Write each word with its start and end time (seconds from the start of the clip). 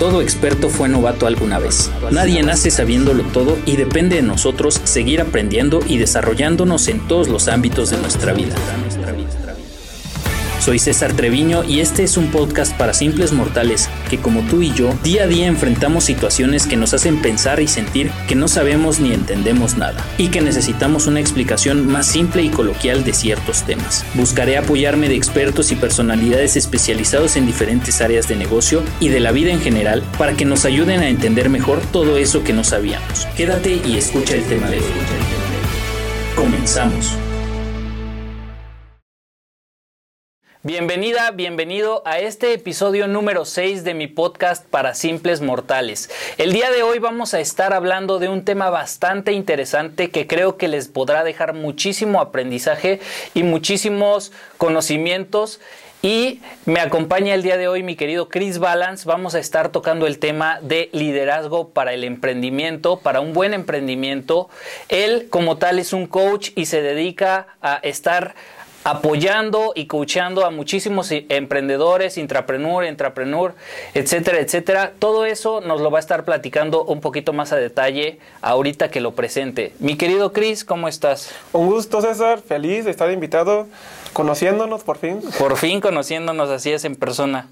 Todo 0.00 0.22
experto 0.22 0.70
fue 0.70 0.88
novato 0.88 1.26
alguna 1.26 1.58
vez. 1.58 1.90
Nadie 2.10 2.42
nace 2.42 2.70
sabiéndolo 2.70 3.22
todo 3.22 3.58
y 3.66 3.76
depende 3.76 4.16
de 4.16 4.22
nosotros 4.22 4.80
seguir 4.84 5.20
aprendiendo 5.20 5.80
y 5.86 5.98
desarrollándonos 5.98 6.88
en 6.88 7.06
todos 7.06 7.28
los 7.28 7.48
ámbitos 7.48 7.90
de 7.90 7.98
nuestra 7.98 8.32
vida. 8.32 8.54
Soy 10.60 10.78
César 10.78 11.14
Treviño 11.14 11.64
y 11.64 11.80
este 11.80 12.04
es 12.04 12.18
un 12.18 12.26
podcast 12.26 12.76
para 12.76 12.92
simples 12.92 13.32
mortales 13.32 13.88
que 14.10 14.18
como 14.18 14.42
tú 14.42 14.60
y 14.60 14.70
yo 14.74 14.92
día 15.02 15.24
a 15.24 15.26
día 15.26 15.46
enfrentamos 15.46 16.04
situaciones 16.04 16.66
que 16.66 16.76
nos 16.76 16.92
hacen 16.92 17.22
pensar 17.22 17.60
y 17.60 17.66
sentir 17.66 18.10
que 18.28 18.34
no 18.34 18.46
sabemos 18.46 19.00
ni 19.00 19.14
entendemos 19.14 19.78
nada 19.78 20.04
y 20.18 20.28
que 20.28 20.42
necesitamos 20.42 21.06
una 21.06 21.18
explicación 21.18 21.86
más 21.86 22.06
simple 22.06 22.42
y 22.42 22.50
coloquial 22.50 23.04
de 23.04 23.14
ciertos 23.14 23.62
temas. 23.64 24.04
Buscaré 24.12 24.58
apoyarme 24.58 25.08
de 25.08 25.16
expertos 25.16 25.72
y 25.72 25.76
personalidades 25.76 26.56
especializados 26.56 27.36
en 27.36 27.46
diferentes 27.46 28.02
áreas 28.02 28.28
de 28.28 28.36
negocio 28.36 28.82
y 29.00 29.08
de 29.08 29.20
la 29.20 29.32
vida 29.32 29.52
en 29.52 29.62
general 29.62 30.04
para 30.18 30.34
que 30.34 30.44
nos 30.44 30.66
ayuden 30.66 31.00
a 31.00 31.08
entender 31.08 31.48
mejor 31.48 31.80
todo 31.90 32.18
eso 32.18 32.44
que 32.44 32.52
no 32.52 32.64
sabíamos. 32.64 33.26
Quédate 33.34 33.80
y 33.86 33.96
escucha 33.96 34.34
el 34.34 34.44
tema 34.44 34.68
de 34.68 34.76
hoy. 34.76 34.84
Comenzamos. 36.36 37.16
Bienvenida, 40.62 41.30
bienvenido 41.30 42.02
a 42.04 42.18
este 42.18 42.52
episodio 42.52 43.08
número 43.08 43.46
6 43.46 43.82
de 43.82 43.94
mi 43.94 44.08
podcast 44.08 44.62
para 44.66 44.92
simples 44.94 45.40
mortales. 45.40 46.10
El 46.36 46.52
día 46.52 46.70
de 46.70 46.82
hoy 46.82 46.98
vamos 46.98 47.32
a 47.32 47.40
estar 47.40 47.72
hablando 47.72 48.18
de 48.18 48.28
un 48.28 48.44
tema 48.44 48.68
bastante 48.68 49.32
interesante 49.32 50.10
que 50.10 50.26
creo 50.26 50.58
que 50.58 50.68
les 50.68 50.88
podrá 50.88 51.24
dejar 51.24 51.54
muchísimo 51.54 52.20
aprendizaje 52.20 53.00
y 53.32 53.42
muchísimos 53.42 54.32
conocimientos. 54.58 55.62
Y 56.02 56.40
me 56.66 56.80
acompaña 56.80 57.34
el 57.34 57.42
día 57.42 57.56
de 57.56 57.68
hoy 57.68 57.82
mi 57.82 57.96
querido 57.96 58.28
Chris 58.28 58.58
Balance. 58.58 59.06
Vamos 59.06 59.34
a 59.34 59.38
estar 59.38 59.70
tocando 59.70 60.06
el 60.06 60.18
tema 60.18 60.58
de 60.60 60.90
liderazgo 60.92 61.70
para 61.70 61.94
el 61.94 62.04
emprendimiento, 62.04 62.98
para 62.98 63.20
un 63.20 63.32
buen 63.32 63.54
emprendimiento. 63.54 64.50
Él 64.90 65.28
como 65.30 65.56
tal 65.56 65.78
es 65.78 65.94
un 65.94 66.06
coach 66.06 66.50
y 66.54 66.66
se 66.66 66.82
dedica 66.82 67.48
a 67.62 67.76
estar 67.76 68.34
apoyando 68.84 69.72
y 69.74 69.86
coachando 69.86 70.44
a 70.44 70.50
muchísimos 70.50 71.10
emprendedores, 71.10 72.18
intrapreneur, 72.18 72.84
intrapreneur, 72.84 73.54
etcétera, 73.94 74.38
etcétera. 74.40 74.92
Todo 74.98 75.24
eso 75.24 75.60
nos 75.60 75.80
lo 75.80 75.90
va 75.90 75.98
a 75.98 76.00
estar 76.00 76.24
platicando 76.24 76.84
un 76.84 77.00
poquito 77.00 77.32
más 77.32 77.52
a 77.52 77.56
detalle 77.56 78.18
ahorita 78.40 78.90
que 78.90 79.00
lo 79.00 79.12
presente. 79.12 79.72
Mi 79.78 79.96
querido 79.96 80.32
Chris, 80.32 80.64
¿cómo 80.64 80.88
estás? 80.88 81.30
Un 81.52 81.66
gusto, 81.66 82.00
César. 82.00 82.40
Feliz 82.40 82.84
de 82.84 82.90
estar 82.90 83.10
invitado, 83.10 83.66
conociéndonos 84.12 84.82
por 84.82 84.98
fin. 84.98 85.20
Por 85.38 85.56
fin 85.56 85.80
conociéndonos, 85.80 86.48
así 86.50 86.72
es 86.72 86.84
en 86.84 86.96
persona. 86.96 87.48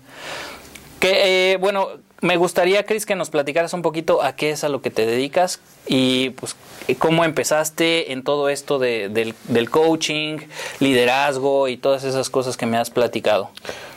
Que, 1.01 1.53
eh, 1.53 1.56
bueno, 1.59 1.89
me 2.21 2.37
gustaría, 2.37 2.85
Chris, 2.85 3.07
que 3.07 3.15
nos 3.15 3.31
platicaras 3.31 3.73
un 3.75 3.83
poquito 3.83 4.23
a 4.23 4.33
qué 4.33 4.51
es 4.51 4.65
a 4.65 4.69
lo 4.69 4.83
que 4.83 4.91
te 4.91 5.07
dedicas 5.07 5.61
y 5.87 6.31
pues 6.31 6.57
cómo 6.99 7.25
empezaste 7.25 8.13
en 8.13 8.25
todo 8.25 8.49
esto 8.49 8.79
de, 8.79 9.35
del, 9.45 9.71
coaching, 9.71 10.39
liderazgo 10.81 11.69
y 11.69 11.77
todas 11.77 12.03
esas 12.05 12.29
cosas 12.29 12.57
que 12.57 12.67
me 12.67 12.77
has 12.77 12.91
platicado. 12.91 13.51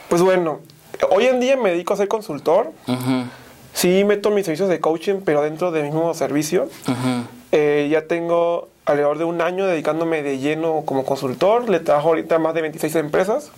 Pues 0.08 0.22
bueno, 0.22 0.60
hoy 1.10 1.26
en 1.26 1.40
día 1.40 1.58
me 1.58 1.72
dedico 1.72 1.94
a 1.94 1.98
ser 1.98 2.08
consultor. 2.08 2.72
Sí 3.74 4.04
meto 4.04 4.30
mis 4.30 4.46
servicios 4.46 4.70
de 4.70 4.80
coaching, 4.80 5.22
pero 5.26 5.42
dentro 5.42 5.72
del 5.72 5.86
mismo 5.86 6.14
servicio. 6.14 6.70
Eh, 7.52 7.88
ya 7.92 8.06
tengo 8.06 8.70
alrededor 8.86 9.18
de 9.18 9.24
un 9.24 9.42
año 9.42 9.66
dedicándome 9.66 10.22
de 10.22 10.38
lleno 10.38 10.84
como 10.86 11.06
consultor. 11.06 11.70
Le 11.70 11.80
trabajo 11.80 12.10
ahorita 12.10 12.36
a 12.36 12.40
más 12.40 12.54
de 12.54 12.62
26 12.62 12.96
empresas 12.98 13.52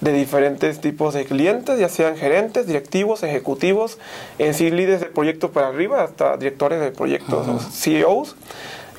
de 0.00 0.12
diferentes 0.12 0.80
tipos 0.80 1.14
de 1.14 1.24
clientes, 1.24 1.78
ya 1.78 1.88
sean 1.88 2.16
gerentes, 2.16 2.66
directivos, 2.66 3.22
ejecutivos, 3.22 3.98
en 4.38 4.54
sí 4.54 4.70
líderes 4.70 5.00
de 5.00 5.06
proyectos 5.06 5.50
para 5.50 5.68
arriba, 5.68 6.02
hasta 6.02 6.36
directores 6.36 6.80
de 6.80 6.90
proyectos, 6.90 7.46
CEOs. 7.72 8.36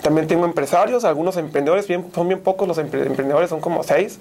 También 0.02 0.28
tengo 0.28 0.46
empresarios, 0.46 1.04
algunos 1.04 1.38
emprendedores, 1.38 1.88
bien, 1.88 2.08
son 2.14 2.28
bien 2.28 2.40
pocos 2.40 2.68
los 2.68 2.78
emprendedores, 2.78 3.50
son 3.50 3.62
como 3.62 3.84
seis 3.84 4.20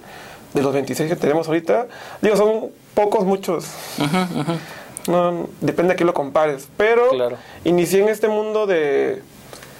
de 0.53 0.61
los 0.61 0.73
26 0.73 1.09
que 1.09 1.15
tenemos 1.15 1.47
ahorita. 1.47 1.87
Digo, 2.21 2.35
son 2.35 2.69
pocos, 2.93 3.25
muchos. 3.25 3.65
No, 5.07 5.47
depende 5.61 5.93
a 5.93 5.95
quién 5.95 6.07
lo 6.07 6.13
compares. 6.13 6.67
Pero 6.77 7.09
inicié 7.63 8.01
en 8.01 8.09
este 8.09 8.27
mundo 8.27 8.67
de... 8.67 9.21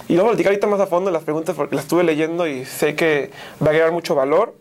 Y 0.07 0.15
luego 0.15 0.29
platicar 0.29 0.51
ahorita 0.51 0.67
más 0.67 0.79
a 0.79 0.87
fondo 0.87 1.11
las 1.11 1.23
preguntas 1.23 1.55
porque 1.55 1.75
las 1.75 1.85
estuve 1.85 2.03
leyendo 2.03 2.47
y 2.47 2.65
sé 2.65 2.95
que 2.95 3.31
va 3.61 3.67
a 3.67 3.69
agregar 3.69 3.91
mucho 3.91 4.15
valor. 4.15 4.53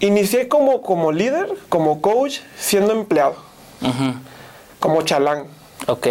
Inicié 0.00 0.48
como, 0.48 0.82
como 0.82 1.12
líder, 1.12 1.48
como 1.68 2.00
coach, 2.00 2.40
siendo 2.56 2.92
empleado. 2.92 3.36
Como 4.78 5.02
chalán. 5.02 5.44
Ok. 5.86 6.06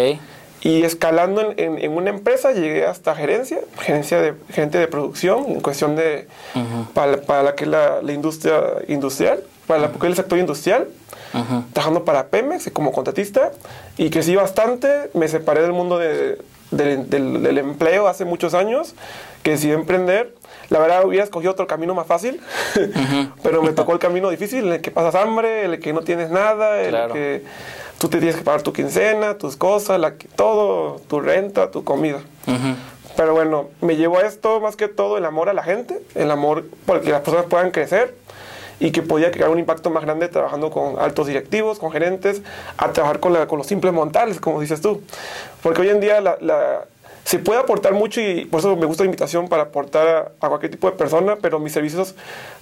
Y 0.62 0.82
escalando 0.82 1.54
en, 1.56 1.90
una 1.92 2.10
empresa 2.10 2.52
llegué 2.52 2.86
hasta 2.86 3.14
gerencia, 3.14 3.60
gerencia 3.78 4.20
de 4.20 4.34
gente 4.52 4.78
de 4.78 4.88
producción, 4.88 5.46
en 5.48 5.60
cuestión 5.60 5.96
de 5.96 6.28
para, 6.92 7.22
para, 7.22 7.42
la 7.42 7.54
que 7.54 7.66
la, 7.66 8.02
la 8.02 8.12
industria 8.12 8.60
industrial, 8.86 9.42
para 9.66 9.80
la, 9.80 9.90
el 10.02 10.16
sector 10.16 10.38
industrial, 10.38 10.88
trabajando 11.72 12.04
para 12.04 12.26
Pemex 12.26 12.70
como 12.72 12.92
contratista 12.92 13.52
y 13.96 14.10
crecí 14.10 14.36
bastante, 14.36 15.10
me 15.14 15.28
separé 15.28 15.62
del 15.62 15.72
mundo 15.72 15.96
de, 15.96 16.38
del, 16.70 17.08
del, 17.08 17.58
empleo 17.58 18.06
hace 18.06 18.24
muchos 18.24 18.54
años, 18.54 18.94
que 19.42 19.52
decidí 19.52 19.72
emprender 19.72 20.34
la 20.70 20.78
verdad 20.78 21.04
hubiera 21.04 21.24
escogido 21.24 21.52
otro 21.52 21.66
camino 21.66 21.94
más 21.94 22.06
fácil, 22.06 22.40
pero 23.42 23.62
me 23.62 23.72
tocó 23.72 23.92
el 23.92 23.98
camino 23.98 24.30
difícil, 24.30 24.66
en 24.66 24.72
el 24.74 24.80
que 24.80 24.90
pasas 24.90 25.14
hambre, 25.14 25.64
en 25.64 25.72
el 25.72 25.80
que 25.80 25.92
no 25.92 26.00
tienes 26.00 26.30
nada, 26.30 26.82
en 26.82 26.94
el 26.94 27.12
que 27.12 27.44
tú 27.98 28.08
te 28.08 28.18
tienes 28.18 28.36
que 28.36 28.42
pagar 28.42 28.62
tu 28.62 28.72
quincena, 28.72 29.36
tus 29.36 29.56
cosas, 29.56 30.00
la, 30.00 30.14
todo, 30.36 31.00
tu 31.08 31.20
renta, 31.20 31.70
tu 31.70 31.84
comida. 31.84 32.20
Pero 33.16 33.34
bueno, 33.34 33.68
me 33.82 33.96
llevó 33.96 34.18
a 34.18 34.22
esto 34.22 34.60
más 34.60 34.76
que 34.76 34.88
todo 34.88 35.18
el 35.18 35.24
amor 35.26 35.48
a 35.48 35.52
la 35.52 35.62
gente, 35.62 36.00
el 36.14 36.30
amor 36.30 36.64
porque 36.86 37.10
las 37.10 37.20
personas 37.20 37.46
puedan 37.46 37.70
crecer 37.70 38.14
y 38.78 38.92
que 38.92 39.02
podía 39.02 39.30
crear 39.30 39.50
un 39.50 39.58
impacto 39.58 39.90
más 39.90 40.04
grande 40.04 40.28
trabajando 40.28 40.70
con 40.70 40.98
altos 40.98 41.26
directivos, 41.26 41.78
con 41.78 41.92
gerentes, 41.92 42.42
a 42.78 42.92
trabajar 42.92 43.20
con, 43.20 43.34
la, 43.34 43.46
con 43.46 43.58
los 43.58 43.66
simples 43.66 43.92
montales, 43.92 44.40
como 44.40 44.60
dices 44.60 44.80
tú. 44.80 45.02
Porque 45.62 45.82
hoy 45.82 45.90
en 45.90 46.00
día 46.00 46.20
la, 46.20 46.86
se 47.24 47.38
puede 47.38 47.60
aportar 47.60 47.92
mucho 47.92 48.20
y 48.20 48.44
por 48.44 48.60
eso 48.60 48.76
me 48.76 48.86
gusta 48.86 49.04
la 49.04 49.06
invitación 49.06 49.48
para 49.48 49.64
aportar 49.64 50.32
a, 50.40 50.48
cualquier 50.48 50.70
tipo 50.70 50.90
de 50.90 50.96
persona, 50.96 51.36
pero 51.40 51.58
mis 51.58 51.72
servicios 51.72 52.14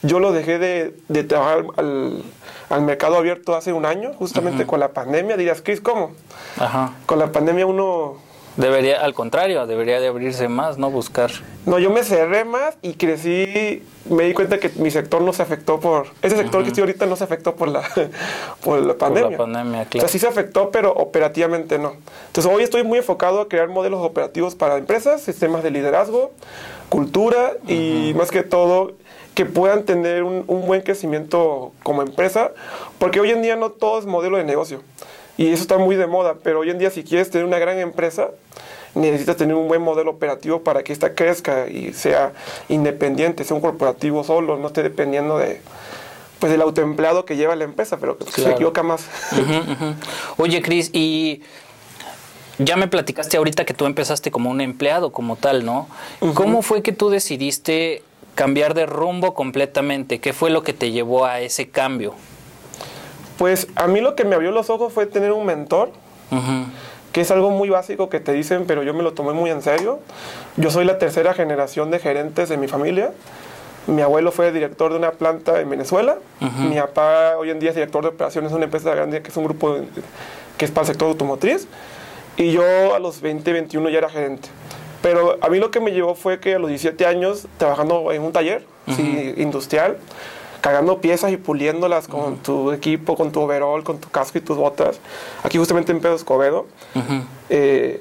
yo 0.02 0.20
los 0.20 0.34
dejé 0.34 0.58
de, 0.58 0.94
de 1.08 1.24
trabajar 1.24 1.64
al, 1.76 2.22
al, 2.68 2.82
mercado 2.82 3.16
abierto 3.16 3.56
hace 3.56 3.72
un 3.72 3.86
año, 3.86 4.12
justamente 4.14 4.66
con 4.66 4.80
la 4.80 4.88
pandemia. 4.88 5.36
Dirías, 5.36 5.62
Chris, 5.62 5.80
¿cómo? 5.80 6.12
Ajá. 6.58 6.94
Con 7.06 7.18
la 7.18 7.32
pandemia 7.32 7.66
uno 7.66 8.16
Debería, 8.58 9.00
al 9.00 9.14
contrario, 9.14 9.64
debería 9.68 10.00
de 10.00 10.08
abrirse 10.08 10.48
más, 10.48 10.78
¿no? 10.78 10.90
Buscar. 10.90 11.30
No, 11.64 11.78
yo 11.78 11.90
me 11.90 12.02
cerré 12.02 12.44
más 12.44 12.76
y 12.82 12.94
crecí, 12.94 13.84
me 14.10 14.24
di 14.24 14.34
cuenta 14.34 14.58
que 14.58 14.68
mi 14.70 14.90
sector 14.90 15.22
no 15.22 15.32
se 15.32 15.42
afectó 15.42 15.78
por, 15.78 16.08
ese 16.22 16.36
sector 16.36 16.64
que 16.64 16.70
estoy 16.70 16.80
ahorita 16.80 17.06
no 17.06 17.14
se 17.14 17.22
afectó 17.22 17.54
por 17.54 17.68
la, 17.68 17.84
por 18.64 18.84
la 18.84 18.94
pandemia. 18.94 19.38
Por 19.38 19.48
la 19.48 19.54
pandemia, 19.54 19.84
claro. 19.84 20.04
O 20.04 20.08
sea, 20.08 20.12
sí 20.12 20.18
se 20.18 20.26
afectó, 20.26 20.72
pero 20.72 20.92
operativamente 20.92 21.78
no. 21.78 21.92
Entonces 22.26 22.52
hoy 22.52 22.64
estoy 22.64 22.82
muy 22.82 22.98
enfocado 22.98 23.42
a 23.42 23.48
crear 23.48 23.68
modelos 23.68 24.00
operativos 24.04 24.56
para 24.56 24.76
empresas, 24.76 25.22
sistemas 25.22 25.62
de 25.62 25.70
liderazgo, 25.70 26.32
cultura 26.88 27.52
y 27.68 28.12
más 28.16 28.32
que 28.32 28.42
todo 28.42 28.94
que 29.34 29.46
puedan 29.46 29.84
tener 29.84 30.24
un, 30.24 30.42
un 30.48 30.66
buen 30.66 30.80
crecimiento 30.80 31.70
como 31.84 32.02
empresa, 32.02 32.50
porque 32.98 33.20
hoy 33.20 33.30
en 33.30 33.40
día 33.40 33.54
no 33.54 33.70
todo 33.70 34.00
es 34.00 34.04
modelo 34.04 34.36
de 34.36 34.42
negocio. 34.42 34.82
Y 35.38 35.50
eso 35.50 35.62
está 35.62 35.78
muy 35.78 35.96
de 35.96 36.06
moda, 36.06 36.34
pero 36.42 36.60
hoy 36.60 36.70
en 36.70 36.78
día 36.78 36.90
si 36.90 37.04
quieres 37.04 37.30
tener 37.30 37.46
una 37.46 37.58
gran 37.58 37.78
empresa, 37.78 38.28
necesitas 38.94 39.36
tener 39.36 39.54
un 39.54 39.68
buen 39.68 39.80
modelo 39.80 40.10
operativo 40.10 40.62
para 40.62 40.82
que 40.82 40.92
ésta 40.92 41.14
crezca 41.14 41.68
y 41.68 41.92
sea 41.92 42.32
independiente, 42.68 43.44
sea 43.44 43.54
un 43.54 43.62
corporativo 43.62 44.24
solo, 44.24 44.56
no 44.56 44.66
esté 44.66 44.82
dependiendo 44.82 45.38
de 45.38 45.60
pues 46.40 46.52
del 46.52 46.60
autoempleado 46.62 47.24
que 47.24 47.36
lleva 47.36 47.56
la 47.56 47.64
empresa, 47.64 47.98
pero 47.98 48.16
se 48.28 48.50
equivoca 48.50 48.82
más. 48.82 49.06
Oye, 50.36 50.62
Cris, 50.62 50.90
y 50.92 51.42
ya 52.58 52.76
me 52.76 52.88
platicaste 52.88 53.36
ahorita 53.36 53.64
que 53.64 53.74
tú 53.74 53.86
empezaste 53.86 54.30
como 54.30 54.50
un 54.50 54.60
empleado 54.60 55.10
como 55.10 55.36
tal, 55.36 55.64
¿no? 55.64 55.88
¿Cómo 56.34 56.62
fue 56.62 56.82
que 56.82 56.92
tú 56.92 57.10
decidiste 57.10 58.02
cambiar 58.34 58.74
de 58.74 58.86
rumbo 58.86 59.34
completamente? 59.34 60.20
¿Qué 60.20 60.32
fue 60.32 60.50
lo 60.50 60.62
que 60.62 60.72
te 60.72 60.90
llevó 60.92 61.24
a 61.24 61.40
ese 61.40 61.70
cambio? 61.70 62.14
Pues 63.38 63.68
a 63.76 63.86
mí 63.86 64.00
lo 64.00 64.14
que 64.16 64.24
me 64.24 64.34
abrió 64.34 64.50
los 64.50 64.68
ojos 64.68 64.92
fue 64.92 65.06
tener 65.06 65.32
un 65.32 65.46
mentor, 65.46 65.90
que 67.12 67.20
es 67.22 67.30
algo 67.30 67.50
muy 67.50 67.70
básico 67.70 68.10
que 68.10 68.20
te 68.20 68.32
dicen, 68.32 68.64
pero 68.66 68.82
yo 68.82 68.92
me 68.92 69.02
lo 69.02 69.14
tomé 69.14 69.32
muy 69.32 69.48
en 69.50 69.62
serio. 69.62 70.00
Yo 70.56 70.70
soy 70.70 70.84
la 70.84 70.98
tercera 70.98 71.32
generación 71.34 71.90
de 71.90 72.00
gerentes 72.00 72.48
de 72.48 72.56
mi 72.56 72.68
familia. 72.68 73.12
Mi 73.86 74.02
abuelo 74.02 74.32
fue 74.32 74.52
director 74.52 74.90
de 74.90 74.98
una 74.98 75.12
planta 75.12 75.60
en 75.60 75.70
Venezuela. 75.70 76.18
Mi 76.58 76.76
papá 76.76 77.36
hoy 77.38 77.50
en 77.50 77.60
día 77.60 77.70
es 77.70 77.76
director 77.76 78.02
de 78.02 78.08
operaciones 78.08 78.50
de 78.50 78.56
una 78.56 78.64
empresa 78.66 78.94
grande 78.94 79.22
que 79.22 79.28
es 79.28 79.36
un 79.36 79.44
grupo 79.44 79.76
que 80.58 80.64
es 80.64 80.70
para 80.70 80.82
el 80.82 80.88
sector 80.88 81.08
automotriz. 81.08 81.66
Y 82.36 82.52
yo 82.52 82.94
a 82.94 82.98
los 82.98 83.20
20, 83.20 83.52
21 83.52 83.88
ya 83.88 83.98
era 83.98 84.10
gerente. 84.10 84.48
Pero 85.00 85.38
a 85.40 85.48
mí 85.48 85.58
lo 85.58 85.70
que 85.70 85.80
me 85.80 85.92
llevó 85.92 86.14
fue 86.16 86.40
que 86.40 86.56
a 86.56 86.58
los 86.58 86.68
17 86.68 87.06
años, 87.06 87.46
trabajando 87.56 88.12
en 88.12 88.22
un 88.22 88.32
taller 88.32 88.64
industrial, 89.36 89.96
cargando 90.60 91.00
piezas 91.00 91.32
y 91.32 91.36
puliéndolas 91.36 92.08
con 92.08 92.36
tu 92.38 92.72
equipo, 92.72 93.16
con 93.16 93.32
tu 93.32 93.40
overall, 93.40 93.84
con 93.84 93.98
tu 93.98 94.08
casco 94.08 94.38
y 94.38 94.40
tus 94.40 94.56
botas. 94.56 95.00
Aquí 95.42 95.58
justamente 95.58 95.92
en 95.92 96.00
Pedro 96.00 96.16
Escobedo. 96.16 96.66
Eh, 97.48 98.00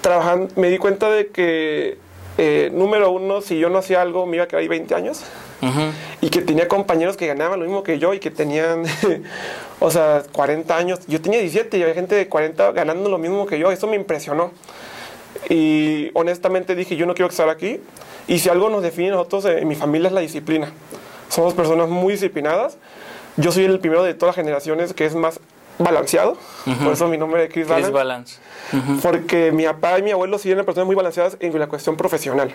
trabajando, 0.00 0.52
me 0.56 0.68
di 0.68 0.78
cuenta 0.78 1.10
de 1.10 1.28
que, 1.28 1.98
eh, 2.38 2.70
número 2.72 3.10
uno, 3.10 3.40
si 3.40 3.58
yo 3.58 3.70
no 3.70 3.78
hacía 3.78 4.02
algo, 4.02 4.26
me 4.26 4.36
iba 4.36 4.44
a 4.44 4.48
quedar 4.48 4.60
ahí 4.60 4.68
20 4.68 4.94
años. 4.94 5.22
Y 6.20 6.30
que 6.30 6.42
tenía 6.42 6.66
compañeros 6.66 7.16
que 7.16 7.28
ganaban 7.28 7.60
lo 7.60 7.66
mismo 7.66 7.84
que 7.84 8.00
yo 8.00 8.14
y 8.14 8.18
que 8.18 8.32
tenían, 8.32 8.82
o 9.80 9.90
sea, 9.92 10.24
40 10.32 10.76
años. 10.76 11.00
Yo 11.06 11.20
tenía 11.20 11.38
17 11.38 11.78
y 11.78 11.82
había 11.82 11.94
gente 11.94 12.16
de 12.16 12.28
40 12.28 12.72
ganando 12.72 13.08
lo 13.08 13.18
mismo 13.18 13.46
que 13.46 13.60
yo. 13.60 13.70
Eso 13.70 13.86
me 13.86 13.94
impresionó. 13.94 14.50
Y 15.48 16.10
honestamente 16.14 16.74
dije, 16.74 16.96
yo 16.96 17.06
no 17.06 17.14
quiero 17.14 17.30
estar 17.30 17.48
aquí. 17.48 17.80
Y 18.26 18.40
si 18.40 18.48
algo 18.48 18.70
nos 18.70 18.82
define 18.82 19.10
a 19.10 19.12
nosotros 19.12 19.44
en 19.46 19.66
mi 19.68 19.76
familia 19.76 20.08
es 20.08 20.14
la 20.14 20.20
disciplina. 20.20 20.72
Somos 21.32 21.54
personas 21.54 21.88
muy 21.88 22.12
disciplinadas. 22.12 22.76
Yo 23.38 23.52
soy 23.52 23.64
el 23.64 23.80
primero 23.80 24.02
de 24.02 24.12
todas 24.12 24.36
las 24.36 24.44
generaciones 24.44 24.92
que 24.92 25.06
es 25.06 25.14
más 25.14 25.40
balanceado. 25.78 26.36
Por 26.84 26.92
eso 26.92 27.08
mi 27.08 27.16
nombre 27.16 27.44
es 27.44 27.50
Chris, 27.50 27.66
Chris 27.66 27.90
Balance. 27.90 28.38
Porque 29.00 29.50
mi 29.50 29.64
papá 29.64 29.98
y 29.98 30.02
mi 30.02 30.10
abuelo 30.10 30.38
sí 30.38 30.50
eran 30.50 30.66
personas 30.66 30.86
muy 30.86 30.94
balanceadas 30.94 31.38
en 31.40 31.58
la 31.58 31.68
cuestión 31.68 31.96
profesional. 31.96 32.52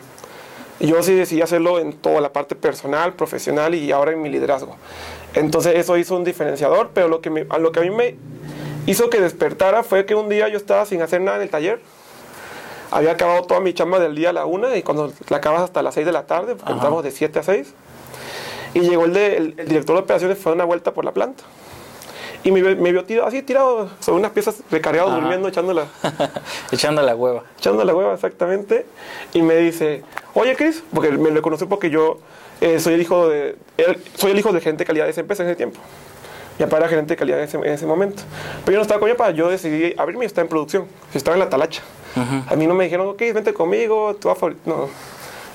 Yo 0.80 1.02
sí 1.02 1.16
decidí 1.16 1.42
hacerlo 1.42 1.80
en 1.80 1.94
toda 1.94 2.22
la 2.22 2.32
parte 2.32 2.54
personal, 2.54 3.14
profesional 3.14 3.74
y 3.74 3.92
ahora 3.92 4.12
en 4.12 4.22
mi 4.22 4.30
liderazgo. 4.30 4.76
Entonces 5.34 5.74
eso 5.76 5.98
hizo 5.98 6.16
un 6.16 6.24
diferenciador, 6.24 6.92
pero 6.94 7.08
lo 7.08 7.20
que, 7.20 7.32
me, 7.32 7.46
lo 7.46 7.72
que 7.72 7.80
a 7.80 7.82
mí 7.82 7.90
me 7.90 8.16
hizo 8.86 9.10
que 9.10 9.20
despertara 9.20 9.82
fue 9.82 10.06
que 10.06 10.14
un 10.14 10.30
día 10.30 10.50
yo 10.50 10.58
estaba 10.58 10.86
sin 10.86 11.02
hacer 11.02 11.22
nada 11.22 11.38
en 11.38 11.44
el 11.44 11.50
taller. 11.50 11.82
Había 12.92 13.14
acabado 13.14 13.42
toda 13.42 13.60
mi 13.60 13.74
chamba 13.74 13.98
del 13.98 14.14
día 14.14 14.30
a 14.30 14.34
la 14.34 14.46
una 14.46 14.76
y 14.78 14.84
cuando 14.84 15.12
la 15.30 15.38
acabas 15.38 15.62
hasta 15.62 15.82
las 15.82 15.96
6 15.96 16.06
de 16.06 16.12
la 16.12 16.28
tarde, 16.28 16.56
porque 16.56 16.74
entramos 16.74 17.04
de 17.04 17.10
7 17.10 17.40
a 17.40 17.44
6. 17.44 17.74
Y 18.78 18.82
llegó 18.82 19.06
el, 19.06 19.14
de, 19.14 19.38
el, 19.38 19.56
director 19.56 19.96
de 19.96 20.02
operaciones, 20.04 20.38
fue 20.38 20.52
a 20.52 20.56
una 20.56 20.64
vuelta 20.64 20.94
por 20.94 21.04
la 21.04 21.12
planta. 21.12 21.44
Y 22.44 22.52
me, 22.52 22.62
me 22.76 22.92
vio 22.92 23.04
tirado, 23.04 23.28
así 23.28 23.42
tirado 23.42 23.90
sobre 24.00 24.20
unas 24.20 24.32
piezas 24.32 24.62
recargado, 24.70 25.10
durmiendo, 25.10 25.48
echándola. 25.48 25.88
echando 26.72 27.02
la 27.02 27.16
hueva. 27.16 27.44
Echando 27.58 27.84
la 27.84 27.96
hueva, 27.96 28.14
exactamente. 28.14 28.86
Y 29.34 29.42
me 29.42 29.56
dice, 29.56 30.04
oye, 30.36 30.56
Chris, 30.56 30.84
porque 30.94 31.10
me 31.12 31.32
lo 31.32 31.42
conocí 31.42 31.66
porque 31.66 31.90
yo 31.90 32.20
eh, 32.62 32.80
soy, 32.80 32.94
el 32.94 33.02
hijo 33.02 33.28
de, 33.28 33.58
soy 34.16 34.32
el 34.32 34.40
hijo 34.40 34.54
de 34.54 34.62
gerente 34.62 34.84
de 34.84 34.86
calidad 34.86 35.06
de 35.06 35.12
esa 35.12 35.22
empresa 35.22 35.42
en 35.42 35.50
ese 35.50 35.56
tiempo. 35.56 35.80
Mi 36.60 36.66
papá 36.66 36.78
era 36.78 36.88
gerente 36.88 37.14
de 37.14 37.18
calidad 37.18 37.40
en 37.40 37.46
ese, 37.46 37.58
en 37.58 37.66
ese 37.66 37.86
momento. 37.88 38.22
Pero 38.64 38.74
yo 38.74 38.78
no 38.78 38.82
estaba 38.84 39.00
con 39.00 39.10
mi 39.10 39.16
papá, 39.16 39.32
yo 39.32 39.50
decidí 39.50 39.96
abrirme 39.98 40.26
y 40.26 40.28
estar 40.28 40.44
en 40.44 40.50
producción. 40.50 40.86
Estaba 41.16 41.36
en 41.36 41.40
la 41.40 41.50
talacha. 41.50 41.82
A 42.16 42.56
mí 42.56 42.66
no 42.68 42.76
me 42.76 42.84
dijeron, 42.84 43.08
ok, 43.08 43.20
vente 43.34 43.54
conmigo, 43.54 44.16
tú 44.16 44.28
vas 44.28 44.38
No, 44.66 44.88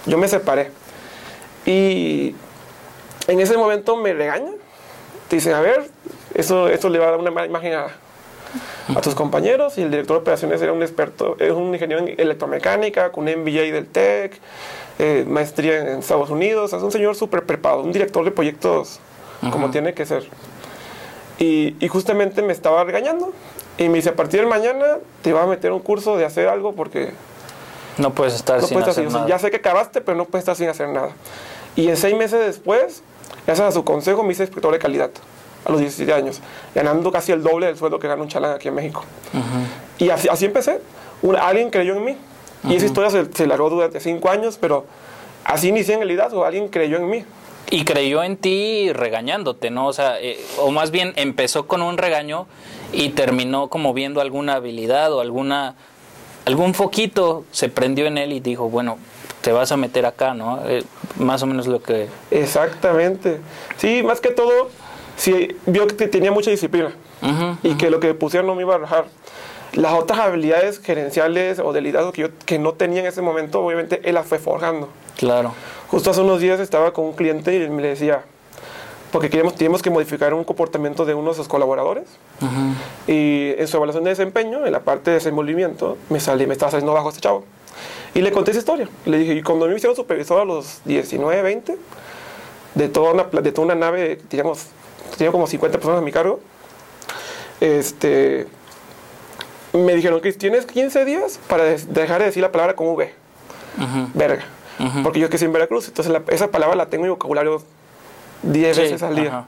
yo 0.07 0.19
me 0.19 0.29
separé. 0.29 0.71
Y 1.65 2.35
en 3.29 3.41
ese 3.41 3.57
momento 3.57 3.97
me 3.97 4.13
regañan. 4.13 4.55
Te 5.29 5.37
dicen, 5.37 5.55
a 5.55 5.61
ver, 5.61 5.89
eso, 6.35 6.69
eso 6.69 6.89
le 6.89 6.99
va 6.99 7.09
a 7.09 7.11
dar 7.13 7.21
una 7.21 7.31
mala 7.31 7.47
imagen 7.47 7.75
a, 7.75 7.87
a 8.95 9.01
tus 9.01 9.15
compañeros. 9.15 9.79
Y 9.79 9.83
el 9.83 9.91
director 9.91 10.17
de 10.17 10.21
operaciones 10.23 10.61
era 10.61 10.73
un 10.73 10.83
experto, 10.83 11.37
es 11.39 11.53
un 11.53 11.73
ingeniero 11.73 12.07
en 12.07 12.21
electromecánica, 12.21 13.13
con 13.13 13.29
un 13.29 13.43
MBA 13.43 13.73
del 13.73 13.87
TEC, 13.87 14.39
eh, 14.99 15.25
maestría 15.27 15.79
en 15.79 15.99
Estados 15.99 16.31
Unidos. 16.31 16.73
Es 16.73 16.83
un 16.83 16.93
señor 16.93 17.15
súper 17.15 17.45
preparado, 17.45 17.83
un 17.83 17.93
director 17.93 18.25
de 18.25 18.31
proyectos 18.31 19.01
como 19.51 19.71
tiene 19.71 19.95
que 19.95 20.07
ser. 20.07 20.25
Y, 21.39 21.75
y, 21.85 21.89
justamente 21.89 22.43
me 22.43 22.53
estaba 22.53 22.85
regañando. 22.85 23.33
Y 23.79 23.89
me 23.89 23.97
dice, 23.97 24.11
a 24.11 24.15
partir 24.15 24.41
de 24.41 24.47
mañana 24.47 24.99
te 25.23 25.33
va 25.33 25.43
a 25.43 25.47
meter 25.47 25.73
un 25.73 25.81
curso 25.81 26.17
de 26.17 26.25
hacer 26.25 26.47
algo 26.49 26.75
porque... 26.75 27.15
No 27.99 28.15
puedes 28.15 28.35
estar 28.35 28.61
no 28.61 28.67
sin 28.67 28.77
puedes 28.77 28.89
hacer 28.89 29.07
estar, 29.07 29.23
nada. 29.23 29.29
Ya 29.29 29.39
sé 29.39 29.51
que 29.51 29.57
acabaste, 29.57 30.01
pero 30.01 30.17
no 30.17 30.27
puedes 30.27 30.43
estar 30.43 30.55
sin 30.55 30.69
hacer 30.69 30.89
nada. 30.89 31.11
Y 31.75 31.89
en 31.89 31.97
seis 31.97 32.17
meses 32.17 32.39
después, 32.45 33.03
gracias 33.47 33.69
a 33.69 33.73
su 33.73 33.85
consejo, 33.85 34.23
me 34.23 34.33
hice 34.33 34.45
inspector 34.45 34.73
de 34.73 34.79
calidad 34.79 35.11
a 35.65 35.71
los 35.71 35.81
17 35.81 36.13
años, 36.13 36.41
ganando 36.75 37.13
casi 37.13 37.33
el 37.33 37.43
doble 37.43 37.67
del 37.67 37.77
sueldo 37.77 37.99
que 37.99 38.09
gana 38.09 38.23
un 38.23 38.29
chalán 38.29 38.53
aquí 38.53 38.69
en 38.69 38.75
México. 38.75 39.05
Y 39.99 40.11
así, 40.11 40.29
así 40.29 40.45
empecé. 40.45 40.81
Un, 41.23 41.37
alguien 41.37 41.71
creyó 41.71 41.97
en 41.97 42.05
mí. 42.05 42.17
Y 42.69 42.77
esa 42.77 42.87
historia 42.87 43.11
se, 43.11 43.33
se 43.33 43.47
largó 43.47 43.71
durante 43.71 44.01
cinco 44.01 44.29
años, 44.31 44.59
pero 44.61 44.87
así 45.45 45.69
inicié 45.69 45.95
en 45.95 46.03
el 46.03 46.09
liderazgo. 46.09 46.45
Alguien 46.45 46.69
creyó 46.69 46.97
en 46.97 47.09
mí. 47.09 47.25
Y 47.71 47.85
creyó 47.85 48.23
en 48.23 48.37
ti 48.37 48.93
regañándote, 48.93 49.71
¿no? 49.71 49.87
O 49.87 49.93
sea, 49.93 50.21
eh, 50.21 50.39
o 50.59 50.71
más 50.73 50.91
bien 50.91 51.13
empezó 51.17 51.67
con 51.67 51.81
un 51.81 51.97
regaño 51.97 52.47
y 52.93 53.11
terminó 53.11 53.69
como 53.69 53.95
viendo 53.95 54.21
alguna 54.21 54.55
habilidad 54.55 55.13
o 55.13 55.21
alguna 55.21 55.75
algún 56.45 56.75
foquito 56.75 57.45
se 57.53 57.69
prendió 57.69 58.07
en 58.07 58.19
él 58.19 58.33
y 58.33 58.41
dijo, 58.41 58.69
bueno, 58.69 58.99
te 59.43 59.53
vas 59.53 59.73
a 59.73 59.77
meter 59.77 60.07
acá, 60.07 60.35
¿no? 60.35 60.61
Eh, 60.67 60.83
más 61.19 61.43
o 61.43 61.47
menos 61.47 61.67
lo 61.67 61.83
que... 61.83 62.09
Exactamente. 62.31 63.41
Sí, 63.77 64.03
más 64.03 64.21
que 64.21 64.31
todo, 64.31 64.71
sí, 65.17 65.57
vio 65.67 65.87
que 65.87 66.09
tenía 66.09 66.33
mucha 66.33 66.51
disciplina 66.51 66.93
Uh 67.23 67.27
-huh, 67.29 67.57
y 67.63 67.75
que 67.77 67.89
lo 67.89 68.01
que 68.01 68.15
pusieron 68.15 68.49
no 68.49 68.57
me 68.57 68.63
iba 68.63 68.75
a 68.75 68.79
rajar. 68.79 69.05
Las 69.75 69.93
otras 69.93 70.19
habilidades 70.19 70.81
gerenciales 70.81 71.61
o 71.61 71.73
de 71.73 71.81
liderazgo 71.81 72.11
que 72.13 72.23
yo 72.23 72.29
que 72.45 72.59
no 72.59 72.73
tenía 72.73 73.01
en 73.01 73.07
ese 73.07 73.23
momento, 73.23 73.61
obviamente 73.61 74.01
él 74.05 74.17
las 74.17 74.27
fue 74.27 74.41
forjando. 74.41 74.89
Claro. 75.17 75.55
Justo 75.89 76.11
hace 76.11 76.21
unos 76.21 76.41
días 76.41 76.59
estaba 76.59 76.93
con 76.93 77.05
un 77.05 77.13
cliente 77.13 77.55
y 77.55 77.71
me 77.71 77.81
decía, 77.83 78.23
porque 79.13 79.31
queríamos, 79.31 79.55
teníamos 79.55 79.83
que 79.83 79.91
modificar 79.91 80.35
un 80.35 80.43
comportamiento 80.43 81.05
de 81.05 81.15
uno 81.15 81.31
de 81.31 81.37
sus 81.37 81.47
colaboradores. 81.47 82.05
Uh 82.41 82.47
-huh. 82.47 82.75
Y 83.07 83.55
en 83.61 83.69
su 83.69 83.77
evaluación 83.77 84.03
de 84.05 84.11
desempeño, 84.11 84.67
en 84.67 84.73
la 84.73 84.81
parte 84.81 85.11
de 85.11 85.19
desenvolvimiento, 85.19 85.97
me, 86.11 86.19
salí, 86.19 86.47
me 86.49 86.55
estaba 86.55 86.73
saliendo 86.73 86.93
bajo 86.93 87.11
este 87.11 87.21
chavo. 87.21 87.45
Y 88.15 88.21
le 88.21 88.31
conté 88.33 88.51
esa 88.51 88.61
historia. 88.61 88.89
Le 89.07 89.19
dije, 89.19 89.35
y 89.35 89.43
cuando 89.43 89.67
me 89.67 89.75
hicieron 89.75 89.97
supervisor 89.97 90.41
a 90.41 90.45
los 90.45 90.81
19, 90.85 91.43
20, 91.43 91.77
de 92.75 92.89
toda 92.89 93.13
una, 93.13 93.25
de 93.25 93.53
toda 93.53 93.67
una 93.67 93.75
nave, 93.75 94.21
digamos, 94.31 94.67
tenía 95.17 95.33
como 95.33 95.47
50 95.47 95.79
personas 95.79 95.99
a 96.01 96.05
mi 96.05 96.13
cargo, 96.13 96.41
este, 97.61 98.47
me 99.73 99.95
dijeron 99.95 100.21
que 100.21 100.33
tienes 100.33 100.67
15 100.67 101.05
días 101.05 101.39
para 101.49 101.65
dejar 101.65 102.21
de 102.21 102.27
decir 102.27 102.43
la 102.43 102.53
palabra 102.53 102.77
con 102.77 102.89
V. 102.89 103.15
Uh 103.79 103.81
-huh. 103.81 104.09
Verga. 104.15 104.45
Uh 104.79 104.85
-huh. 104.85 105.03
Porque 105.03 105.21
yo 105.21 105.31
que 105.31 105.39
soy 105.39 105.47
en 105.47 105.53
Veracruz, 105.53 105.89
entonces 105.89 106.13
la, 106.13 106.23
esa 106.29 106.51
palabra 106.51 106.77
la 106.77 106.87
tengo 106.87 107.05
en 107.05 107.11
mi 107.11 107.15
vocabulario 107.15 107.63
10 108.43 108.77
sí, 108.77 108.83
veces 108.83 109.03
al 109.03 109.17
día. 109.17 109.29
Ajá. 109.29 109.47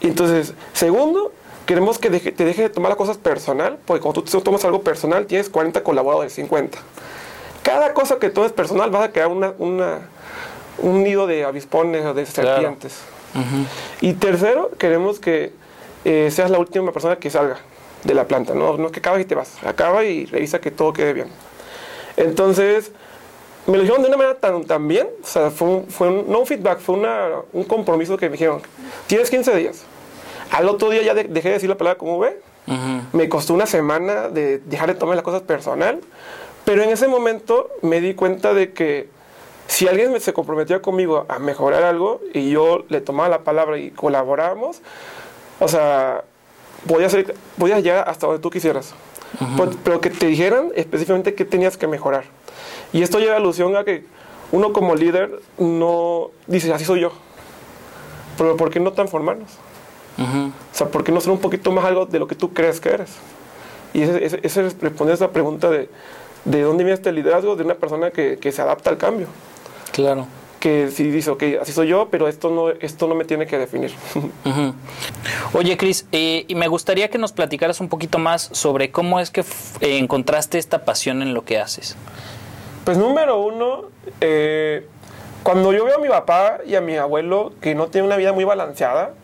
Entonces, 0.00 0.54
segundo, 0.72 1.32
queremos 1.64 1.98
que 1.98 2.10
deje, 2.10 2.32
te 2.32 2.44
dejes 2.44 2.64
de 2.64 2.70
tomar 2.70 2.90
las 2.90 2.98
cosas 2.98 3.16
personal, 3.16 3.78
porque 3.84 4.02
cuando 4.02 4.22
tú 4.22 4.40
tomas 4.40 4.64
algo 4.64 4.82
personal, 4.82 5.26
tienes 5.26 5.48
40 5.48 5.82
colaboradores, 5.82 6.32
50. 6.34 6.78
Cada 7.66 7.92
cosa 7.94 8.20
que 8.20 8.30
tomes 8.30 8.52
personal 8.52 8.90
vas 8.90 9.02
a 9.02 9.10
crear 9.10 9.26
una, 9.26 9.52
una, 9.58 10.08
un 10.78 11.02
nido 11.02 11.26
de 11.26 11.44
avispones 11.44 12.04
o 12.06 12.14
de 12.14 12.24
serpientes. 12.24 13.00
Claro. 13.32 13.48
Uh 13.48 13.50
-huh. 13.50 13.66
Y 14.02 14.12
tercero, 14.12 14.70
queremos 14.78 15.18
que 15.18 15.52
eh, 16.04 16.30
seas 16.30 16.48
la 16.48 16.60
última 16.60 16.92
persona 16.92 17.16
que 17.16 17.28
salga 17.28 17.56
de 18.04 18.14
la 18.14 18.24
planta, 18.28 18.54
no, 18.54 18.76
no 18.76 18.86
es 18.86 18.92
que 18.92 19.00
acabas 19.00 19.20
y 19.20 19.24
te 19.24 19.34
vas, 19.34 19.56
acaba 19.64 20.04
y 20.04 20.26
revisa 20.26 20.60
que 20.60 20.70
todo 20.70 20.92
quede 20.92 21.12
bien. 21.12 21.28
Entonces, 22.16 22.92
me 23.66 23.76
lo 23.76 23.82
dijeron 23.82 24.02
de 24.02 24.08
una 24.10 24.16
manera 24.16 24.36
tan, 24.38 24.64
tan 24.64 24.86
bien, 24.86 25.08
o 25.24 25.26
sea, 25.26 25.50
fue, 25.50 25.66
un, 25.68 25.86
fue 25.88 26.08
un, 26.08 26.30
no 26.30 26.38
un 26.38 26.46
feedback, 26.46 26.78
fue 26.78 26.94
una, 26.94 27.30
un 27.52 27.64
compromiso 27.64 28.16
que 28.16 28.26
me 28.26 28.34
dijeron, 28.34 28.62
tienes 29.08 29.28
15 29.28 29.56
días. 29.56 29.82
Al 30.52 30.68
otro 30.68 30.88
día 30.90 31.02
ya 31.02 31.14
de, 31.14 31.24
dejé 31.24 31.48
de 31.48 31.54
decir 31.54 31.68
la 31.68 31.76
palabra 31.76 31.98
como 31.98 32.20
ve, 32.20 32.38
uh 32.68 32.72
-huh. 32.72 33.00
me 33.12 33.28
costó 33.28 33.54
una 33.54 33.66
semana 33.66 34.28
de 34.28 34.58
dejar 34.58 34.86
de 34.86 34.94
tomar 34.94 35.16
las 35.16 35.24
cosas 35.24 35.42
personal, 35.42 35.98
pero 36.66 36.82
en 36.82 36.90
ese 36.90 37.06
momento 37.06 37.70
me 37.80 38.00
di 38.00 38.14
cuenta 38.14 38.52
de 38.52 38.72
que 38.72 39.08
si 39.68 39.86
alguien 39.86 40.12
me, 40.12 40.18
se 40.18 40.32
comprometía 40.32 40.82
conmigo 40.82 41.24
a 41.28 41.38
mejorar 41.38 41.84
algo 41.84 42.20
y 42.34 42.50
yo 42.50 42.84
le 42.88 43.00
tomaba 43.00 43.28
la 43.28 43.38
palabra 43.44 43.78
y 43.78 43.92
colaboramos, 43.92 44.80
o 45.60 45.68
sea, 45.68 46.24
podías, 46.88 47.12
ser, 47.12 47.36
podías 47.56 47.84
llegar 47.84 48.08
hasta 48.08 48.26
donde 48.26 48.42
tú 48.42 48.50
quisieras. 48.50 48.94
Uh 49.40 49.44
-huh. 49.44 49.56
pero, 49.56 49.70
pero 49.84 50.00
que 50.00 50.10
te 50.10 50.26
dijeran 50.26 50.72
específicamente 50.74 51.34
qué 51.34 51.44
tenías 51.44 51.76
que 51.76 51.86
mejorar. 51.86 52.24
Y 52.92 53.02
esto 53.02 53.20
lleva 53.20 53.36
alusión 53.36 53.76
a 53.76 53.84
que 53.84 54.04
uno 54.50 54.72
como 54.72 54.96
líder 54.96 55.40
no 55.58 56.30
dice, 56.48 56.72
así 56.72 56.84
soy 56.84 57.00
yo. 57.00 57.12
Pero 58.36 58.56
¿por 58.56 58.70
qué 58.70 58.80
no 58.80 58.92
transformarnos? 58.92 59.50
Uh 60.18 60.22
-huh. 60.22 60.48
O 60.48 60.76
sea, 60.76 60.88
¿por 60.88 61.04
qué 61.04 61.12
no 61.12 61.20
ser 61.20 61.30
un 61.30 61.38
poquito 61.38 61.70
más 61.70 61.84
algo 61.84 62.06
de 62.06 62.18
lo 62.18 62.26
que 62.26 62.34
tú 62.34 62.52
crees 62.52 62.80
que 62.80 62.88
eres? 62.88 63.10
Y 63.94 64.02
ese, 64.02 64.24
ese, 64.24 64.40
ese 64.42 64.68
responde 64.80 65.12
a 65.12 65.14
esa 65.14 65.30
pregunta 65.30 65.70
de, 65.70 65.88
de 66.46 66.62
dónde 66.62 66.84
viene 66.84 66.94
este 66.94 67.12
liderazgo 67.12 67.56
de 67.56 67.64
una 67.64 67.74
persona 67.74 68.10
que, 68.10 68.38
que 68.38 68.50
se 68.50 68.62
adapta 68.62 68.88
al 68.90 68.96
cambio. 68.96 69.26
Claro 69.92 70.26
que 70.66 70.90
si 70.90 71.10
dice, 71.10 71.30
ok, 71.30 71.42
así 71.60 71.70
soy 71.70 71.86
yo, 71.86 72.08
pero 72.10 72.26
esto 72.26 72.50
no, 72.50 72.70
esto 72.70 73.06
no 73.06 73.14
me 73.14 73.24
tiene 73.24 73.46
que 73.46 73.56
definir. 73.56 73.92
Uh 74.16 74.50
-huh. 74.50 74.74
Oye, 75.52 75.76
Cris, 75.76 76.06
eh, 76.10 76.44
y 76.48 76.54
me 76.54 76.66
gustaría 76.66 77.08
que 77.08 77.18
nos 77.18 77.32
platicaras 77.32 77.80
un 77.80 77.88
poquito 77.88 78.18
más 78.18 78.48
sobre 78.52 78.90
cómo 78.90 79.20
es 79.20 79.30
que 79.30 79.42
eh, 79.80 79.98
encontraste 79.98 80.58
esta 80.58 80.84
pasión 80.84 81.22
en 81.22 81.34
lo 81.34 81.44
que 81.44 81.58
haces. 81.58 81.96
Pues 82.84 82.96
número 82.98 83.40
uno, 83.40 83.86
eh, 84.20 84.86
cuando 85.42 85.72
yo 85.72 85.84
veo 85.84 85.98
a 85.98 86.00
mi 86.00 86.08
papá 86.08 86.58
y 86.66 86.74
a 86.74 86.80
mi 86.80 86.96
abuelo 86.96 87.52
que 87.60 87.74
no 87.74 87.86
tienen 87.86 88.06
una 88.06 88.16
vida 88.16 88.32
muy 88.32 88.44
balanceada 88.44 89.14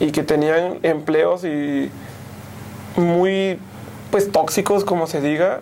y 0.00 0.10
que 0.10 0.22
tenían 0.22 0.78
empleos 0.82 1.44
y 1.44 1.90
muy 2.96 3.58
pues 4.10 4.32
tóxicos, 4.32 4.84
como 4.84 5.06
se 5.06 5.20
diga, 5.20 5.60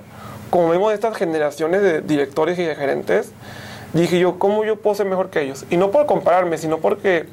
como 0.54 0.68
vemos 0.68 0.92
estas 0.92 1.16
generaciones 1.16 1.82
de 1.82 2.00
directores 2.00 2.56
y 2.60 2.62
de 2.62 2.76
gerentes, 2.76 3.32
dije 3.92 4.20
yo, 4.20 4.38
¿cómo 4.38 4.64
yo 4.64 4.76
puedo 4.76 4.94
ser 4.94 5.04
mejor 5.04 5.28
que 5.28 5.40
ellos? 5.40 5.64
Y 5.68 5.76
no 5.76 5.90
por 5.90 6.06
compararme, 6.06 6.58
sino 6.58 6.78
porque 6.78 7.26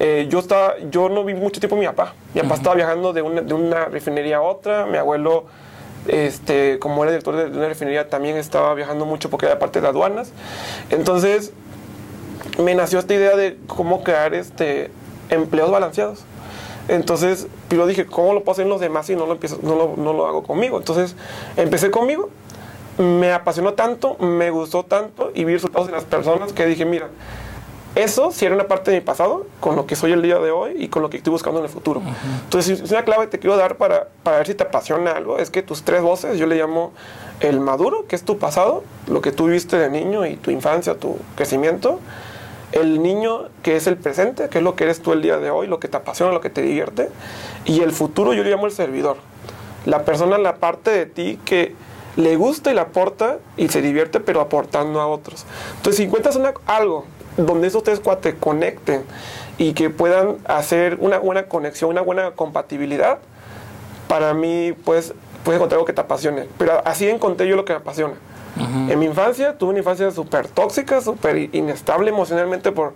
eh, 0.00 0.28
yo, 0.30 0.38
estaba, 0.38 0.72
yo 0.90 1.10
no 1.10 1.24
vi 1.24 1.34
mucho 1.34 1.60
tiempo 1.60 1.76
mi 1.76 1.84
papá. 1.84 2.14
Mi 2.32 2.40
papá 2.40 2.54
estaba 2.54 2.74
viajando 2.74 3.12
de 3.12 3.20
una, 3.20 3.42
de 3.42 3.52
una 3.52 3.84
refinería 3.84 4.38
a 4.38 4.40
otra, 4.40 4.86
mi 4.86 4.96
abuelo, 4.96 5.44
este, 6.08 6.78
como 6.78 7.02
era 7.02 7.12
director 7.12 7.36
de 7.36 7.58
una 7.58 7.68
refinería, 7.68 8.08
también 8.08 8.38
estaba 8.38 8.72
viajando 8.72 9.04
mucho 9.04 9.28
porque 9.28 9.44
era 9.44 9.58
parte 9.58 9.82
de 9.82 9.88
aduanas. 9.88 10.32
Entonces, 10.88 11.52
me 12.58 12.74
nació 12.74 12.98
esta 12.98 13.12
idea 13.12 13.36
de 13.36 13.58
cómo 13.66 14.02
crear 14.02 14.32
este, 14.32 14.90
empleos 15.28 15.70
balanceados. 15.70 16.24
Entonces, 16.88 17.46
yo 17.68 17.86
dije, 17.86 18.06
¿cómo 18.06 18.32
lo 18.32 18.40
puedo 18.40 18.52
hacer 18.52 18.64
en 18.64 18.70
los 18.70 18.80
demás 18.80 19.04
si 19.04 19.16
no 19.16 19.26
lo, 19.26 19.32
empiezo, 19.32 19.58
no 19.62 19.76
lo, 19.76 19.96
no 19.98 20.14
lo 20.14 20.26
hago 20.26 20.42
conmigo? 20.42 20.78
Entonces, 20.78 21.14
empecé 21.58 21.90
conmigo, 21.90 22.30
me 22.98 23.32
apasionó 23.32 23.74
tanto, 23.74 24.16
me 24.18 24.50
gustó 24.50 24.84
tanto 24.84 25.32
y 25.34 25.44
vi 25.44 25.54
resultados 25.54 25.88
en 25.88 25.94
las 25.94 26.04
personas 26.04 26.52
que 26.52 26.66
dije, 26.66 26.84
mira, 26.84 27.08
eso 27.94 28.32
sí 28.32 28.44
era 28.44 28.54
una 28.54 28.66
parte 28.66 28.90
de 28.90 28.98
mi 28.98 29.04
pasado, 29.04 29.46
con 29.60 29.76
lo 29.76 29.86
que 29.86 29.94
soy 29.94 30.12
el 30.12 30.22
día 30.22 30.38
de 30.38 30.50
hoy 30.50 30.74
y 30.78 30.88
con 30.88 31.02
lo 31.02 31.10
que 31.10 31.16
estoy 31.18 31.30
buscando 31.30 31.60
en 31.60 31.66
el 31.66 31.70
futuro. 31.70 32.02
Entonces, 32.42 32.80
es 32.80 32.90
una 32.90 33.04
clave 33.04 33.26
que 33.26 33.30
te 33.32 33.38
quiero 33.38 33.56
dar 33.56 33.76
para, 33.76 34.08
para 34.24 34.38
ver 34.38 34.48
si 34.48 34.54
te 34.54 34.64
apasiona 34.64 35.12
algo, 35.12 35.38
es 35.38 35.50
que 35.50 35.62
tus 35.62 35.82
tres 35.84 36.02
voces, 36.02 36.36
yo 36.38 36.46
le 36.46 36.56
llamo 36.56 36.92
el 37.40 37.60
maduro, 37.60 38.06
que 38.06 38.16
es 38.16 38.24
tu 38.24 38.38
pasado, 38.38 38.82
lo 39.06 39.20
que 39.20 39.30
tú 39.30 39.46
viste 39.46 39.76
de 39.76 39.90
niño 39.90 40.26
y 40.26 40.36
tu 40.36 40.50
infancia, 40.50 40.98
tu 40.98 41.18
crecimiento, 41.36 42.00
el 42.72 43.00
niño 43.00 43.48
que 43.62 43.76
es 43.76 43.86
el 43.86 43.96
presente, 43.96 44.48
que 44.48 44.58
es 44.58 44.64
lo 44.64 44.74
que 44.74 44.84
eres 44.84 45.00
tú 45.00 45.12
el 45.12 45.22
día 45.22 45.38
de 45.38 45.50
hoy, 45.50 45.68
lo 45.68 45.78
que 45.78 45.86
te 45.86 45.96
apasiona, 45.96 46.32
lo 46.32 46.40
que 46.40 46.50
te 46.50 46.62
divierte, 46.62 47.10
y 47.64 47.80
el 47.80 47.92
futuro 47.92 48.34
yo 48.34 48.42
le 48.42 48.50
llamo 48.50 48.66
el 48.66 48.72
servidor, 48.72 49.18
la 49.86 50.04
persona, 50.04 50.38
la 50.38 50.56
parte 50.56 50.90
de 50.90 51.06
ti 51.06 51.38
que 51.44 51.76
le 52.16 52.36
gusta 52.36 52.70
y 52.70 52.74
le 52.74 52.80
aporta 52.80 53.38
y 53.56 53.68
se 53.68 53.82
divierte, 53.82 54.20
pero 54.20 54.40
aportando 54.40 55.00
a 55.00 55.06
otros. 55.06 55.44
Entonces, 55.76 55.96
si 55.96 56.02
encuentras 56.04 56.38
algo 56.66 57.04
donde 57.36 57.66
esos 57.66 57.82
tres 57.82 58.00
cuates 58.00 58.34
conecten 58.38 59.04
y 59.58 59.72
que 59.72 59.90
puedan 59.90 60.36
hacer 60.46 60.98
una 61.00 61.18
buena 61.18 61.44
conexión, 61.44 61.90
una 61.90 62.00
buena 62.00 62.32
compatibilidad, 62.32 63.18
para 64.08 64.34
mí, 64.34 64.74
pues, 64.84 65.14
puedes 65.44 65.58
encontrar 65.58 65.78
algo 65.78 65.86
que 65.86 65.92
te 65.92 66.00
apasione. 66.00 66.48
Pero 66.58 66.80
así 66.84 67.08
encontré 67.08 67.48
yo 67.48 67.56
lo 67.56 67.64
que 67.64 67.72
me 67.72 67.80
apasiona. 67.80 68.14
En 68.88 69.00
mi 69.00 69.06
infancia 69.06 69.58
tuve 69.58 69.70
una 69.70 69.80
infancia 69.80 70.08
súper 70.12 70.46
tóxica, 70.46 71.00
súper 71.00 71.52
inestable 71.52 72.10
emocionalmente 72.10 72.70
por, 72.70 72.94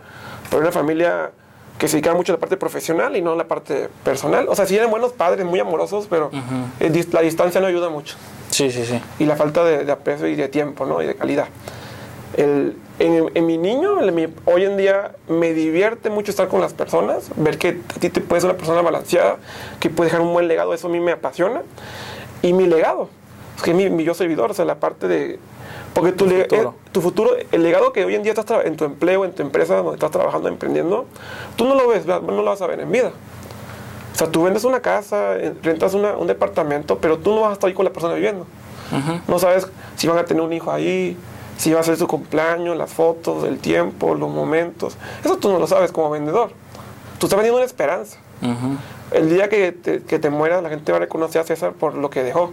por 0.51 0.61
una 0.61 0.71
familia 0.71 1.33
que 1.79 1.89
se 1.89 1.97
dedicaba 1.97 2.17
mucho 2.17 2.33
a 2.33 2.37
la 2.37 2.41
parte 2.41 2.57
profesional 2.57 3.17
y 3.17 3.23
no 3.23 3.33
a 3.33 3.37
la 3.37 3.49
parte 3.49 3.89
personal. 4.05 4.47
O 4.49 4.55
sea, 4.55 4.67
sí 4.67 4.77
eran 4.77 4.89
buenos 4.91 5.13
padres, 5.13 5.45
muy 5.45 5.59
amorosos, 5.59 6.07
pero 6.09 6.31
la 6.79 7.21
distancia 7.23 7.61
no 7.61 7.67
ayuda 7.67 7.89
mucho. 7.89 8.17
Sí, 8.50 8.71
sí, 8.71 8.85
sí. 8.85 9.00
Y 9.19 9.25
la 9.25 9.37
falta 9.37 9.64
de, 9.64 9.85
de 9.85 9.93
aprecio 9.93 10.26
y 10.26 10.37
de 10.37 10.49
tiempo, 10.49 10.87
¿no? 10.87 11.02
Y 11.02 11.07
de 11.07 11.14
calidad. 11.14 11.47
El, 12.37 12.76
en, 12.99 13.31
en, 13.35 13.47
mi 13.47 13.59
niño, 13.59 14.00
en 14.00 14.14
mi, 14.14 14.26
hoy 14.45 14.64
en 14.64 14.76
día 14.76 15.12
me 15.28 15.52
divierte 15.52 16.11
mucho 16.11 16.31
estar 16.31 16.49
con 16.49 16.61
las 16.61 16.75
personas, 16.75 17.31
ver 17.37 17.59
que 17.59 17.69
a 17.69 18.00
ti 18.00 18.11
te 18.11 18.21
puedes 18.21 18.43
ser 18.43 18.50
una 18.50 18.59
persona 18.59 18.83
balanceada, 18.83 19.37
que 19.81 19.88
puedes 19.90 20.12
dejar 20.12 20.26
un 20.26 20.33
buen 20.33 20.49
legado, 20.49 20.75
eso 20.75 20.88
a 20.88 20.90
mí 20.90 21.00
me 21.00 21.12
apasiona. 21.12 21.62
Y 22.43 22.52
mi 22.52 22.67
legado, 22.67 23.09
es 23.57 23.62
que 23.62 23.75
mi, 23.75 23.88
mi 23.90 24.05
yo 24.05 24.14
servidor, 24.14 24.50
o 24.50 24.55
sea, 24.55 24.64
la 24.64 24.76
parte 24.76 25.09
de... 25.09 25.38
Porque 25.95 26.12
tu, 26.12 26.26
futuro. 26.26 26.71
Eh, 26.71 26.90
tu 26.93 27.00
futuro, 27.00 27.31
el 27.50 27.62
legado 27.62 27.93
que 27.93 28.05
hoy 28.05 28.14
en 28.14 28.23
día 28.23 28.33
estás 28.33 28.64
en 28.64 28.76
tu 28.76 28.85
empleo, 28.85 29.25
en 29.25 29.33
tu 29.33 29.43
empresa 29.43 29.76
donde 29.76 29.95
estás 29.95 30.11
trabajando, 30.11 30.49
emprendiendo, 30.49 31.07
tú 31.57 31.64
no 31.64 31.75
lo 31.75 31.88
ves, 31.88 32.07
no 32.07 32.21
lo 32.21 32.45
vas 32.45 32.62
a 32.62 32.67
ver 32.67 32.81
en 32.81 32.93
vida. 32.93 33.12
O 34.19 34.25
sea, 34.25 34.33
tú 34.33 34.43
vendes 34.43 34.65
una 34.65 34.81
casa, 34.81 35.37
rentas 35.63 35.95
una, 35.95 36.17
un 36.17 36.27
departamento, 36.27 36.99
pero 36.99 37.19
tú 37.19 37.33
no 37.37 37.43
vas 37.43 37.51
a 37.51 37.53
estar 37.53 37.69
ahí 37.69 37.75
con 37.75 37.85
la 37.85 37.93
persona 37.93 38.15
viviendo. 38.15 38.47
Uh 38.91 38.97
-huh. 38.97 39.21
No 39.29 39.39
sabes 39.39 39.69
si 39.95 40.09
van 40.09 40.19
a 40.19 40.25
tener 40.25 40.43
un 40.43 40.53
hijo 40.53 40.73
ahí, 40.73 41.17
si 41.57 41.73
va 41.73 41.79
a 41.79 41.83
ser 41.85 41.97
su 41.97 42.09
cumpleaños, 42.09 42.77
las 42.77 42.93
fotos, 42.93 43.45
el 43.45 43.61
tiempo, 43.61 44.17
los 44.17 44.29
momentos. 44.29 44.97
Eso 45.25 45.37
tú 45.37 45.53
no 45.53 45.61
lo 45.61 45.69
sabes 45.69 45.93
como 45.93 46.11
vendedor. 46.11 46.51
Tú 47.21 47.27
estás 47.27 47.37
vendiendo 47.37 47.59
una 47.59 47.67
esperanza. 47.67 48.19
Uh 48.43 48.47
-huh. 48.47 48.77
El 49.13 49.31
día 49.31 49.49
que 49.49 49.71
te, 49.71 50.03
que 50.03 50.19
te 50.19 50.31
mueras, 50.31 50.65
la 50.65 50.69
gente 50.69 50.91
va 50.91 50.99
a 50.99 51.01
reconocer 51.03 51.41
a 51.41 51.45
César 51.45 51.75
por 51.75 51.95
lo 51.95 52.11
que 52.11 52.25
dejó. 52.25 52.51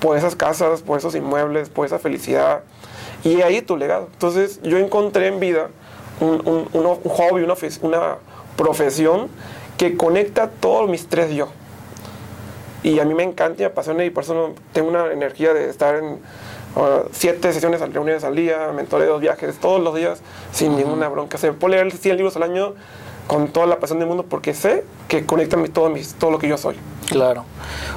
Por 0.00 0.16
esas 0.16 0.36
casas, 0.36 0.80
por 0.80 0.96
esos 0.96 1.14
inmuebles, 1.14 1.68
por 1.68 1.84
esa 1.84 1.98
felicidad. 1.98 2.62
Y 3.24 3.42
ahí 3.42 3.60
tu 3.60 3.76
legado. 3.76 4.08
Entonces 4.10 4.58
yo 4.62 4.78
encontré 4.78 5.26
en 5.26 5.38
vida 5.38 5.68
un, 6.20 6.40
un, 6.46 6.68
un, 6.72 6.86
un 6.86 7.10
hobby, 7.10 7.42
una, 7.42 7.54
una 7.82 8.16
profesión 8.56 9.28
que 9.76 9.96
conecta 9.96 10.48
todos 10.48 10.88
mis 10.88 11.08
tres 11.08 11.34
yo. 11.34 11.48
Y 12.82 13.00
a 13.00 13.04
mí 13.04 13.14
me 13.14 13.24
encanta 13.24 13.62
y 13.62 13.64
me 13.64 13.66
apasiona 13.66 14.04
y 14.04 14.10
por 14.10 14.24
eso 14.24 14.54
tengo 14.72 14.88
una 14.88 15.12
energía 15.12 15.52
de 15.52 15.68
estar 15.68 15.96
en 15.96 16.04
uh, 16.04 17.08
siete 17.10 17.52
sesiones, 17.52 17.80
reuniones 17.80 18.22
al 18.24 18.36
día, 18.36 18.70
mentoreos, 18.74 19.20
viajes 19.20 19.58
todos 19.58 19.80
los 19.82 19.94
días 19.94 20.20
sin 20.52 20.72
uh 20.72 20.74
-huh. 20.74 20.78
ninguna 20.78 21.08
bronca. 21.08 21.38
Se 21.38 21.52
puedo 21.52 21.74
leer 21.74 21.90
100 21.90 22.16
libros 22.16 22.36
al 22.36 22.44
año 22.44 22.74
con 23.26 23.48
toda 23.48 23.66
la 23.66 23.80
pasión 23.80 23.98
del 23.98 24.08
mundo 24.08 24.24
porque 24.28 24.54
sé 24.54 24.84
que 25.08 25.26
conecta 25.26 25.56
todo, 25.72 25.90
mis, 25.90 26.14
todo 26.14 26.30
lo 26.30 26.38
que 26.38 26.48
yo 26.48 26.56
soy. 26.56 26.76
Claro. 27.08 27.44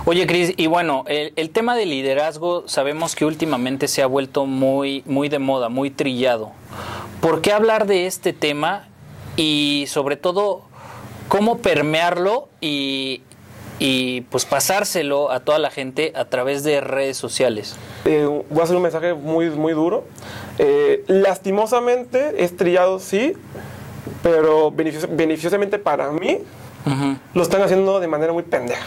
Oye, 0.05 0.25
Cris, 0.27 0.53
y 0.57 0.67
bueno, 0.67 1.03
el, 1.07 1.33
el, 1.35 1.49
tema 1.49 1.75
del 1.75 1.89
liderazgo 1.89 2.67
sabemos 2.67 3.15
que 3.15 3.25
últimamente 3.25 3.87
se 3.87 4.01
ha 4.01 4.07
vuelto 4.07 4.45
muy, 4.45 5.03
muy 5.05 5.29
de 5.29 5.39
moda, 5.39 5.69
muy 5.69 5.89
trillado. 5.91 6.51
¿Por 7.21 7.41
qué 7.41 7.51
hablar 7.51 7.85
de 7.85 8.05
este 8.05 8.33
tema 8.33 8.87
y 9.35 9.85
sobre 9.87 10.15
todo 10.15 10.68
cómo 11.29 11.59
permearlo 11.59 12.49
y, 12.59 13.21
y 13.79 14.21
pues 14.21 14.45
pasárselo 14.45 15.31
a 15.31 15.39
toda 15.39 15.59
la 15.59 15.71
gente 15.71 16.11
a 16.15 16.25
través 16.25 16.63
de 16.63 16.81
redes 16.81 17.15
sociales? 17.15 17.77
Eh, 18.03 18.25
voy 18.49 18.59
a 18.59 18.63
hacer 18.63 18.75
un 18.75 18.81
mensaje 18.83 19.13
muy, 19.13 19.49
muy 19.51 19.71
duro. 19.73 20.03
Eh, 20.57 21.05
lastimosamente, 21.07 22.43
estrellado 22.43 22.99
sí, 22.99 23.33
pero 24.21 24.71
benefici 24.71 25.07
beneficiosamente 25.09 25.79
para 25.79 26.11
mí, 26.11 26.39
uh 26.85 26.89
-huh. 26.89 27.17
lo 27.33 27.41
están 27.41 27.61
haciendo 27.61 27.99
de 28.01 28.07
manera 28.07 28.33
muy 28.33 28.43
pendeja. 28.43 28.85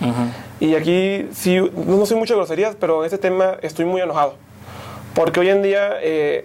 Uh 0.00 0.04
-huh. 0.04 0.32
Y 0.60 0.74
aquí 0.74 1.26
sí, 1.32 1.58
no 1.58 2.06
soy 2.06 2.16
mucho 2.16 2.34
de 2.34 2.38
groserías, 2.40 2.76
pero 2.78 3.00
en 3.00 3.06
este 3.06 3.18
tema 3.18 3.56
estoy 3.62 3.84
muy 3.84 4.00
enojado. 4.00 4.34
Porque 5.14 5.40
hoy 5.40 5.48
en 5.48 5.62
día 5.62 5.94
eh, 6.00 6.44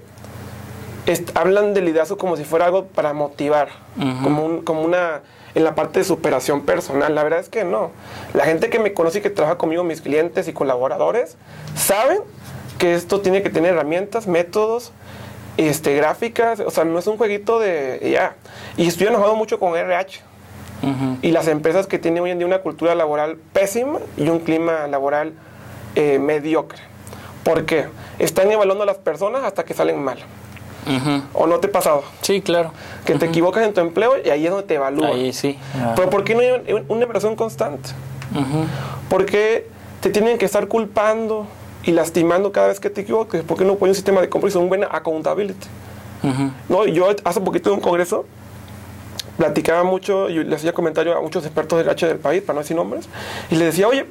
hablan 1.36 1.74
del 1.74 1.86
liderazgo 1.86 2.17
como 2.17 2.38
si 2.38 2.43
fuera 2.43 2.65
algo 2.65 2.86
para 2.86 3.13
motivar, 3.13 3.69
uh 3.98 4.01
-huh. 4.01 4.24
como, 4.24 4.45
un, 4.45 4.62
como 4.62 4.81
una 4.83 5.22
en 5.55 5.63
la 5.63 5.75
parte 5.75 6.00
de 6.00 6.05
superación 6.05 6.62
personal. 6.62 7.13
La 7.13 7.24
verdad 7.24 7.39
es 7.39 7.50
que 7.50 7.63
no. 7.63 7.91
La 8.33 8.45
gente 8.45 8.69
que 8.69 8.79
me 8.79 8.93
conoce 8.93 9.19
y 9.19 9.22
que 9.22 9.29
trabaja 9.29 9.57
conmigo, 9.57 9.83
mis 9.83 10.01
clientes 10.01 10.48
y 10.48 10.53
colaboradores, 10.53 11.38
saben 11.75 12.19
que 12.79 12.95
esto 12.95 13.22
tiene 13.22 13.43
que 13.43 13.50
tener 13.50 13.74
herramientas, 13.74 14.27
métodos, 14.27 14.91
este, 15.57 15.95
gráficas. 15.95 16.60
O 16.60 16.72
sea, 16.72 16.86
no 16.86 16.98
es 17.00 17.07
un 17.07 17.17
jueguito 17.17 17.60
de 17.60 18.00
ya. 18.12 18.36
Y 18.77 18.88
estoy 18.88 19.07
enojado 19.07 19.36
mucho 19.36 19.60
con 19.60 19.75
RH. 19.75 20.22
Uh 20.81 20.88
-huh. 20.88 21.17
Y 21.22 21.31
las 21.31 21.48
empresas 21.48 21.88
que 21.88 22.00
tienen 22.00 22.24
hoy 22.24 22.31
en 22.31 22.39
día 22.39 22.48
una 22.48 22.60
cultura 22.60 22.95
laboral 22.95 23.38
pésima 23.53 24.00
y 24.17 24.29
un 24.29 24.39
clima 24.39 24.88
laboral 24.88 25.33
eh, 25.95 26.17
mediocre. 26.19 26.79
¿Por 27.43 27.65
qué? 27.65 27.88
Están 28.19 28.51
evaluando 28.51 28.83
a 28.83 28.88
las 28.88 28.98
personas 28.98 29.43
hasta 29.43 29.63
que 29.63 29.74
salen 29.74 30.01
mal. 30.01 30.17
Uh 30.86 30.90
-huh. 30.92 31.22
¿O 31.34 31.48
no 31.48 31.60
te 31.60 31.68
ha 31.68 31.72
pasado? 31.72 32.04
Sí, 32.22 32.42
claro. 32.42 32.72
Que 33.06 33.13
uh 33.13 33.16
-huh. 33.16 33.20
te 33.20 33.25
equivocas 33.25 33.66
en 33.66 33.74
tu 33.74 33.82
empleo 33.82 34.13
y 34.24 34.30
ahí 34.30 34.46
es 34.46 34.52
donde 34.52 34.68
te 34.68 34.75
evalúan. 34.75 35.12
Ahí 35.13 35.34
sí. 35.34 35.58
Uh 35.75 35.96
Pero 35.96 36.10
¿por 36.10 36.24
qué 36.24 36.36
no 36.36 36.42
hay 36.42 36.84
una 36.88 37.04
evaluación 37.04 37.36
constante? 37.36 37.90
¿Por 39.10 39.25
qué 39.25 39.68
te 40.02 40.10
tienen 40.10 40.38
que 40.38 40.46
estar 40.46 40.68
culpando 40.68 41.46
y 41.84 41.92
lastimando 41.92 42.52
cada 42.52 42.68
vez 42.68 42.80
que 42.80 42.90
te 42.90 43.02
equivoques? 43.02 43.44
¿Por 43.44 43.58
qué 43.58 43.66
no 43.66 43.75
pones 43.75 43.92
un 43.92 43.96
sistema 43.96 44.22
de 44.22 44.30
compromiso, 44.30 44.60
un 44.60 44.70
buen 44.70 44.84
accountability? 44.84 45.68
No, 46.70 46.86
yo 46.88 47.08
hace 47.24 47.42
poquito 47.42 47.70
en 47.70 47.75
un 47.75 47.82
congreso 47.82 48.25
platicaba 49.38 49.84
mucho 49.84 50.30
y 50.30 50.44
le 50.44 50.56
hacía 50.56 50.74
comentario 50.74 51.18
a 51.18 51.22
muchos 51.22 51.44
expertos 51.44 51.78
de 51.80 51.86
gacha 51.86 52.08
del 52.08 52.18
país, 52.18 52.42
para 52.42 52.56
no 52.56 52.62
decir 52.62 52.75
nombres, 52.75 53.10
y 53.50 53.56
le 53.56 53.66
decía, 53.66 53.88
oye, 53.88 54.06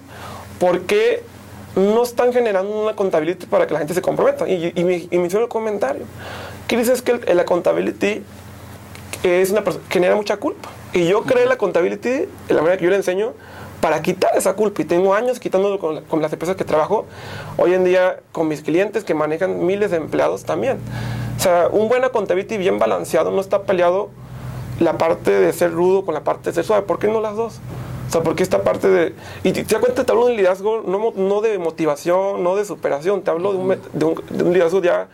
¿por 0.58 0.80
qué 0.82 1.22
no 1.76 2.02
están 2.02 2.32
generando 2.32 2.82
una 2.82 2.94
contabilidad 2.94 3.38
para 3.48 3.66
que 3.66 3.72
la 3.72 3.78
gente 3.78 3.94
se 3.94 4.02
comprometa. 4.02 4.48
Y, 4.48 4.72
y, 4.74 4.84
me, 4.84 5.08
y 5.10 5.18
me 5.18 5.26
hicieron 5.26 5.44
el 5.44 5.48
comentario. 5.48 6.04
¿Qué 6.72 6.78
dices 6.78 7.02
que 7.02 7.20
el, 7.26 7.36
la 7.36 7.44
contabilidad 7.44 8.22
es 9.22 9.50
una 9.50 9.62
genera 9.90 10.16
mucha 10.16 10.38
culpa? 10.38 10.70
Y 10.94 11.06
yo 11.06 11.22
creé 11.24 11.44
la 11.44 11.56
de 11.56 12.28
la 12.48 12.62
manera 12.62 12.78
que 12.78 12.84
yo 12.84 12.90
le 12.90 12.96
enseño, 12.96 13.34
para 13.82 14.00
quitar 14.00 14.30
esa 14.38 14.54
culpa. 14.54 14.80
Y 14.80 14.86
tengo 14.86 15.12
años 15.12 15.38
quitándolo 15.38 15.78
con, 15.78 16.02
con, 16.04 16.22
las 16.22 16.32
empresas 16.32 16.56
que 16.56 16.64
trabajo. 16.64 17.04
Hoy 17.58 17.74
en 17.74 17.84
día 17.84 18.20
con 18.32 18.48
mis 18.48 18.62
clientes 18.62 19.04
que 19.04 19.12
manejan 19.12 19.66
miles 19.66 19.90
de 19.90 19.98
empleados 19.98 20.44
también. 20.44 20.78
O 21.36 21.42
sea, 21.42 21.68
un 21.70 21.90
buena 21.90 22.08
contabilidad 22.08 22.58
bien 22.58 22.78
balanceado 22.78 23.30
no 23.30 23.42
está 23.42 23.64
peleado 23.64 24.08
la 24.80 24.96
parte 24.96 25.30
de 25.30 25.52
ser 25.52 25.72
rudo 25.72 26.06
con 26.06 26.14
la 26.14 26.24
parte 26.24 26.48
de 26.48 26.54
ser 26.54 26.64
suave. 26.64 26.84
¿Por 26.86 26.98
qué 26.98 27.06
no 27.06 27.20
las 27.20 27.36
dos? 27.36 27.60
O 28.08 28.12
sea, 28.12 28.22
porque 28.22 28.42
esta 28.42 28.62
parte 28.62 28.88
de... 28.88 29.14
Y 29.44 29.52
te, 29.52 29.62
te 29.62 29.74
das 29.74 29.82
cuenta, 29.82 30.04
te 30.04 30.10
hablo 30.10 30.24
de 30.24 30.30
un 30.30 30.36
liderazgo 30.38 30.82
no, 30.86 31.12
no 31.14 31.42
de 31.42 31.58
motivación, 31.58 32.42
no 32.42 32.56
de 32.56 32.64
superación, 32.64 33.20
te 33.20 33.30
hablo 33.30 33.52
de 33.52 33.58
un, 33.58 33.68
de 33.92 34.04
un, 34.06 34.22
de 34.30 34.42
un 34.42 34.52
liderazgo 34.54 34.80
ya 34.80 35.08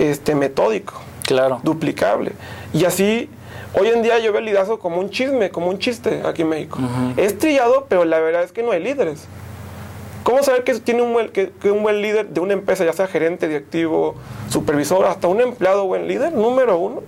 este, 0.00 0.34
metódico. 0.34 0.94
Claro. 1.26 1.60
Duplicable. 1.62 2.32
Y 2.72 2.84
así, 2.84 3.28
hoy 3.74 3.88
en 3.88 4.02
día 4.02 4.18
yo 4.18 4.32
veo 4.32 4.40
el 4.40 4.46
liderazgo 4.46 4.78
como 4.78 4.98
un 4.98 5.10
chisme, 5.10 5.50
como 5.50 5.68
un 5.68 5.78
chiste 5.78 6.22
aquí 6.24 6.42
en 6.42 6.48
México. 6.48 6.78
Uh 6.80 6.84
-huh. 6.84 7.18
Es 7.18 7.38
trillado, 7.38 7.86
pero 7.88 8.04
la 8.04 8.18
verdad 8.18 8.42
es 8.42 8.52
que 8.52 8.62
no 8.62 8.72
hay 8.72 8.82
líderes. 8.82 9.28
¿Cómo 10.24 10.42
saber 10.42 10.64
que, 10.64 10.74
tiene 10.80 11.02
un 11.02 11.12
buen, 11.12 11.28
que, 11.28 11.50
que 11.60 11.70
un 11.70 11.82
buen 11.82 12.02
líder 12.02 12.28
de 12.28 12.40
una 12.40 12.52
empresa, 12.52 12.84
ya 12.84 12.92
sea 12.92 13.06
gerente, 13.06 13.48
directivo, 13.48 14.16
supervisor, 14.48 15.06
hasta 15.06 15.28
un 15.28 15.40
empleado 15.40 15.86
buen 15.86 16.08
líder? 16.08 16.32
Número 16.32 16.78
uno, 16.78 17.02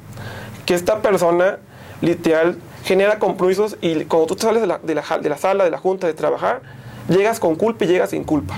que 0.67 0.75
esta 0.75 1.01
persona 1.03 1.59
literal 2.01 2.57
genera 2.85 3.19
compromisos 3.19 3.77
y 3.81 4.05
cuando 4.05 4.27
tú 4.27 4.37
sales 4.39 4.61
de 4.61 4.67
la, 4.67 4.79
de 4.79 4.95
la, 4.95 5.03
de 5.21 5.29
la 5.29 5.37
sala, 5.37 5.65
de 5.65 5.71
la 5.71 5.79
junta, 5.79 6.07
de 6.07 6.15
trabajar, 6.15 6.63
llegas 7.09 7.39
con 7.39 7.55
culpa 7.55 7.85
y 7.85 7.89
llegas 7.89 8.11
sin 8.11 8.25
culpa. 8.25 8.55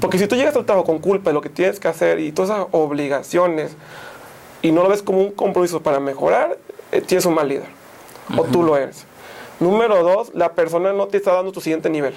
Porque 0.00 0.18
si 0.18 0.26
tú 0.26 0.36
llegas 0.36 0.54
al 0.56 0.64
trabajo 0.64 0.86
con 0.86 0.98
culpa 0.98 1.30
de 1.30 1.34
lo 1.34 1.40
que 1.40 1.48
tienes 1.48 1.80
que 1.80 1.88
hacer 1.88 2.18
y 2.20 2.32
todas 2.32 2.50
esas 2.50 2.66
obligaciones 2.72 3.72
y 4.62 4.72
no 4.72 4.82
lo 4.82 4.88
ves 4.88 5.02
como 5.02 5.18
un 5.20 5.30
compromiso 5.32 5.80
para 5.82 6.00
mejorar, 6.00 6.58
eh, 6.92 7.00
tienes 7.00 7.24
un 7.26 7.34
mal 7.34 7.48
líder. 7.48 7.66
O 8.36 8.42
tú 8.44 8.62
lo 8.62 8.76
eres. 8.76 9.04
Número 9.60 10.02
dos, 10.02 10.32
la 10.34 10.52
persona 10.52 10.92
no 10.92 11.06
te 11.06 11.16
está 11.16 11.32
dando 11.32 11.52
tu 11.52 11.60
siguiente 11.60 11.88
nivel. 11.88 12.14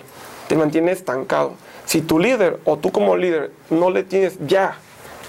Te 0.48 0.56
mantiene 0.56 0.92
estancado. 0.92 1.54
Si 1.86 2.02
tu 2.02 2.20
líder 2.20 2.60
o 2.66 2.78
tú 2.78 2.92
como 2.92 3.16
líder 3.16 3.52
no 3.70 3.90
le 3.92 4.04
tienes 4.04 4.38
ya, 4.46 4.78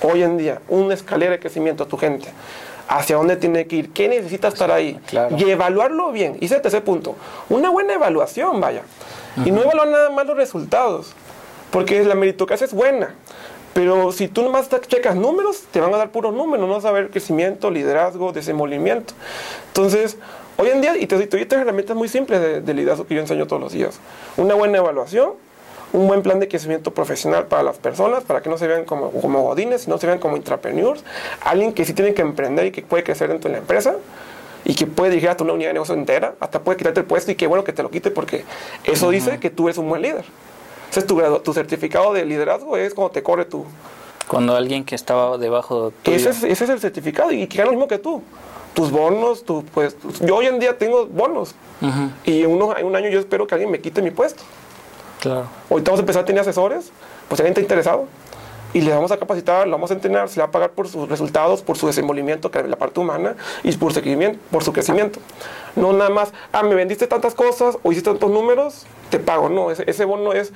hoy 0.03 0.23
en 0.23 0.37
día, 0.37 0.61
una 0.69 0.95
escalera 0.95 1.33
de 1.33 1.39
crecimiento 1.41 1.85
a 1.85 1.89
tu 1.89 1.97
gente, 1.99 2.29
hacia 2.89 3.17
dónde 3.17 3.37
tiene 3.37 3.67
que 3.67 3.77
ir, 3.77 3.93
qué 3.93 4.09
necesita 4.09 4.49
estar 4.49 4.71
ahí, 4.73 4.99
Claro. 5.07 5.37
y 5.39 5.49
evaluarlo 5.51 6.11
bien. 6.11 6.37
Y 6.41 6.47
ese 6.47 6.59
tercer 6.59 6.83
punto. 6.83 7.15
Una 7.49 7.71
buena 7.71 7.95
evaluación, 7.95 8.61
vaya. 8.61 8.83
Y 9.45 9.53
no 9.53 9.63
evaluar 9.63 9.89
nada 9.89 10.11
más 10.11 10.27
los 10.27 10.37
resultados, 10.37 11.13
porque 11.71 12.03
la 12.05 12.15
meritocracia 12.15 12.65
es 12.65 12.73
buena. 12.73 13.15
Pero 13.73 14.11
si 14.11 14.27
tú 14.27 14.43
nomás 14.43 14.69
checas 14.89 15.15
números, 15.15 15.63
te 15.71 15.81
van 15.81 15.95
a 15.95 15.97
dar 15.97 16.11
puros 16.11 16.35
números, 16.35 16.67
no 16.67 16.75
vas 16.75 16.85
a 16.85 16.91
ver 16.91 17.11
crecimiento, 17.11 17.71
liderazgo, 17.71 18.33
desenvolvimiento. 18.33 19.15
Entonces, 19.69 20.17
hoy 20.57 20.71
en 20.71 20.81
día, 20.81 20.97
y 20.97 21.07
te 21.07 21.17
doy 21.17 21.27
tres 21.27 21.53
herramientas 21.53 21.97
muy 21.97 22.09
simples 22.09 22.41
de, 22.41 22.61
de 22.61 22.75
liderazgo 22.75 23.07
que 23.07 23.15
yo 23.15 23.21
enseño 23.21 23.47
todos 23.47 23.63
los 23.63 23.73
días. 23.73 24.01
Una 24.37 24.55
buena 24.55 24.79
evaluación, 24.79 25.35
un 25.93 26.07
buen 26.07 26.23
plan 26.23 26.41
de 26.41 26.49
crecimiento 26.49 26.93
profesional 26.93 27.47
para 27.47 27.63
las 27.63 27.79
personas, 27.79 28.25
para 28.25 28.41
que 28.43 28.51
no 28.51 28.59
se 28.59 28.67
vean 28.67 28.85
como, 28.85 29.11
como 29.11 29.43
godines, 29.43 29.83
sino 29.83 29.99
se 29.99 30.07
vean 30.07 30.19
como 30.19 30.37
intrapreneurs, 30.37 31.05
alguien 31.41 31.73
que 31.73 31.85
sí 31.85 31.93
tiene 31.93 32.15
que 32.15 32.23
emprender 32.23 32.67
y 32.67 32.71
que 32.73 32.83
puede 32.83 33.03
crecer 33.03 33.29
dentro 33.29 33.49
de 33.49 33.55
la 33.55 33.59
empresa 33.61 33.95
y 34.65 34.75
que 34.75 34.87
puede 34.87 35.11
dirigir 35.11 35.31
hasta 35.31 35.45
una 35.45 35.55
unidad 35.55 35.71
de 35.71 35.75
negocio 35.75 35.95
entera, 35.95 36.35
hasta 36.39 36.61
puede 36.61 36.77
quitarte 36.77 37.01
el 37.01 37.07
puesto 37.07 37.31
y 37.33 37.35
qué 37.35 37.47
bueno 37.47 37.65
que 37.65 37.73
te 37.73 37.83
lo 37.83 37.91
quite 37.91 38.11
porque 38.11 38.45
eso 38.85 39.11
dice 39.11 39.39
que 39.39 39.51
tú 39.51 39.69
eres 39.69 39.79
un 39.79 39.89
buen 39.89 40.03
líder. 40.03 40.25
Ese 40.91 41.01
es 41.01 41.07
tu, 41.07 41.17
grado- 41.17 41.41
tu 41.41 41.53
certificado 41.53 42.13
de 42.13 42.25
liderazgo, 42.25 42.77
es 42.77 42.95
cuando 42.95 43.13
te 43.13 43.23
corre 43.23 43.45
tu... 43.45 43.65
Cuando 44.27 44.55
alguien 44.55 44.85
que 44.85 44.95
estaba 44.95 45.39
debajo 45.39 45.93
tuyo. 46.03 46.17
Ese 46.17 46.31
es, 46.31 46.43
ese 46.45 46.65
es 46.65 46.71
el 46.71 46.81
certificado 46.81 47.33
y 47.33 47.47
que 47.49 47.59
gana 47.59 47.67
lo 47.71 47.77
mismo 47.77 47.89
que 47.89 47.99
tú. 47.99 48.23
Tus 48.75 48.91
bonos, 48.93 49.45
tu, 49.45 49.65
pues, 49.65 49.97
yo 50.21 50.37
hoy 50.37 50.47
en 50.47 50.61
día 50.61 50.79
tengo 50.79 51.07
bonos 51.07 51.55
y 52.25 52.43
en, 52.43 52.51
uno- 52.51 52.77
en 52.77 52.87
un 52.87 52.95
año 52.95 53.09
yo 53.09 53.19
espero 53.19 53.47
que 53.47 53.55
alguien 53.55 53.71
me 53.71 53.81
quite 53.81 54.01
mi 54.03 54.11
puesto. 54.13 54.43
Claro. 55.21 55.47
Ahorita 55.69 55.91
vamos 55.91 55.99
a 56.01 56.03
empezar 56.03 56.23
a 56.23 56.25
tener 56.27 56.41
asesores, 56.43 56.93
pues 57.29 57.39
si 57.39 57.43
alguien 57.43 57.51
está 57.53 57.61
interesado. 57.61 58.07
Y 58.73 58.81
le 58.83 58.93
vamos 58.93 59.11
a 59.11 59.17
capacitar, 59.17 59.67
lo 59.67 59.73
vamos 59.73 59.91
a 59.91 59.95
entrenar, 59.95 60.29
se 60.29 60.37
le 60.37 60.43
va 60.43 60.49
a 60.49 60.51
pagar 60.53 60.71
por 60.71 60.89
sus 60.89 61.09
resultados, 61.09 61.63
por 61.63 61.77
su 61.77 61.87
desenvolvimiento, 61.87 62.51
que 62.51 62.61
es 62.61 62.69
la 62.69 62.77
parte 62.77 63.01
humana, 63.01 63.35
y 63.63 63.73
por 63.77 63.93
su 63.93 64.01
crecimiento. 64.01 64.39
Por 64.51 64.63
su 64.63 64.73
crecimiento. 64.73 65.21
No 65.77 65.93
nada 65.93 66.11
más, 66.11 66.33
ah, 66.53 66.63
me 66.63 66.75
vendiste 66.75 67.07
tantas 67.07 67.35
cosas 67.35 67.79
o 67.83 67.91
hiciste 67.91 68.11
tantos 68.11 68.31
números, 68.31 68.87
te 69.11 69.19
pago. 69.19 69.49
No, 69.49 69.71
ese, 69.71 69.85
ese 69.91 70.05
bono 70.05 70.33
es, 70.33 70.53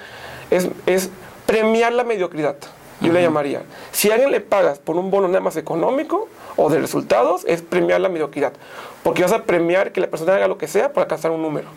es, 0.50 0.68
es 0.86 1.10
premiar 1.46 1.92
la 1.92 2.04
mediocridad, 2.04 2.56
yo 3.00 3.12
le 3.12 3.20
llamaría. 3.20 3.62
Si 3.90 4.10
a 4.10 4.14
alguien 4.14 4.30
le 4.30 4.40
pagas 4.40 4.78
por 4.78 4.96
un 4.96 5.10
bono 5.10 5.26
nada 5.28 5.40
más 5.40 5.56
económico 5.56 6.28
o 6.56 6.70
de 6.70 6.78
resultados, 6.78 7.44
es 7.46 7.62
premiar 7.62 8.00
la 8.00 8.08
mediocridad. 8.08 8.52
Porque 9.02 9.22
vas 9.22 9.32
a 9.32 9.42
premiar 9.42 9.92
que 9.92 10.00
la 10.00 10.06
persona 10.06 10.36
haga 10.36 10.46
lo 10.46 10.56
que 10.56 10.68
sea 10.68 10.92
para 10.92 11.02
alcanzar 11.02 11.30
un 11.30 11.42
número 11.42 11.68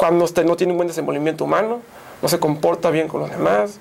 cuando 0.00 0.24
usted 0.24 0.46
no 0.46 0.56
tiene 0.56 0.72
un 0.72 0.78
buen 0.78 0.88
desenvolvimiento 0.88 1.44
humano, 1.44 1.82
no 2.22 2.28
se 2.28 2.38
comporta 2.38 2.88
bien 2.88 3.06
con 3.06 3.20
los 3.20 3.30
demás, 3.30 3.80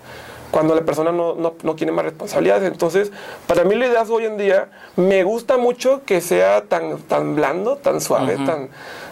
cuando 0.51 0.75
la 0.75 0.81
persona 0.81 1.11
no, 1.11 1.35
no, 1.35 1.53
no 1.63 1.75
tiene 1.75 1.91
más 1.91 2.05
responsabilidades. 2.05 2.69
Entonces, 2.71 3.11
para 3.47 3.63
mí 3.63 3.73
el 3.73 3.79
liderazgo 3.79 4.15
hoy 4.15 4.25
en 4.25 4.37
día 4.37 4.69
me 4.95 5.23
gusta 5.23 5.57
mucho 5.57 6.01
que 6.05 6.21
sea 6.21 6.61
tan, 6.61 6.97
tan 7.03 7.35
blando, 7.35 7.75
tan 7.75 8.01
suave, 8.01 8.37
tan, 8.45 8.69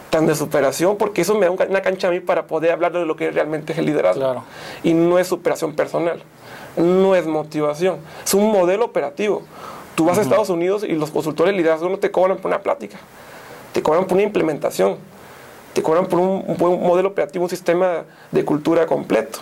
tan 0.09 0.25
de 0.25 0.35
superación, 0.35 0.97
porque 0.97 1.21
eso 1.21 1.35
me 1.35 1.45
da 1.45 1.51
una 1.51 1.81
cancha 1.81 2.07
a 2.07 2.11
mí 2.11 2.19
para 2.19 2.47
poder 2.47 2.71
hablar 2.71 2.91
de 2.93 3.05
lo 3.05 3.15
que 3.15 3.29
realmente 3.31 3.73
es 3.73 3.79
el 3.79 3.85
liderazgo. 3.85 4.21
Claro. 4.21 4.43
Y 4.83 4.93
no 4.93 5.19
es 5.19 5.27
superación 5.27 5.75
personal, 5.75 6.21
no 6.75 7.15
es 7.15 7.25
motivación, 7.25 7.97
es 8.25 8.33
un 8.33 8.51
modelo 8.51 8.85
operativo. 8.85 9.43
Tú 9.95 10.05
vas 10.05 10.17
a 10.17 10.21
Estados 10.21 10.49
Unidos 10.49 10.83
y 10.83 10.93
los 10.93 11.09
consultores 11.09 11.53
de 11.53 11.57
liderazgo 11.57 11.89
no 11.89 11.97
te 11.97 12.11
cobran 12.11 12.37
por 12.37 12.49
una 12.49 12.61
plática, 12.61 12.97
te 13.73 13.81
cobran 13.81 14.05
por 14.05 14.13
una 14.13 14.23
implementación 14.23 14.97
te 15.73 15.83
cobran 15.83 16.07
por 16.07 16.19
un, 16.19 16.43
un 16.47 16.57
buen 16.57 16.81
modelo 16.81 17.09
operativo, 17.09 17.43
un 17.43 17.51
sistema 17.51 18.03
de 18.31 18.43
cultura 18.43 18.87
completo. 18.87 19.41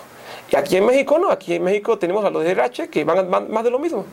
Y 0.51 0.55
aquí 0.55 0.77
en 0.77 0.85
México 0.85 1.17
no, 1.19 1.29
aquí 1.31 1.55
en 1.55 1.63
México 1.63 1.97
tenemos 1.97 2.23
a 2.23 2.29
los 2.29 2.43
de 2.43 2.51
RH 2.51 2.89
que 2.89 3.03
van, 3.03 3.29
más 3.29 3.63
de 3.63 3.71
lo 3.71 3.79
mismo. 3.79 4.05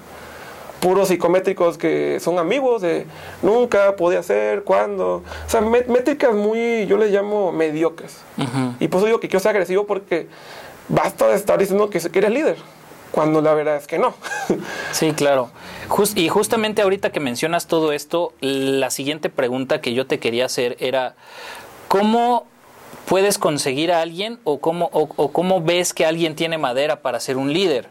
Puros 0.80 1.08
psicométricos 1.08 1.78
que 1.78 2.18
son 2.18 2.38
amigos 2.40 2.82
de 2.82 3.06
nunca, 3.42 3.94
podía 3.94 4.18
hacer, 4.18 4.64
cuándo. 4.64 5.22
O 5.46 5.48
sea, 5.50 5.60
mé- 5.60 5.84
métricas 5.86 6.34
muy, 6.34 6.86
yo 6.86 6.96
les 6.96 7.10
llamo 7.12 7.52
mediocres. 7.52 8.16
Y 8.80 8.88
por 8.88 8.98
eso 8.98 9.06
digo 9.06 9.20
que 9.20 9.28
quiero 9.28 9.40
ser 9.40 9.50
agresivo 9.50 9.86
porque 9.86 10.26
basta 10.88 11.28
de 11.28 11.36
estar 11.36 11.58
diciendo 11.58 11.88
que, 11.88 12.00
que 12.00 12.18
eres 12.18 12.32
líder, 12.32 12.56
cuando 13.12 13.40
la 13.40 13.54
verdad 13.54 13.76
es 13.76 13.86
que 13.86 13.98
no. 14.00 14.14
Sí, 14.92 15.12
claro. 15.12 15.50
Y 16.16 16.28
justamente 16.28 16.82
ahorita 16.82 17.12
que 17.12 17.20
mencionas 17.20 17.66
todo 17.68 17.92
esto, 17.92 18.32
la 18.40 18.90
siguiente 18.90 19.28
pregunta 19.28 19.80
que 19.80 19.92
yo 19.94 20.06
te 20.08 20.18
quería 20.18 20.46
hacer 20.46 20.76
era, 20.80 21.14
¿cómo 21.86 22.46
puedes 23.12 23.36
conseguir 23.36 23.92
a 23.92 24.00
alguien 24.00 24.38
o 24.42 24.58
cómo, 24.58 24.88
o, 24.90 25.06
o 25.16 25.32
cómo 25.32 25.60
ves 25.60 25.92
que 25.92 26.06
alguien 26.06 26.34
tiene 26.34 26.56
madera 26.56 27.02
para 27.02 27.20
ser 27.20 27.36
un 27.36 27.52
líder? 27.52 27.90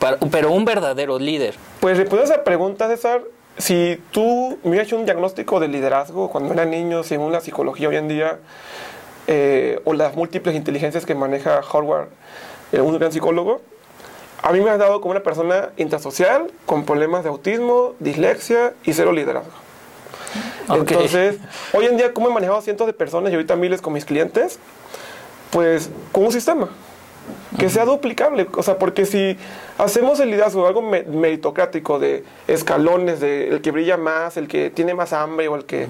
Para- 0.00 0.16
pero 0.28 0.50
un 0.50 0.64
verdadero 0.64 1.20
líder. 1.20 1.54
Pues 1.78 1.96
respondiendo 1.96 2.32
a 2.32 2.34
esa 2.34 2.42
pregunta, 2.42 2.88
César, 2.88 3.22
si 3.58 4.02
tú 4.10 4.58
me 4.64 4.70
hubieras 4.70 4.88
hecho 4.88 4.96
un 4.96 5.04
diagnóstico 5.04 5.60
de 5.60 5.68
liderazgo 5.68 6.30
cuando 6.30 6.52
era 6.52 6.64
niño, 6.64 7.04
según 7.04 7.30
la 7.30 7.40
psicología 7.40 7.90
hoy 7.90 7.94
en 7.94 8.08
día, 8.08 8.40
eh, 9.28 9.80
o 9.84 9.92
las 9.92 10.16
múltiples 10.16 10.56
inteligencias 10.56 11.06
que 11.06 11.14
maneja 11.14 11.60
Howard, 11.72 12.08
eh, 12.72 12.80
un 12.80 12.98
gran 12.98 13.12
psicólogo, 13.12 13.60
a 14.42 14.50
mí 14.50 14.60
me 14.62 14.70
has 14.70 14.80
dado 14.80 15.00
como 15.00 15.12
una 15.12 15.22
persona 15.22 15.68
intrasocial, 15.76 16.50
con 16.66 16.84
problemas 16.84 17.22
de 17.22 17.28
autismo, 17.28 17.92
dislexia 18.00 18.74
y 18.82 18.94
cero 18.94 19.12
liderazgo. 19.12 19.52
Entonces, 20.76 21.36
hoy 21.72 21.86
en 21.86 21.96
día, 21.96 22.12
como 22.12 22.28
he 22.28 22.32
manejado 22.32 22.58
a 22.58 22.62
cientos 22.62 22.86
de 22.86 22.92
personas 22.92 23.30
y 23.32 23.34
ahorita 23.34 23.56
miles 23.56 23.80
con 23.80 23.92
mis 23.92 24.04
clientes, 24.04 24.58
pues 25.50 25.90
con 26.12 26.24
un 26.24 26.32
sistema 26.32 26.68
que 27.58 27.68
sea 27.68 27.84
duplicable. 27.84 28.46
O 28.56 28.62
sea, 28.62 28.78
porque 28.78 29.04
si 29.06 29.36
hacemos 29.78 30.18
el 30.20 30.30
liderazgo 30.30 30.66
algo 30.66 30.82
me- 30.82 31.02
meritocrático 31.02 31.98
de 31.98 32.24
escalones, 32.48 33.20
de 33.20 33.48
el 33.48 33.60
que 33.60 33.70
brilla 33.70 33.96
más, 33.96 34.36
el 34.36 34.48
que 34.48 34.70
tiene 34.70 34.94
más 34.94 35.12
hambre 35.12 35.48
o 35.48 35.56
el 35.56 35.64
que 35.64 35.88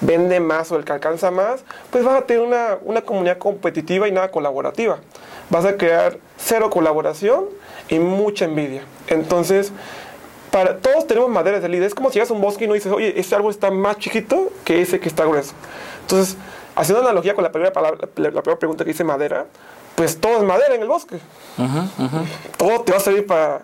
vende 0.00 0.40
más 0.40 0.72
o 0.72 0.76
el 0.76 0.84
que 0.84 0.92
alcanza 0.92 1.30
más, 1.30 1.64
pues 1.90 2.04
vas 2.04 2.18
a 2.22 2.26
tener 2.26 2.42
una, 2.42 2.78
una 2.82 3.02
comunidad 3.02 3.38
competitiva 3.38 4.08
y 4.08 4.12
nada 4.12 4.30
colaborativa. 4.30 4.98
Vas 5.50 5.64
a 5.66 5.76
crear 5.76 6.16
cero 6.38 6.70
colaboración 6.70 7.44
y 7.88 7.98
mucha 7.98 8.46
envidia. 8.46 8.82
Entonces, 9.08 9.72
para, 10.54 10.78
todos 10.78 11.04
tenemos 11.08 11.28
maderas 11.28 11.62
de 11.62 11.68
líder. 11.68 11.88
Es 11.88 11.96
como 11.96 12.10
si 12.10 12.14
llegas 12.14 12.30
a 12.30 12.32
un 12.32 12.40
bosque 12.40 12.64
y 12.64 12.68
no 12.68 12.74
dices, 12.74 12.92
oye, 12.92 13.18
ese 13.18 13.34
árbol 13.34 13.50
está 13.50 13.72
más 13.72 13.98
chiquito 13.98 14.52
que 14.64 14.80
ese 14.80 15.00
que 15.00 15.08
está 15.08 15.24
grueso. 15.24 15.52
Entonces, 16.02 16.36
haciendo 16.76 17.02
analogía 17.02 17.34
con 17.34 17.42
la 17.42 17.50
primera, 17.50 17.72
palabra, 17.72 18.08
la, 18.14 18.30
la 18.30 18.40
primera 18.40 18.56
pregunta 18.60 18.84
que 18.84 18.90
dice 18.90 19.02
madera, 19.02 19.46
pues 19.96 20.20
todo 20.20 20.36
es 20.36 20.42
madera 20.44 20.76
en 20.76 20.82
el 20.82 20.86
bosque. 20.86 21.16
Ujú, 21.58 22.04
ujú. 22.04 22.26
Todo 22.56 22.82
te 22.82 22.92
va 22.92 22.98
a 22.98 23.00
servir 23.00 23.26
para, 23.26 23.62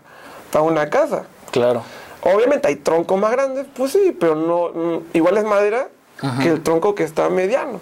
para 0.51 0.65
una 0.65 0.91
casa. 0.91 1.27
Claro. 1.53 1.85
Obviamente 2.23 2.67
hay 2.67 2.75
troncos 2.75 3.17
más 3.21 3.31
grandes, 3.31 3.67
pues 3.73 3.93
sí, 3.93 4.17
pero 4.19 4.35
no 4.35 4.71
mm, 4.71 5.05
igual 5.13 5.39
es 5.39 5.45
madera 5.45 5.87
que 6.43 6.49
el 6.49 6.61
tronco 6.61 6.97
que 6.97 7.05
está 7.05 7.31
mediano. 7.31 7.79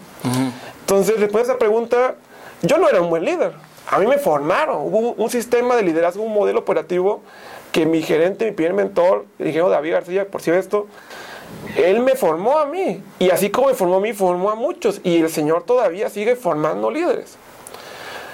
Entonces, 0.81 1.19
después 1.19 1.47
de 1.47 1.55
esa 1.55 1.59
pregunta, 1.59 2.17
yo 2.61 2.77
no 2.77 2.91
era 2.91 3.01
un 3.01 3.09
buen 3.09 3.25
líder. 3.25 3.55
A 3.91 3.99
mí 3.99 4.07
me 4.07 4.19
formaron. 4.19 4.83
Hubo 4.83 4.99
un, 4.99 5.15
un 5.17 5.31
sistema 5.31 5.77
de 5.77 5.83
liderazgo, 5.83 6.23
un 6.23 6.35
modelo 6.35 6.59
operativo 6.59 7.23
que 7.73 7.87
mi 7.87 8.03
gerente, 8.03 8.47
mi 8.47 8.53
primer 8.53 8.75
mentor, 8.75 9.27
el 9.39 9.47
ingeniero 9.47 9.69
David 9.69 9.93
García, 9.93 10.29
por 10.29 10.41
si 10.41 10.51
esto, 10.51 10.87
él 11.77 12.01
me 12.01 12.15
formó 12.15 12.59
a 12.59 12.67
mí. 12.67 13.03
Y 13.19 13.31
así 13.31 13.51
como 13.51 13.69
me 13.69 13.75
formó 13.75 13.97
a 13.97 14.01
mí, 14.01 14.13
formó 14.13 14.51
a 14.51 14.55
muchos. 14.55 15.01
Y 15.05 15.21
el 15.21 15.31
Señor 15.31 15.65
todavía 15.65 16.09
sigue 16.09 16.37
formando 16.37 16.91
líderes. 16.91 17.37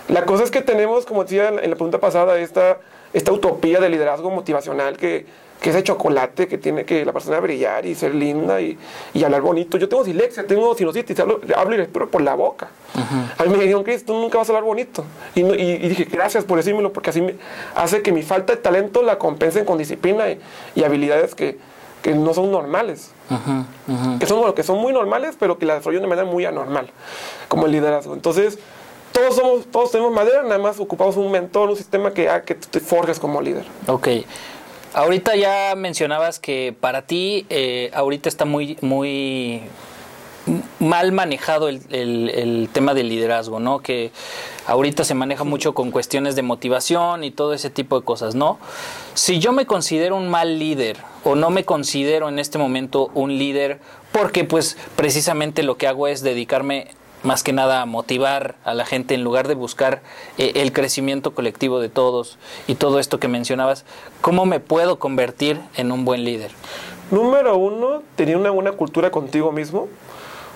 La 0.08 0.24
cosa 0.24 0.44
es 0.44 0.50
que 0.50 0.60
tenemos, 0.60 1.06
como 1.06 1.24
decía 1.24 1.48
en 1.48 1.70
la 1.70 1.76
pregunta 1.76 1.98
pasada, 1.98 2.38
esta, 2.38 2.78
esta 3.12 3.32
utopía 3.32 3.80
de 3.80 3.88
liderazgo 3.88 4.30
motivacional 4.30 4.96
que, 4.96 5.26
que 5.64 5.70
es 5.70 5.77
de 5.77 5.83
chocolate, 5.83 6.46
que 6.46 6.59
tiene 6.59 6.85
que 6.85 7.07
la 7.07 7.14
persona 7.14 7.40
brillar 7.40 7.87
y 7.87 7.94
ser 7.94 8.14
linda 8.14 8.61
y, 8.61 8.77
y 9.14 9.24
hablar 9.24 9.40
bonito. 9.40 9.79
Yo 9.79 9.88
tengo 9.88 10.05
dislexia, 10.05 10.46
tengo 10.46 10.74
sinusitis, 10.74 11.18
hablo, 11.18 11.40
hablo 11.57 11.74
y 11.74 11.79
respiro 11.79 12.11
por 12.11 12.20
la 12.20 12.35
boca. 12.35 12.68
A 13.38 13.44
mí 13.44 13.48
me 13.48 13.61
dijeron, 13.61 13.83
Chris, 13.83 14.05
tú 14.05 14.12
nunca 14.12 14.37
vas 14.37 14.46
a 14.50 14.53
hablar 14.53 14.64
bonito. 14.64 15.05
Y, 15.35 15.42
no- 15.42 15.55
y- 15.55 15.62
y 15.62 15.88
dije, 15.88 16.05
gracias 16.05 16.44
por 16.44 16.59
decírmelo, 16.59 16.92
porque 16.92 17.09
así 17.09 17.22
me- 17.22 17.37
hace 17.74 18.03
que 18.03 18.12
mi 18.12 18.22
falta 18.22 18.53
de 18.55 18.61
talento 18.61 19.03
la 19.03 19.16
compensen 19.16 19.64
con 19.64 19.79
disciplina 19.79 20.24
y, 20.74 20.85
habilidades 20.85 21.35
que, 21.35 21.57
que 22.03 22.12
no 22.14 22.35
son 22.35 22.50
normales 22.53 23.11
que 24.18 24.27
son, 24.27 24.40
bueno, 24.40 24.55
que 24.55 24.62
son 24.64 24.77
muy 24.79 24.92
normales, 24.92 25.35
pero 25.40 25.57
que 25.57 25.64
la 25.64 25.77
desarrollan 25.77 26.03
de 26.03 26.09
manera 26.09 26.29
muy 26.31 26.44
anormal, 26.44 26.90
como 27.48 27.64
el 27.64 27.72
liderazgo. 27.72 28.12
Entonces, 28.12 28.59
todos, 29.12 29.35
somos, 29.37 29.64
todos 29.70 29.92
tenemos 29.92 30.12
madera, 30.12 30.42
nada 30.42 30.59
más 30.59 30.79
ocupamos 30.79 31.16
un 31.16 31.31
mentor, 31.33 31.70
un 31.70 31.77
sistema 31.77 32.12
que 32.12 32.29
haga 32.29 32.42
que 32.42 32.55
te 32.55 32.81
forjes 32.81 33.18
como 33.18 33.40
líder. 33.40 33.64
Ok. 33.87 34.09
Ahorita 34.94 35.35
ya 35.35 35.74
mencionabas 35.76 36.38
que 36.38 36.72
para 36.78 37.02
ti 37.02 37.46
eh, 37.50 37.90
ahorita 37.94 38.28
está 38.28 38.44
muy, 38.44 38.78
muy 38.80 39.62
mal 40.78 41.11
manejado 41.11 41.68
el, 41.68 41.80
el, 41.90 42.68
tema 42.72 42.94
del 42.94 43.09
liderazgo, 43.09 43.59
¿no? 43.59 43.80
Que 43.80 44.12
ahorita 44.66 45.02
se 45.02 45.14
maneja 45.14 45.42
mucho 45.42 45.74
con 45.74 45.90
cuestiones 45.90 46.37
de 46.37 46.42
motivación 46.42 47.24
y 47.24 47.33
todo 47.33 47.54
ese 47.54 47.70
tipo 47.70 47.98
de 47.98 48.04
cosas, 48.04 48.37
¿no? 48.37 48.59
Si 49.14 49.40
yo 49.40 49.52
me 49.52 49.66
considero 49.66 50.16
un 50.16 50.28
mal 50.28 50.61
líder 50.61 50.98
o 51.24 51.35
no 51.35 51.50
me 51.50 51.64
considero 51.64 52.28
en 52.28 52.38
este 52.38 52.59
momento 52.59 53.11
un 53.14 53.37
líder 53.37 53.80
porque 54.12 54.44
pues 54.44 54.76
precisamente 54.94 55.64
lo 55.64 55.76
que 55.76 55.88
hago 55.88 56.07
es 56.07 56.22
dedicarme 56.22 56.88
más 57.24 57.42
que 57.42 57.52
nada 57.52 57.84
motivar 57.87 58.54
a 58.64 58.74
la 58.74 58.84
gente 58.84 59.14
en 59.14 59.24
lugar 59.24 59.48
de 59.48 59.54
buscar 59.54 60.02
eh, 60.38 60.52
el 60.56 60.72
crecimiento 60.72 61.34
colectivo 61.34 61.80
de 61.80 61.88
todos 61.88 62.38
y 62.66 62.76
todo 62.76 63.00
esto 63.00 63.18
que 63.18 63.28
mencionabas, 63.28 63.84
¿cómo 64.20 64.46
me 64.46 64.60
puedo 64.60 64.98
convertir 64.98 65.60
en 65.76 65.90
un 65.90 66.04
buen 66.04 66.24
líder? 66.24 66.52
Número 67.10 67.56
uno, 67.56 68.02
tener 68.14 68.37
una 68.37 68.50
buena 68.50 68.72
cultura 68.72 69.10
contigo 69.10 69.52
mismo, 69.52 69.88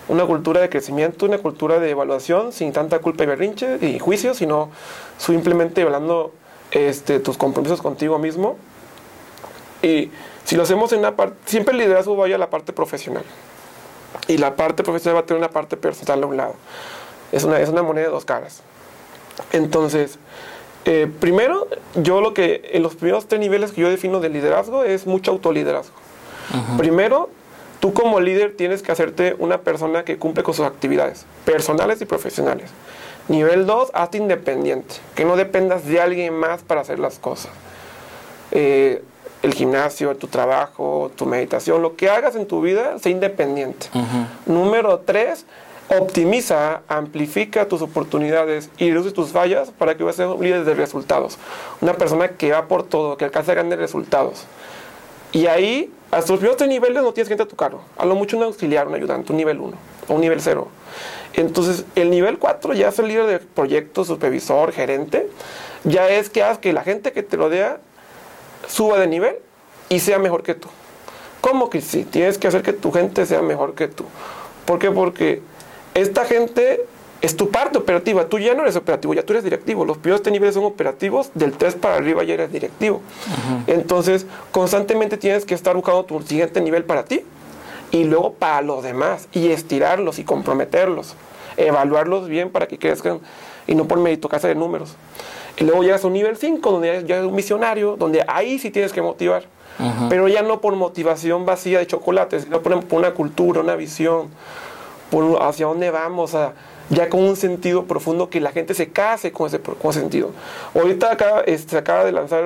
una 0.07 0.25
cultura 0.25 0.61
de 0.61 0.69
crecimiento, 0.69 1.25
una 1.25 1.37
cultura 1.39 1.79
de 1.79 1.89
evaluación 1.91 2.51
sin 2.51 2.71
tanta 2.71 2.99
culpa 2.99 3.23
y 3.23 3.27
berrinche 3.27 3.77
y 3.81 3.99
juicio, 3.99 4.33
sino 4.33 4.69
simplemente 5.17 5.81
hablando 5.81 6.33
este, 6.71 7.19
tus 7.19 7.37
compromisos 7.37 7.81
contigo 7.81 8.17
mismo. 8.19 8.57
Y 9.81 10.11
si 10.43 10.55
lo 10.55 10.63
hacemos 10.63 10.91
en 10.93 10.99
una 10.99 11.15
parte, 11.15 11.35
siempre 11.45 11.73
el 11.73 11.79
liderazgo 11.79 12.15
vaya 12.15 12.35
a 12.35 12.39
la 12.39 12.49
parte 12.49 12.73
profesional. 12.73 13.23
Y 14.27 14.37
la 14.37 14.55
parte 14.55 14.83
profesional 14.83 15.17
va 15.17 15.21
a 15.21 15.25
tener 15.25 15.39
una 15.39 15.51
parte 15.51 15.77
personal 15.77 16.23
a 16.23 16.25
un 16.27 16.37
lado. 16.37 16.55
Es 17.31 17.43
una, 17.43 17.59
es 17.59 17.69
una 17.69 17.83
moneda 17.83 18.05
de 18.05 18.11
dos 18.11 18.25
caras. 18.25 18.61
Entonces, 19.51 20.19
eh, 20.85 21.11
primero, 21.19 21.67
yo 21.95 22.21
lo 22.21 22.33
que 22.33 22.69
en 22.73 22.83
los 22.83 22.95
primeros 22.95 23.27
tres 23.27 23.39
niveles 23.39 23.71
que 23.71 23.81
yo 23.81 23.89
defino 23.89 24.19
de 24.19 24.29
liderazgo 24.29 24.83
es 24.83 25.05
mucho 25.05 25.31
autoliderazgo. 25.31 25.93
Primero, 26.77 27.29
tú 27.79 27.93
como 27.93 28.19
líder 28.19 28.55
tienes 28.57 28.81
que 28.81 28.91
hacerte 28.91 29.35
una 29.37 29.61
persona 29.61 30.03
que 30.03 30.17
cumple 30.17 30.41
con 30.41 30.55
sus 30.55 30.65
actividades, 30.65 31.25
personales 31.45 32.01
y 32.01 32.05
profesionales. 32.05 32.71
Nivel 33.27 33.67
2, 33.67 33.91
hazte 33.93 34.17
independiente, 34.17 34.95
que 35.13 35.25
no 35.25 35.35
dependas 35.35 35.85
de 35.85 36.01
alguien 36.01 36.33
más 36.33 36.63
para 36.63 36.81
hacer 36.81 36.97
las 36.97 37.19
cosas. 37.19 37.51
Eh, 38.51 39.03
el 39.41 39.53
gimnasio, 39.53 40.15
tu 40.17 40.27
trabajo, 40.27 41.11
tu 41.15 41.25
meditación, 41.25 41.81
lo 41.81 41.95
que 41.95 42.09
hagas 42.09 42.35
en 42.35 42.45
tu 42.45 42.61
vida, 42.61 42.99
sé 42.99 43.09
independiente. 43.09 43.87
Número 44.45 44.99
tres, 44.99 45.45
optimiza, 45.89 46.81
amplifica 46.87 47.67
tus 47.67 47.81
oportunidades 47.81 48.69
y 48.77 48.91
reduce 48.91 49.11
tus 49.11 49.29
fallas 49.29 49.71
para 49.71 49.95
que 49.95 50.03
seas 50.13 50.29
un 50.29 50.43
líder 50.43 50.65
de 50.65 50.73
resultados. 50.73 51.37
Una 51.81 51.93
persona 51.93 52.29
que 52.29 52.51
va 52.51 52.67
por 52.67 52.83
todo, 52.83 53.17
que 53.17 53.25
alcanza 53.25 53.53
grandes 53.53 53.79
resultados. 53.79 54.45
Y 55.31 55.45
ahí, 55.45 55.91
hasta 56.11 56.31
los 56.31 56.39
primeros 56.39 56.57
tres 56.57 56.69
niveles 56.69 57.03
no 57.03 57.13
tienes 57.13 57.29
gente 57.29 57.43
a 57.43 57.47
tu 57.47 57.55
cargo. 57.55 57.81
A 57.97 58.05
lo 58.05 58.15
mucho 58.15 58.35
un 58.35 58.43
auxiliar, 58.43 58.87
un 58.87 58.95
ayudante, 58.95 59.31
un 59.31 59.37
nivel 59.37 59.59
1 59.59 59.77
o 60.07 60.13
un 60.13 60.21
nivel 60.21 60.41
0. 60.41 60.67
Entonces, 61.33 61.85
el 61.95 62.09
nivel 62.09 62.39
4 62.39 62.73
ya 62.73 62.89
es 62.89 62.99
el 62.99 63.07
líder 63.07 63.27
de 63.27 63.39
proyecto, 63.39 64.03
supervisor, 64.03 64.71
gerente. 64.71 65.29
Ya 65.83 66.09
es 66.09 66.29
que 66.29 66.43
hagas 66.43 66.57
que 66.57 66.73
la 66.73 66.83
gente 66.83 67.11
que 67.11 67.21
te 67.21 67.37
rodea 67.37 67.77
suba 68.69 68.99
de 68.99 69.07
nivel 69.07 69.35
y 69.89 69.99
sea 69.99 70.19
mejor 70.19 70.43
que 70.43 70.55
tú. 70.55 70.69
¿Cómo 71.41 71.69
que 71.69 71.81
sí? 71.81 72.03
Tienes 72.03 72.37
que 72.37 72.47
hacer 72.47 72.61
que 72.61 72.73
tu 72.73 72.91
gente 72.91 73.25
sea 73.25 73.41
mejor 73.41 73.73
que 73.73 73.87
tú. 73.87 74.05
¿Por 74.65 74.79
qué? 74.79 74.91
Porque 74.91 75.41
esta 75.93 76.25
gente 76.25 76.85
es 77.21 77.35
tu 77.35 77.49
parte 77.49 77.77
operativa. 77.77 78.27
Tú 78.27 78.39
ya 78.39 78.53
no 78.53 78.61
eres 78.61 78.75
operativo, 78.75 79.13
ya 79.13 79.23
tú 79.23 79.33
eres 79.33 79.43
directivo. 79.43 79.85
Los 79.85 79.97
primeros 79.97 80.21
tres 80.21 80.31
niveles 80.31 80.55
son 80.55 80.65
operativos, 80.65 81.31
del 81.33 81.53
3 81.53 81.75
para 81.75 81.95
arriba 81.95 82.23
ya 82.23 82.35
eres 82.35 82.51
directivo. 82.51 83.01
Entonces, 83.67 84.25
constantemente 84.51 85.17
tienes 85.17 85.45
que 85.45 85.55
estar 85.55 85.75
buscando 85.75 86.05
tu 86.05 86.21
siguiente 86.21 86.61
nivel 86.61 86.83
para 86.83 87.03
ti 87.05 87.23
y 87.91 88.03
luego 88.03 88.33
para 88.33 88.61
los 88.61 88.83
demás 88.83 89.27
y 89.31 89.49
estirarlos 89.49 90.19
y 90.19 90.23
comprometerlos, 90.23 91.15
evaluarlos 91.57 92.27
bien 92.27 92.49
para 92.49 92.67
que 92.67 92.77
crezcan 92.77 93.19
y 93.67 93.75
no 93.75 93.85
por 93.85 93.99
meritocracia 93.99 94.49
de 94.49 94.55
números. 94.55 94.95
Y 95.57 95.63
luego 95.63 95.83
llegas 95.83 96.03
a 96.03 96.07
un 96.07 96.13
nivel 96.13 96.37
5, 96.37 96.71
donde 96.71 97.03
ya 97.05 97.17
eres 97.17 97.27
un 97.27 97.35
misionario, 97.35 97.95
donde 97.97 98.23
ahí 98.27 98.59
sí 98.59 98.71
tienes 98.71 98.93
que 98.93 99.01
motivar. 99.01 99.43
Pero 100.09 100.27
ya 100.27 100.41
no 100.41 100.59
por 100.59 100.75
motivación 100.75 101.45
vacía 101.45 101.79
de 101.79 101.87
chocolate, 101.87 102.41
sino 102.41 102.61
por, 102.61 102.73
una 102.91 103.11
cultura, 103.11 103.61
una 103.61 103.75
visión, 103.75 104.27
por 105.09 105.41
hacia 105.41 105.67
dónde 105.67 105.89
vamos, 105.89 106.35
ya 106.89 107.07
con 107.07 107.21
un 107.21 107.37
sentido 107.37 107.85
profundo 107.85 108.29
que 108.29 108.41
la 108.41 108.51
gente 108.51 108.73
se 108.73 108.89
case 108.89 109.31
con 109.31 109.47
ese, 109.47 109.61
con 109.61 109.93
sentido. 109.93 110.31
Ahorita 110.75 111.13
acá, 111.13 111.43
este, 111.45 111.71
se 111.71 111.77
acaba 111.77 112.03
de 112.03 112.11
lanzar 112.11 112.43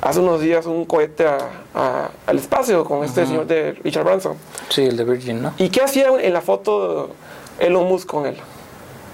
hace 0.00 0.20
unos 0.20 0.40
días 0.40 0.64
un 0.64 0.86
cohete 0.86 1.26
al 1.74 2.38
espacio 2.38 2.82
con 2.84 3.04
este 3.04 3.26
señor 3.26 3.46
de 3.46 3.72
Richard 3.72 4.04
Branson. 4.04 4.36
Sí, 4.70 4.84
el 4.86 4.96
de 4.96 5.04
Virgin, 5.04 5.42
¿no? 5.42 5.52
¿Y 5.58 5.68
qué 5.68 5.82
hacía 5.82 6.08
en 6.18 6.32
la 6.32 6.40
foto 6.40 7.10
Elon 7.58 7.86
Musk 7.88 8.06
con 8.06 8.26
él? 8.26 8.36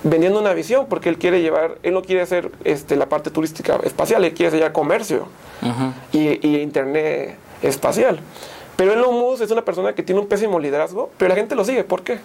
Vendiendo 0.02 0.40
una 0.40 0.54
visión, 0.54 0.86
porque 0.88 1.08
él 1.08 1.18
quiere 1.18 1.42
llevar, 1.42 1.78
él 1.82 1.94
no 1.94 2.02
quiere 2.02 2.22
hacer 2.22 2.50
este, 2.64 2.96
la 2.96 3.06
parte 3.06 3.30
turística 3.30 3.78
espacial, 3.84 4.24
él 4.24 4.32
quiere 4.32 4.56
hacer 4.56 4.72
comercio 4.72 5.26
y, 6.12 6.58
internet 6.58 7.36
espacial. 7.62 8.20
Pero 8.76 8.94
Elon 8.94 9.14
Musk 9.14 9.42
es 9.42 9.50
una 9.50 9.64
persona 9.64 9.92
que 9.94 10.02
tiene 10.02 10.20
un 10.20 10.26
pésimo 10.26 10.58
liderazgo, 10.58 11.10
pero 11.18 11.28
la 11.28 11.34
gente 11.34 11.54
lo 11.54 11.64
sigue. 11.64 11.84
¿Por 11.84 12.02
qué? 12.02 12.18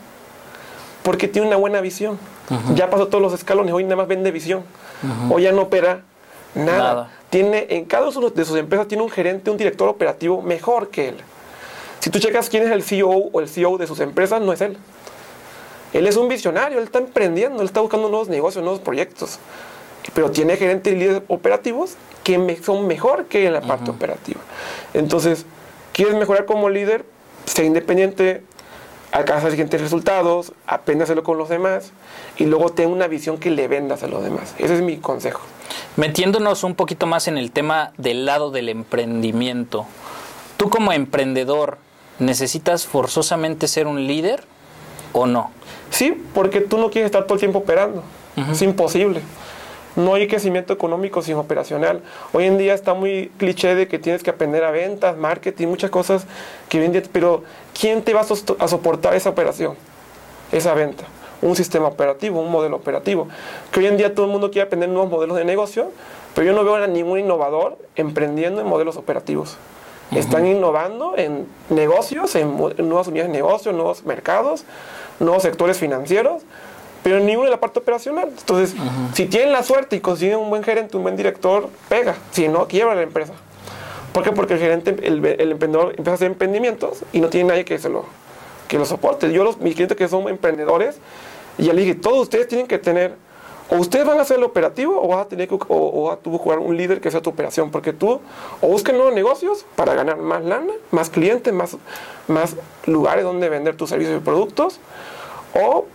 Porque 1.03 1.27
tiene 1.27 1.47
una 1.47 1.57
buena 1.57 1.81
visión. 1.81 2.17
Ya 2.75 2.89
pasó 2.89 3.07
todos 3.07 3.21
los 3.21 3.33
escalones, 3.33 3.73
hoy 3.73 3.83
nada 3.83 3.97
más 3.97 4.07
vende 4.07 4.31
visión. 4.31 4.63
Hoy 5.29 5.43
ya 5.43 5.51
no 5.51 5.63
opera 5.63 6.03
nada. 6.53 7.11
Tiene, 7.29 7.67
en 7.69 7.85
cada 7.85 8.07
una 8.07 8.29
de 8.29 8.45
sus 8.45 8.57
empresas 8.57 8.87
tiene 8.87 9.03
un 9.03 9.09
gerente, 9.09 9.51
un 9.51 9.57
director 9.57 9.89
operativo 9.89 10.41
mejor 10.41 10.89
que 10.89 11.09
él. 11.09 11.15
Si 11.99 12.09
tú 12.09 12.19
checas 12.19 12.49
quién 12.49 12.63
es 12.63 12.71
el 12.71 12.83
CEO 12.83 13.09
o 13.09 13.41
el 13.41 13.49
CEO 13.49 13.77
de 13.77 13.87
sus 13.87 13.99
empresas, 13.99 14.41
no 14.41 14.53
es 14.53 14.61
él. 14.61 14.77
Él 15.95 16.07
es 16.07 16.17
un 16.17 16.27
visionario, 16.27 16.77
él 16.77 16.83
está 16.83 16.99
emprendiendo, 16.99 17.61
él 17.61 17.67
está 17.67 17.79
buscando 17.79 18.09
nuevos 18.09 18.27
negocios, 18.27 18.61
nuevos 18.61 18.81
proyectos. 18.81 19.39
Pero 20.13 20.29
tiene 20.29 20.57
gerentes 20.57 20.91
y 20.93 20.97
líderes 20.97 21.23
operativos 21.29 21.95
que 22.21 22.59
son 22.61 22.85
mejor 22.85 23.27
que 23.27 23.47
en 23.47 23.53
la 23.53 23.61
parte 23.61 23.91
operativa. 23.91 24.41
Entonces, 24.93 25.45
¿quieres 25.93 26.15
mejorar 26.15 26.45
como 26.45 26.67
líder? 26.67 27.05
Sé 27.45 27.63
independiente, 27.63 28.43
alcanza 29.13 29.49
siguientes 29.49 29.79
resultados, 29.79 30.51
apréndaselo 30.67 31.23
con 31.23 31.37
los 31.37 31.47
demás 31.47 31.93
y 32.35 32.45
luego 32.45 32.71
ten 32.71 32.89
una 32.89 33.07
visión 33.07 33.37
que 33.37 33.49
le 33.49 33.69
vendas 33.69 34.03
a 34.03 34.07
los 34.07 34.21
demás. 34.21 34.53
Ese 34.57 34.75
es 34.75 34.81
mi 34.81 34.97
consejo. 34.97 35.39
Metiéndonos 35.95 36.65
un 36.65 36.75
poquito 36.75 37.05
más 37.05 37.29
en 37.29 37.37
el 37.37 37.53
tema 37.53 37.93
del 37.97 38.25
lado 38.25 38.51
del 38.51 38.67
emprendimiento, 38.67 39.85
tú 40.57 40.69
como 40.69 40.91
emprendedor, 40.91 41.77
¿necesitas 42.19 42.85
forzosamente 42.85 43.69
ser 43.69 43.87
un 43.87 44.07
líder 44.07 44.43
o 45.13 45.25
no? 45.25 45.51
Sí, 45.89 46.21
porque 46.33 46.61
tú 46.61 46.77
no 46.77 46.89
quieres 46.89 47.07
estar 47.07 47.23
todo 47.23 47.35
el 47.35 47.39
tiempo 47.39 47.59
operando. 47.59 48.03
Es 48.51 48.61
imposible. 48.61 49.21
No 49.95 50.13
hay 50.13 50.27
crecimiento 50.27 50.73
económico 50.73 51.21
sin 51.21 51.37
operacional. 51.37 52.01
Hoy 52.33 52.45
en 52.45 52.57
día 52.57 52.73
está 52.73 52.93
muy 52.93 53.31
cliché 53.37 53.75
de 53.75 53.87
que 53.87 53.97
tienes 53.97 54.23
que 54.23 54.29
aprender 54.29 54.63
a 54.65 54.71
ventas, 54.71 55.15
marketing, 55.15 55.67
muchas 55.67 55.89
cosas 55.89 56.25
que 56.67 56.81
hoy 56.81 57.03
pero 57.13 57.43
¿quién 57.79 58.01
te 58.01 58.13
va 58.13 58.21
a, 58.21 58.67
soportar 58.67 59.15
esa 59.15 59.29
operación? 59.29 59.75
Esa 60.51 60.73
venta. 60.73 61.05
Un 61.41 61.55
sistema 61.55 61.87
operativo, 61.87 62.41
un 62.41 62.51
modelo 62.51 62.75
operativo. 62.75 63.29
Que 63.71 63.79
hoy 63.79 63.85
en 63.87 63.95
día 63.95 64.13
todo 64.13 64.25
el 64.25 64.31
mundo 64.33 64.51
quiere 64.51 64.65
aprender 64.65 64.89
nuevos 64.89 65.09
modelos 65.09 65.37
de 65.37 65.45
negocio, 65.45 65.91
pero 66.33 66.47
yo 66.47 66.53
no 66.53 66.65
veo 66.65 66.75
a 66.75 66.87
ningún 66.87 67.19
innovador 67.19 67.77
emprendiendo 67.95 68.59
en 68.59 68.67
modelos 68.67 68.97
operativos. 68.97 69.57
Están 70.11 70.45
innovando 70.45 71.15
en 71.17 71.47
negocios, 71.69 72.35
en, 72.35 72.55
nuevas 72.57 73.07
unidades 73.07 73.31
de 73.31 73.37
negocio, 73.37 73.71
nuevos 73.71 74.05
mercados, 74.05 74.63
nuevos 75.19 75.43
sectores 75.43 75.77
financieros, 75.77 76.43
pero 77.03 77.19
ninguno 77.19 77.45
en 77.45 77.51
la 77.51 77.59
parte 77.59 77.79
operacional. 77.79 78.29
Entonces, 78.37 78.75
si 79.13 79.25
tienen 79.25 79.51
la 79.51 79.63
suerte 79.63 79.95
y 79.95 79.99
consiguen 79.99 80.37
un 80.37 80.49
buen 80.49 80.63
gerente, 80.63 80.95
un 80.97 81.03
buen 81.03 81.15
director, 81.15 81.69
pega. 81.89 82.15
Si 82.31 82.47
no, 82.47 82.67
quiebra 82.67 82.95
la 82.95 83.01
empresa. 83.01 83.33
¿Por 84.15 84.23
qué? 84.23 84.31
Porque 84.31 84.53
el 84.53 84.59
gerente, 84.59 84.95
el, 85.03 85.25
emprendedor 85.51 85.89
empieza 85.89 86.11
a 86.11 86.13
hacer 86.13 86.27
emprendimientos 86.27 87.03
y 87.11 87.19
no 87.19 87.27
tiene 87.27 87.49
nadie 87.49 87.65
que, 87.65 87.77
se 87.77 87.89
lo, 87.89 88.05
que 88.69 88.77
lo 88.77 88.85
soporte. 88.85 89.29
Yo, 89.33 89.43
los, 89.43 89.57
mis 89.57 89.75
clientes 89.75 89.97
que 89.97 90.07
son 90.07 90.29
emprendedores, 90.29 90.99
ya 91.57 91.73
le 91.73 91.81
dije, 91.81 91.95
todos 91.95 92.19
ustedes 92.19 92.47
tienen 92.47 92.65
que 92.65 92.77
tener, 92.77 93.15
o 93.69 93.77
ustedes 93.77 94.05
van 94.05 94.19
a 94.19 94.21
hacer 94.21 94.37
el 94.37 94.43
operativo 94.43 95.01
o 95.01 95.07
vas 95.07 95.25
a 95.25 95.29
tener 95.29 95.47
que, 95.47 95.57
o, 95.67 96.11
a 96.11 96.19
jugar 96.23 96.59
un 96.59 96.77
líder 96.77 97.01
que 97.01 97.09
sea 97.09 97.21
tu 97.21 97.29
operación, 97.29 97.71
porque 97.71 97.93
tú 97.93 98.21
o 98.61 98.67
busques 98.67 98.93
nuevos 98.93 99.13
negocios 99.13 99.65
para 99.75 99.93
ganar 99.93 100.17
más 100.17 100.43
lana, 100.43 100.73
más 100.91 101.09
clientes, 101.09 101.53
más, 101.53 101.77
más 102.27 102.55
lugares 102.85 103.23
donde 103.23 103.49
vender 103.49 103.75
tus 103.75 103.89
servicios 103.89 104.17
y 104.17 104.23
productos, 104.23 104.79
o 105.55 105.85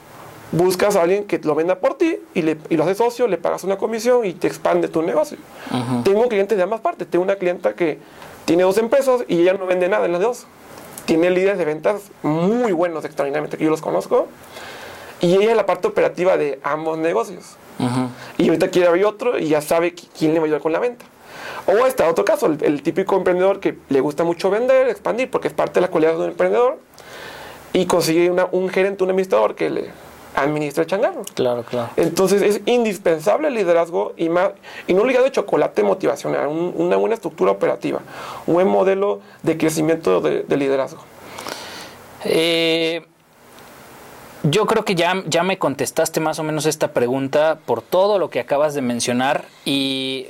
buscas 0.52 0.96
a 0.96 1.02
alguien 1.02 1.24
que 1.24 1.38
lo 1.38 1.54
venda 1.54 1.78
por 1.78 1.94
ti 1.94 2.18
y, 2.34 2.42
le, 2.42 2.58
y 2.68 2.76
lo 2.76 2.84
haces 2.84 2.98
socio, 2.98 3.28
le 3.28 3.38
pagas 3.38 3.64
una 3.64 3.78
comisión 3.78 4.24
y 4.24 4.32
te 4.32 4.48
expande 4.48 4.88
tu 4.88 5.02
negocio. 5.02 5.38
Tengo 6.04 6.28
clientes 6.28 6.56
de 6.56 6.64
ambas 6.64 6.80
partes. 6.80 7.08
Tengo 7.08 7.24
una 7.24 7.36
clienta 7.36 7.74
que 7.74 7.98
tiene 8.46 8.64
dos 8.64 8.78
empresas 8.78 9.22
y 9.28 9.42
ella 9.42 9.54
no 9.54 9.66
vende 9.66 9.88
nada 9.88 10.06
en 10.06 10.12
las 10.12 10.20
dos. 10.20 10.46
Tiene 11.04 11.30
líderes 11.30 11.58
de 11.58 11.64
ventas 11.64 12.10
muy 12.22 12.72
buenos 12.72 13.04
extraordinariamente, 13.04 13.56
que 13.58 13.64
yo 13.64 13.70
los 13.70 13.80
conozco. 13.80 14.26
Y 15.20 15.34
ella 15.36 15.50
es 15.50 15.56
la 15.56 15.66
parte 15.66 15.86
operativa 15.86 16.36
de 16.36 16.58
ambos 16.62 16.98
negocios. 16.98 17.56
Y 18.38 18.48
ahorita 18.48 18.68
quiere 18.68 18.88
abrir 18.88 19.04
otro 19.06 19.38
y 19.38 19.48
ya 19.48 19.60
sabe 19.60 19.94
quién 19.94 20.32
le 20.32 20.40
va 20.40 20.44
a 20.44 20.46
ayudar 20.46 20.60
con 20.60 20.72
la 20.72 20.78
venta. 20.78 21.04
O 21.66 21.86
está 21.86 22.08
otro 22.08 22.24
caso, 22.24 22.46
el, 22.46 22.82
típico 22.82 23.16
emprendedor 23.16 23.60
que 23.60 23.76
le 23.88 24.00
gusta 24.00 24.24
mucho 24.24 24.50
vender, 24.50 24.88
expandir, 24.88 25.30
porque 25.30 25.48
es 25.48 25.54
parte 25.54 25.74
de 25.74 25.82
la 25.82 25.88
cualidad 25.88 26.12
de 26.12 26.18
un 26.18 26.30
emprendedor, 26.30 26.78
y 27.72 27.86
consigue 27.86 28.30
un 28.30 28.68
gerente, 28.68 29.04
un 29.04 29.10
administrador 29.10 29.54
que 29.54 29.70
le 29.70 29.90
administra 30.34 30.82
el 30.82 30.88
changarro. 30.88 31.22
Claro, 31.34 31.64
claro. 31.64 31.90
Entonces 31.96 32.42
es 32.42 32.60
indispensable 32.66 33.48
el 33.48 33.54
liderazgo 33.54 34.14
y, 34.16 34.28
más, 34.28 34.50
y 34.86 34.94
no 34.94 35.04
ligado 35.04 35.24
de 35.24 35.32
chocolate 35.32 35.82
motivacional, 35.82 36.48
una 36.48 36.96
buena 36.96 37.14
estructura 37.14 37.52
operativa, 37.52 38.00
un 38.46 38.54
buen 38.54 38.68
modelo 38.68 39.20
de 39.42 39.58
crecimiento 39.58 40.20
de, 40.20 40.56
liderazgo. 40.56 41.02
Eh, 42.24 43.06
yo 44.42 44.66
creo 44.66 44.84
que 44.84 44.94
ya, 44.94 45.22
ya 45.26 45.42
me 45.42 45.58
contestaste 45.58 46.20
más 46.20 46.38
o 46.38 46.42
menos 46.42 46.66
esta 46.66 46.92
pregunta 46.92 47.58
por 47.66 47.82
todo 47.82 48.18
lo 48.18 48.30
que 48.30 48.40
acabas 48.40 48.74
de 48.74 48.82
mencionar 48.82 49.44
y 49.64 50.28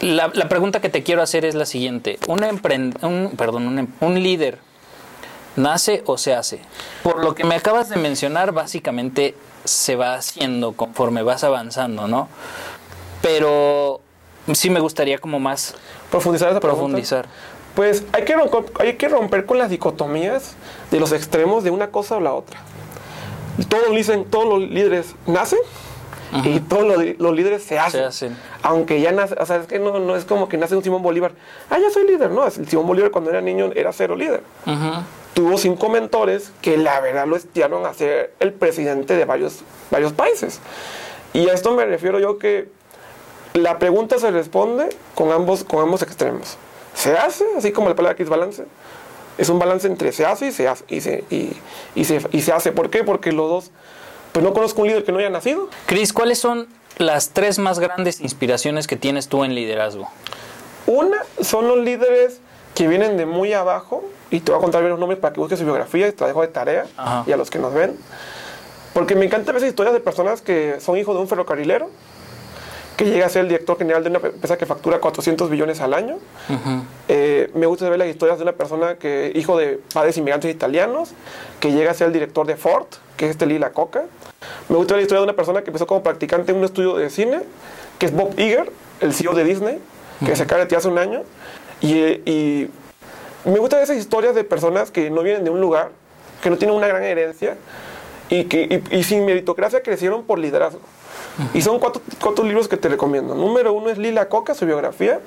la, 0.00 0.30
pregunta 0.48 0.80
que 0.80 0.88
te 0.88 1.02
quiero 1.02 1.22
hacer 1.22 1.44
es 1.44 1.54
la 1.54 1.66
siguiente. 1.66 2.18
Un, 2.26 2.44
un, 2.44 3.32
perdón, 3.36 3.78
em-, 3.78 3.88
un, 4.00 4.22
líder 4.22 4.58
nace 5.56 6.02
o 6.06 6.16
se 6.18 6.34
hace. 6.34 6.60
Por 7.02 7.22
lo 7.22 7.34
que 7.34 7.44
me 7.44 7.56
acabas 7.56 7.88
de 7.88 7.96
mencionar, 7.96 8.52
básicamente 8.52 9.34
se 9.64 9.96
va 9.96 10.14
haciendo 10.14 10.72
conforme 10.72 11.22
vas 11.22 11.44
avanzando, 11.44 12.06
¿no? 12.06 12.28
Pero 13.20 14.00
sí 14.54 14.70
me 14.70 14.80
gustaría 14.80 15.18
como 15.18 15.40
más 15.40 15.74
profundizar 16.10 16.50
esa 16.50 16.60
profundizar. 16.60 17.26
Pues 17.74 18.04
hay 18.12 18.24
que, 18.24 18.34
hay 18.80 18.94
que 18.94 19.08
romper 19.08 19.46
con 19.46 19.58
las 19.58 19.70
dicotomías 19.70 20.54
de 20.90 21.00
los 21.00 21.12
extremos 21.12 21.64
de 21.64 21.70
una 21.70 21.90
cosa 21.90 22.16
o 22.16 22.20
la 22.20 22.32
otra. 22.32 22.60
Todos 23.66 23.90
dicen, 23.90 24.24
todos 24.24 24.46
los 24.46 24.70
líderes 24.70 25.14
nacen 25.26 25.58
y 26.44 26.60
todos 26.60 26.84
los, 27.18 27.34
líderes 27.34 27.62
se 27.62 27.78
hacen. 27.78 28.36
Aunque 28.62 29.00
ya 29.00 29.12
nace, 29.12 29.34
o 29.38 29.46
sea, 29.46 29.56
es 29.56 29.66
que 29.66 29.78
no, 29.78 29.98
no, 29.98 30.16
es 30.16 30.24
como 30.24 30.48
que 30.48 30.56
nace 30.56 30.76
un 30.76 30.82
Simón 30.82 31.02
Bolívar. 31.02 31.32
Ah, 31.70 31.78
ya 31.78 31.90
soy 31.90 32.06
líder. 32.06 32.30
No, 32.30 32.46
el 32.46 32.68
Simón 32.68 32.86
Bolívar 32.86 33.10
cuando 33.10 33.30
era 33.30 33.40
niño 33.40 33.70
era 33.74 33.92
cero 33.92 34.14
líder. 34.14 34.42
Tuvo 35.34 35.56
cinco 35.56 35.88
mentores 35.88 36.52
que 36.60 36.76
la 36.76 37.00
verdad 37.00 37.26
lo 37.26 37.36
estiaron 37.36 37.86
a 37.86 37.94
ser 37.94 38.34
el 38.40 38.52
presidente 38.52 39.16
de 39.16 39.24
varios, 39.24 39.60
varios 39.90 40.12
países. 40.12 40.60
Y 41.32 41.48
a 41.48 41.54
esto 41.54 41.72
me 41.74 41.86
refiero 41.86 42.18
yo 42.18 42.38
que 42.38 42.68
la 43.54 43.78
pregunta 43.78 44.18
se 44.18 44.30
responde 44.30 44.88
con 45.14 45.32
ambos, 45.32 45.64
con 45.64 45.80
ambos 45.80 46.02
extremos. 46.02 46.56
Se 46.94 47.16
hace, 47.16 47.44
así 47.56 47.72
como 47.72 47.88
la 47.88 47.94
palabra 47.94 48.16
que 48.16 48.24
es 48.24 48.28
balance. 48.28 48.64
Es 49.38 49.48
un 49.48 49.58
balance 49.58 49.86
entre 49.86 50.12
se 50.12 50.26
hace 50.26 50.48
y 50.48 50.52
se 50.52 50.68
hace. 50.68 50.84
Y 50.88 51.00
se, 51.00 51.24
y 51.94 52.04
se, 52.04 52.20
y 52.32 52.42
se 52.42 52.52
hace. 52.52 52.72
¿Por 52.72 52.90
qué? 52.90 53.04
Porque 53.04 53.32
los 53.32 53.48
dos 53.48 53.70
pues 54.32 54.44
no 54.44 54.52
conozco 54.52 54.82
un 54.82 54.88
líder 54.88 55.04
que 55.04 55.12
no 55.12 55.18
haya 55.18 55.30
nacido. 55.30 55.68
Cris, 55.86 56.12
¿cuáles 56.12 56.38
son 56.38 56.68
las 56.98 57.30
tres 57.30 57.58
más 57.58 57.78
grandes 57.78 58.20
inspiraciones 58.20 58.86
que 58.86 58.96
tienes 58.96 59.28
tú 59.28 59.44
en 59.44 59.54
liderazgo? 59.54 60.08
Una 60.86 61.18
son 61.40 61.68
los 61.68 61.78
líderes 61.78 62.40
que 62.74 62.86
vienen 62.86 63.16
de 63.16 63.26
muy 63.26 63.52
abajo, 63.52 64.04
y 64.30 64.40
te 64.40 64.52
voy 64.52 64.58
a 64.58 64.62
contar 64.62 64.82
bien 64.82 64.90
los 64.90 65.00
nombres 65.00 65.18
para 65.18 65.32
que 65.32 65.40
busques 65.40 65.58
su 65.58 65.64
biografía 65.64 66.06
y 66.08 66.12
te 66.12 66.20
la 66.20 66.28
dejo 66.28 66.42
de 66.42 66.48
tarea, 66.48 66.86
y 67.26 67.32
a 67.32 67.36
los 67.36 67.50
que 67.50 67.58
nos 67.58 67.74
ven. 67.74 67.96
Porque 68.94 69.14
me 69.14 69.24
encanta 69.24 69.52
ver 69.52 69.64
historias 69.64 69.94
de 69.94 70.00
personas 70.00 70.42
que 70.42 70.78
son 70.80 70.96
hijos 70.96 71.14
de 71.14 71.20
un 71.20 71.28
ferrocarrilero, 71.28 71.90
que 72.98 73.04
llega 73.04 73.26
a 73.26 73.28
ser 73.28 73.42
el 73.42 73.48
director 73.48 73.78
general 73.78 74.02
de 74.02 74.10
una 74.10 74.18
empresa 74.18 74.58
que 74.58 74.66
factura 74.66 74.98
400 74.98 75.48
billones 75.48 75.80
al 75.80 75.94
año. 75.94 76.18
Eh, 77.06 77.48
me 77.54 77.66
gusta 77.66 77.88
ver 77.88 77.96
las 77.96 78.08
historias 78.08 78.38
de 78.38 78.42
una 78.42 78.54
persona 78.54 78.96
que, 78.96 79.30
hijo 79.36 79.56
de 79.56 79.78
padres 79.94 80.16
inmigrantes 80.16 80.52
italianos, 80.52 81.12
que 81.60 81.70
llega 81.70 81.92
a 81.92 81.94
ser 81.94 82.08
el 82.08 82.12
director 82.12 82.44
de 82.44 82.56
Ford, 82.56 82.86
que 83.16 83.26
es 83.26 83.30
este 83.30 83.46
Lila 83.46 83.70
Coca. 83.70 84.02
Me 84.68 84.74
gusta 84.74 84.94
ver 84.94 85.02
la 85.02 85.02
historia 85.02 85.20
de 85.20 85.24
una 85.26 85.36
persona 85.36 85.62
que 85.62 85.70
empezó 85.70 85.86
como 85.86 86.02
practicante 86.02 86.50
en 86.50 86.58
un 86.58 86.64
estudio 86.64 86.96
de 86.96 87.08
cine, 87.08 87.42
que 88.00 88.06
es 88.06 88.12
Bob 88.12 88.36
Iger, 88.36 88.68
el 89.00 89.14
CEO 89.14 89.32
de 89.32 89.44
Disney, 89.44 89.78
que 90.26 90.34
se 90.34 90.42
acaba 90.42 90.64
de 90.64 90.76
hace 90.76 90.88
un 90.88 90.98
año. 90.98 91.22
Y, 91.80 92.68
me 93.44 93.60
gusta 93.60 93.76
ver 93.76 93.84
esas 93.84 93.98
historias 93.98 94.34
de 94.34 94.42
personas 94.42 94.90
que 94.90 95.08
no 95.08 95.22
vienen 95.22 95.44
de 95.44 95.50
un 95.50 95.60
lugar, 95.60 95.92
que 96.42 96.50
no 96.50 96.58
tienen 96.58 96.76
una 96.76 96.88
gran 96.88 97.04
herencia 97.04 97.56
y 98.28 98.44
que 98.44 98.82
y 98.90 99.04
sin 99.04 99.24
meritocracia 99.24 99.84
crecieron 99.84 100.24
por 100.24 100.40
liderazgo. 100.40 100.80
Y 101.54 101.62
son 101.62 101.78
cuatro, 101.78 102.02
cuatro, 102.20 102.44
libros 102.44 102.68
que 102.68 102.76
te 102.76 102.88
recomiendo. 102.88 103.34
Número 103.34 103.72
uno 103.72 103.90
es 103.90 103.98
Lila 103.98 104.28
Coca, 104.28 104.54
su 104.54 104.66
biografía 104.66 105.20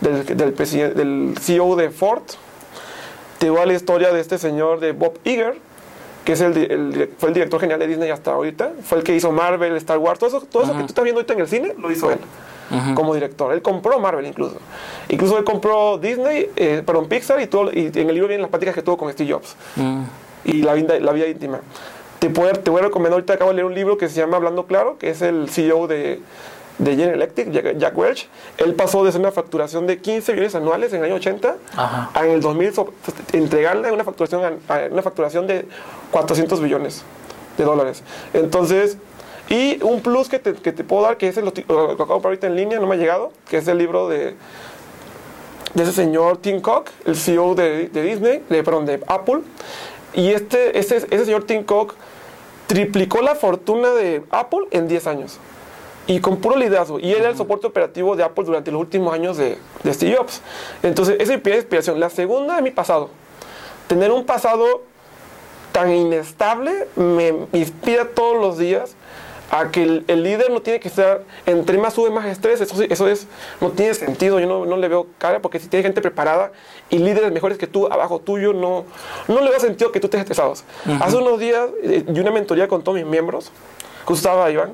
del, 0.00 0.24
del, 0.24 0.54
del 0.54 1.34
CEO 1.40 1.76
de 1.76 1.90
Ford. 1.90 2.22
Te 3.38 3.50
va 3.50 3.66
la 3.66 3.74
historia 3.74 4.12
de 4.12 4.20
este 4.20 4.38
señor 4.38 4.80
de 4.80 4.92
Bob 4.92 5.18
Iger, 5.24 5.58
que 6.24 6.32
es 6.32 6.40
el, 6.40 7.10
fue 7.18 7.28
el 7.28 7.34
director 7.34 7.60
general 7.60 7.80
de 7.80 7.86
Disney 7.86 8.10
hasta 8.10 8.32
ahorita. 8.32 8.72
Fue 8.82 8.98
el 8.98 9.04
que 9.04 9.14
hizo 9.14 9.30
Marvel, 9.30 9.76
Star 9.76 9.98
Wars, 9.98 10.18
todo 10.18 10.28
eso, 10.28 10.40
todo 10.40 10.64
eso 10.64 10.72
que 10.72 10.80
tú 10.80 10.86
estás 10.86 11.04
viendo 11.04 11.20
ahorita 11.20 11.34
en 11.34 11.40
el 11.40 11.48
cine, 11.48 11.74
lo 11.78 11.90
hizo 11.90 12.10
él. 12.10 12.18
como 12.94 13.14
director. 13.14 13.52
Él 13.52 13.62
compró 13.62 13.98
Marvel 14.00 14.26
incluso. 14.26 14.56
Incluso 15.08 15.38
él 15.38 15.44
compró 15.44 15.98
Disney, 15.98 16.50
eh, 16.56 16.82
perdón, 16.84 17.08
Pixar 17.08 17.40
y, 17.40 17.46
todo, 17.46 17.70
y 17.72 17.92
en 17.94 18.08
el 18.08 18.14
libro 18.14 18.28
vienen 18.28 18.42
las 18.42 18.50
prácticas 18.50 18.74
que 18.74 18.82
tuvo 18.82 18.96
con 18.96 19.12
Steve 19.12 19.32
Jobs. 19.32 19.56
Y 20.44 20.62
la 20.62 20.74
vida, 20.74 20.98
la 20.98 21.12
vida 21.12 21.26
íntima. 21.26 21.60
Te, 22.18 22.28
te 22.28 22.70
voy 22.70 22.80
a 22.80 22.84
recomendar, 22.84 23.14
ahorita 23.14 23.34
acabo 23.34 23.50
de 23.50 23.56
leer 23.56 23.66
un 23.66 23.74
libro 23.74 23.98
que 23.98 24.08
se 24.08 24.20
llama 24.20 24.36
Hablando 24.36 24.66
Claro, 24.66 24.96
que 24.98 25.10
es 25.10 25.22
el 25.22 25.48
CEO 25.50 25.86
de, 25.86 26.20
de 26.78 26.90
General 26.90 27.14
Electric, 27.14 27.78
Jack 27.78 27.96
Welch. 27.96 28.28
Él 28.58 28.74
pasó 28.74 29.04
de 29.04 29.12
ser 29.12 29.20
una 29.20 29.32
facturación 29.32 29.86
de 29.86 29.98
15 29.98 30.32
billones 30.32 30.54
anuales 30.54 30.92
en 30.92 31.00
el 31.00 31.06
año 31.06 31.14
80 31.16 31.56
a 32.14 32.24
en 32.24 32.30
el 32.30 32.40
2000 32.40 32.72
entregarle 33.32 33.92
una 33.92 34.04
facturación, 34.04 34.60
una 34.90 35.02
facturación 35.02 35.46
de 35.46 35.66
400 36.10 36.60
billones 36.60 37.04
de 37.58 37.64
dólares. 37.64 38.02
Entonces, 38.32 38.98
y 39.48 39.82
un 39.82 40.00
plus 40.00 40.28
que 40.28 40.38
te, 40.38 40.54
que 40.54 40.72
te 40.72 40.84
puedo 40.84 41.02
dar, 41.02 41.16
que 41.16 41.28
es 41.28 41.36
el, 41.36 41.44
lo 41.44 41.52
que 41.52 41.62
acabo 41.62 42.18
de 42.20 42.26
ahorita 42.26 42.46
en 42.46 42.56
línea, 42.56 42.80
no 42.80 42.86
me 42.86 42.96
ha 42.96 42.98
llegado, 42.98 43.32
que 43.48 43.58
es 43.58 43.68
el 43.68 43.78
libro 43.78 44.08
de, 44.08 44.34
de 45.74 45.82
ese 45.82 45.92
señor 45.92 46.38
Tim 46.38 46.60
Cook, 46.60 46.90
el 47.04 47.16
CEO 47.16 47.54
de, 47.54 47.88
de 47.88 48.02
Disney, 48.02 48.42
de, 48.48 48.62
perdón, 48.64 48.86
de 48.86 49.00
Apple. 49.06 49.40
Y 50.14 50.30
este, 50.30 50.78
este, 50.78 50.96
ese 50.96 51.24
señor 51.24 51.44
Tim 51.44 51.64
Cook 51.64 51.94
triplicó 52.66 53.20
la 53.22 53.34
fortuna 53.34 53.90
de 53.90 54.22
Apple 54.30 54.66
en 54.70 54.88
10 54.88 55.06
años. 55.06 55.38
Y 56.06 56.20
con 56.20 56.36
puro 56.38 56.56
liderazgo. 56.56 57.00
Y 57.00 57.12
él 57.12 57.20
era 57.20 57.30
el 57.30 57.36
soporte 57.36 57.66
operativo 57.66 58.14
de 58.16 58.22
Apple 58.22 58.44
durante 58.44 58.70
los 58.70 58.80
últimos 58.80 59.12
años 59.12 59.36
de, 59.36 59.58
de 59.82 59.94
Steve 59.94 60.16
Jobs. 60.16 60.40
Entonces, 60.82 61.16
esa 61.16 61.24
es 61.24 61.30
mi 61.30 61.38
primera 61.38 61.60
inspiración. 61.60 61.98
La 61.98 62.10
segunda 62.10 62.56
es 62.56 62.62
mi 62.62 62.70
pasado. 62.70 63.10
Tener 63.88 64.12
un 64.12 64.24
pasado 64.24 64.82
tan 65.72 65.92
inestable 65.92 66.88
me 66.96 67.34
inspira 67.52 68.08
todos 68.08 68.40
los 68.40 68.56
días 68.56 68.96
a 69.50 69.70
que 69.70 70.02
el, 70.06 70.22
líder 70.22 70.50
no 70.50 70.60
tiene 70.60 70.80
que 70.80 70.88
estar, 70.88 71.22
entre 71.46 71.78
más 71.78 71.94
sube 71.94 72.10
más 72.10 72.26
estrés, 72.26 72.60
eso, 72.60 72.82
eso 72.82 73.08
es, 73.08 73.26
no 73.60 73.70
tiene 73.70 73.94
sentido, 73.94 74.40
yo 74.40 74.46
no, 74.46 74.66
no, 74.66 74.76
le 74.76 74.88
veo 74.88 75.06
cara, 75.18 75.40
porque 75.40 75.60
si 75.60 75.68
tiene 75.68 75.84
gente 75.84 76.00
preparada 76.00 76.50
y 76.90 76.98
líderes 76.98 77.32
mejores 77.32 77.56
que 77.56 77.66
tú 77.66 77.86
abajo 77.86 78.18
tuyo, 78.18 78.52
no, 78.52 78.84
no 79.28 79.40
le 79.40 79.50
veo 79.50 79.60
sentido 79.60 79.92
que 79.92 80.00
tú 80.00 80.08
estés 80.08 80.20
estresado. 80.20 80.54
Hace 81.00 81.16
unos 81.16 81.38
días, 81.38 81.68
eh, 81.82 82.04
y 82.06 82.20
una 82.20 82.30
mentoría 82.30 82.66
con 82.66 82.82
todos 82.82 82.98
mis 82.98 83.06
miembros, 83.06 83.52
justo 84.04 84.28
estaba 84.28 84.50
Iván, 84.50 84.72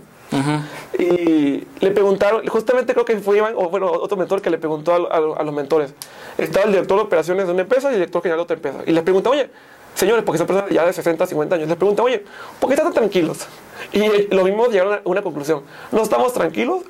y 0.99 1.67
le 1.81 1.91
preguntaron, 1.91 2.47
justamente 2.47 2.95
creo 2.95 3.05
que 3.05 3.19
fue 3.19 3.37
Iván, 3.37 3.53
o 3.55 3.69
bueno, 3.69 3.91
otro 3.91 4.17
mentor 4.17 4.41
que 4.41 4.49
le 4.49 4.57
preguntó 4.57 4.95
a, 4.95 5.17
a, 5.17 5.43
los 5.43 5.55
mentores, 5.55 5.93
estaba 6.39 6.65
el 6.65 6.73
director 6.73 6.97
de 6.97 7.05
operaciones 7.05 7.47
de 7.47 7.53
una 7.53 7.63
empresa 7.63 7.89
y 7.89 7.95
el 7.95 8.01
director 8.01 8.23
general 8.23 8.39
de 8.39 8.43
otra 8.45 8.57
empresa, 8.57 8.79
y 8.87 8.93
les 8.93 9.03
preguntó, 9.03 9.31
oye, 9.31 9.51
señores, 9.95 10.25
porque 10.25 10.39
son 10.39 10.47
personas 10.47 10.71
ya 10.71 10.87
de 10.87 10.95
60, 10.95 11.27
50 11.27 11.57
años, 11.57 11.69
les 11.69 11.77
preguntan, 11.77 12.07
oye, 12.07 12.25
¿por 12.59 12.71
qué 12.71 12.75
están 12.75 12.87
tan 12.87 12.95
tranquilos? 12.95 13.47
Y 13.93 14.35
lo 14.35 14.45
mismo 14.45 14.67
llegaron 14.67 14.95
a 14.95 15.01
una 15.05 15.23
conclusión. 15.23 15.63
No 15.91 16.03
estamos 16.03 16.33
tranquilos, 16.33 16.83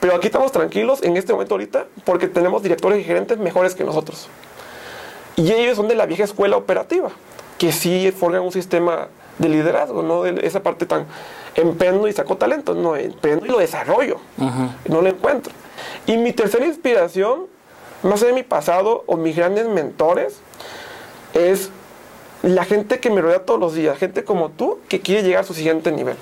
pero 0.00 0.14
aquí 0.14 0.26
estamos 0.26 0.52
tranquilos 0.52 1.02
en 1.02 1.16
este 1.16 1.32
momento 1.32 1.54
ahorita 1.54 1.86
porque 2.04 2.28
tenemos 2.28 2.62
directores 2.62 3.00
y 3.00 3.04
gerentes 3.04 3.38
mejores 3.38 3.74
que 3.74 3.84
nosotros. 3.84 4.28
Y 5.36 5.52
ellos 5.52 5.76
son 5.76 5.88
de 5.88 5.94
la 5.94 6.06
vieja 6.06 6.24
escuela 6.24 6.56
operativa, 6.56 7.10
que 7.58 7.72
sí 7.72 8.12
forman 8.16 8.42
un 8.42 8.52
sistema 8.52 9.08
de 9.38 9.48
liderazgo, 9.48 10.02
no 10.02 10.24
de 10.24 10.46
esa 10.46 10.62
parte 10.62 10.84
tan 10.84 11.06
emprendo 11.54 12.08
y 12.08 12.12
saco 12.12 12.36
talento, 12.36 12.74
no, 12.74 12.96
emprendo 12.96 13.46
y 13.46 13.48
lo 13.48 13.58
desarrollo, 13.58 14.18
no 14.88 15.00
lo 15.00 15.08
encuentro. 15.08 15.52
Y 16.06 16.16
mi 16.16 16.32
tercera 16.32 16.66
inspiración, 16.66 17.46
más 18.02 18.22
allá 18.22 18.28
de 18.28 18.32
mi 18.34 18.42
pasado 18.42 19.04
o 19.06 19.16
mis 19.16 19.36
grandes 19.36 19.68
mentores, 19.68 20.40
es 21.34 21.70
la 22.42 22.64
gente 22.64 23.00
que 23.00 23.10
me 23.10 23.20
rodea 23.20 23.44
todos 23.44 23.58
los 23.58 23.74
días, 23.74 23.98
gente 23.98 24.24
como 24.24 24.50
tú, 24.50 24.78
que 24.88 25.00
quiere 25.00 25.22
llegar 25.22 25.40
a 25.40 25.46
su 25.46 25.54
siguiente 25.54 25.90
nivel, 25.90 26.16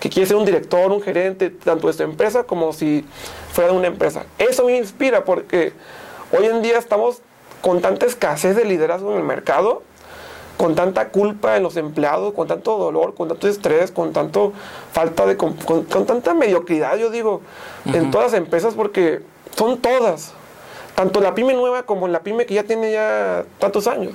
que 0.00 0.08
quiere 0.08 0.26
ser 0.26 0.36
un 0.36 0.44
director, 0.44 0.90
un 0.92 1.02
gerente, 1.02 1.50
tanto 1.50 1.88
de 1.88 1.90
esta 1.90 2.04
empresa 2.04 2.44
como 2.44 2.72
si 2.72 3.04
fuera 3.52 3.72
de 3.72 3.76
una 3.76 3.88
empresa. 3.88 4.24
Eso 4.38 4.64
me 4.64 4.76
inspira 4.76 5.24
porque 5.24 5.72
hoy 6.36 6.46
en 6.46 6.62
día 6.62 6.78
estamos 6.78 7.22
con 7.60 7.80
tanta 7.80 8.06
escasez 8.06 8.56
de 8.56 8.64
liderazgo 8.64 9.12
en 9.12 9.18
el 9.18 9.24
mercado, 9.24 9.82
con 10.56 10.74
tanta 10.76 11.08
culpa 11.08 11.56
en 11.56 11.64
los 11.64 11.76
empleados, 11.76 12.34
con 12.34 12.46
tanto 12.46 12.78
dolor, 12.78 13.14
con 13.14 13.28
tanto 13.28 13.48
estrés, 13.48 13.90
con 13.90 14.12
tanto 14.12 14.52
falta 14.92 15.26
de 15.26 15.36
con, 15.36 15.56
tanta 15.86 16.34
mediocridad, 16.34 16.96
yo 16.98 17.10
digo, 17.10 17.40
en 17.84 18.10
todas 18.12 18.32
las 18.32 18.40
empresas 18.40 18.74
porque 18.74 19.22
son 19.56 19.78
todas 19.78 20.34
tanto 20.94 21.20
la 21.20 21.34
pyme 21.34 21.54
nueva 21.54 21.84
como 21.84 22.08
la 22.08 22.20
pyme 22.20 22.46
que 22.46 22.54
ya 22.54 22.64
tiene 22.64 22.92
ya 22.92 23.44
tantos 23.58 23.86
años. 23.86 24.12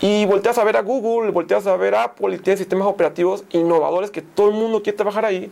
Y 0.00 0.26
volteas 0.26 0.58
a 0.58 0.64
ver 0.64 0.76
a 0.76 0.82
Google, 0.82 1.30
volteas 1.30 1.66
a 1.66 1.76
ver 1.76 1.94
a 1.94 2.04
Apple 2.04 2.34
y 2.34 2.38
tiene 2.38 2.56
sistemas 2.56 2.86
operativos 2.86 3.44
innovadores 3.50 4.10
que 4.10 4.22
todo 4.22 4.48
el 4.48 4.54
mundo 4.54 4.82
quiere 4.82 4.96
trabajar 4.96 5.24
ahí, 5.24 5.50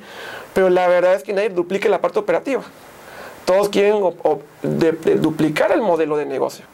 pero 0.54 0.70
la 0.70 0.88
verdad 0.88 1.14
es 1.14 1.22
que 1.22 1.33
nadie 1.33 1.50
duplique 1.50 1.88
la 1.88 2.00
parte 2.00 2.18
operativa. 2.18 2.62
Todos 3.44 3.70
quieren 3.70 4.02
duplicar 5.22 5.72
el 5.72 5.81
modelo 5.81 6.16
de 6.18 6.26
negocio. 6.26 6.66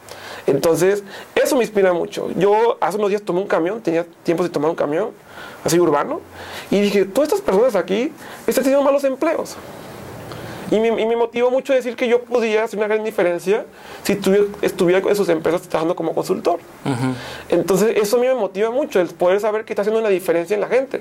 Entonces, 0.47 1.05
eso 1.35 1.57
me 1.57 1.63
inspira 1.63 1.93
mucho. 1.93 2.31
Yo 2.37 2.77
hace 2.81 2.99
unos 2.99 3.11
días 3.11 3.23
tomé 3.23 3.41
un 3.41 3.47
camión, 3.47 3.81
tenía 3.81 4.05
tiempo 4.25 4.43
de 4.43 4.51
tomar 4.51 4.71
un 4.71 4.77
camión, 4.77 5.11
así 5.63 5.79
urbano, 5.79 6.21
y 6.71 6.81
dije, 6.81 7.05
todas 7.05 7.29
estas 7.29 7.41
personas 7.41 7.77
aquí 7.77 8.13
están 8.47 8.65
teniendo 8.65 8.85
malos 8.85 9.05
empleos. 9.05 9.57
Y 10.75 10.81
me, 10.81 10.89
y 11.01 11.07
me, 11.07 11.15
motivó 11.15 11.53
mucho 11.53 11.73
decir 11.73 11.95
que 11.95 12.09
yo 12.09 12.23
podía 12.23 12.65
hacer 12.65 12.79
una 12.81 12.89
gran 12.89 13.05
diferencia 13.05 13.65
si 14.03 14.19
estuviera 14.61 15.01
con 15.01 15.15
sus 15.15 15.29
empresas 15.29 15.63
trabajando 15.63 15.95
como 15.95 16.15
consultor. 16.17 16.59
Entonces, 17.49 17.97
eso 17.97 18.17
a 18.17 18.21
mí 18.21 18.27
me 18.27 18.35
motiva 18.35 18.71
mucho, 18.71 19.01
el 19.01 19.07
poder 19.09 19.39
saber 19.39 19.65
que 19.65 19.73
está 19.73 19.83
haciendo 19.83 20.01
una 20.01 20.09
diferencia 20.09 20.55
en 20.55 20.61
la 20.61 20.67
gente. 20.67 21.01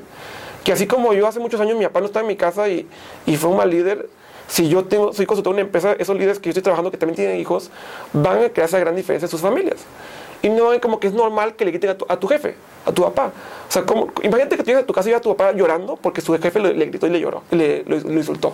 Que 0.64 0.74
así 0.74 0.86
como 0.86 1.14
yo 1.14 1.28
hace 1.28 1.40
muchos 1.40 1.60
años, 1.60 1.76
mi 1.76 1.86
papá 1.86 2.02
no 2.02 2.06
estaba 2.06 2.22
en 2.22 2.28
mi 2.28 2.36
casa 2.36 2.70
y, 2.70 2.88
y 3.26 3.36
fue 3.36 3.50
un 3.50 3.58
mal 3.58 3.72
líder, 3.72 4.08
si 4.48 4.70
yo 4.70 4.86
tengo, 4.86 5.12
soy 5.12 5.26
consultor 5.26 5.56
de 5.56 5.62
una 5.62 5.66
empresa, 5.66 5.94
esos 5.98 6.16
líderes 6.16 6.38
que 6.38 6.46
yo 6.46 6.52
estoy 6.52 6.62
trabajando 6.62 6.92
que 6.92 6.98
también 6.98 7.16
tienen 7.16 7.40
hijos, 7.40 7.72
van 8.14 8.44
a 8.44 8.50
crear 8.50 8.70
esa 8.70 8.78
gran 8.78 8.96
diferencia 8.96 9.26
en 9.26 9.32
sus 9.32 9.42
familias. 9.42 9.78
Y 10.44 10.50
no 10.50 10.70
ven 10.70 10.80
como 10.80 11.00
que 11.00 11.08
es 11.08 11.14
normal 11.14 11.56
que 11.56 11.66
le 11.66 11.72
quiten 11.72 11.90
a 11.90 12.18
tu, 12.18 12.28
jefe, 12.28 12.56
a 12.86 12.92
tu 12.92 13.02
papá. 13.02 13.32
O 13.68 13.72
sea, 13.72 13.84
como, 13.84 14.12
imagínate 14.22 14.58
que 14.58 14.64
tú 14.64 14.68
llegas 14.68 14.84
a 14.84 14.86
tu 14.86 14.94
casa 14.94 15.10
y 15.10 15.14
a 15.14 15.22
tu 15.22 15.36
papá 15.36 15.54
llorando 15.54 15.96
porque 15.96 16.20
su 16.22 16.38
jefe 16.38 16.60
le, 16.60 16.86
gritó 16.86 17.08
y 17.08 17.12
le 17.12 17.20
lloró, 17.22 17.44
le, 17.50 17.84
lo, 17.86 17.96
insultó. 17.98 18.54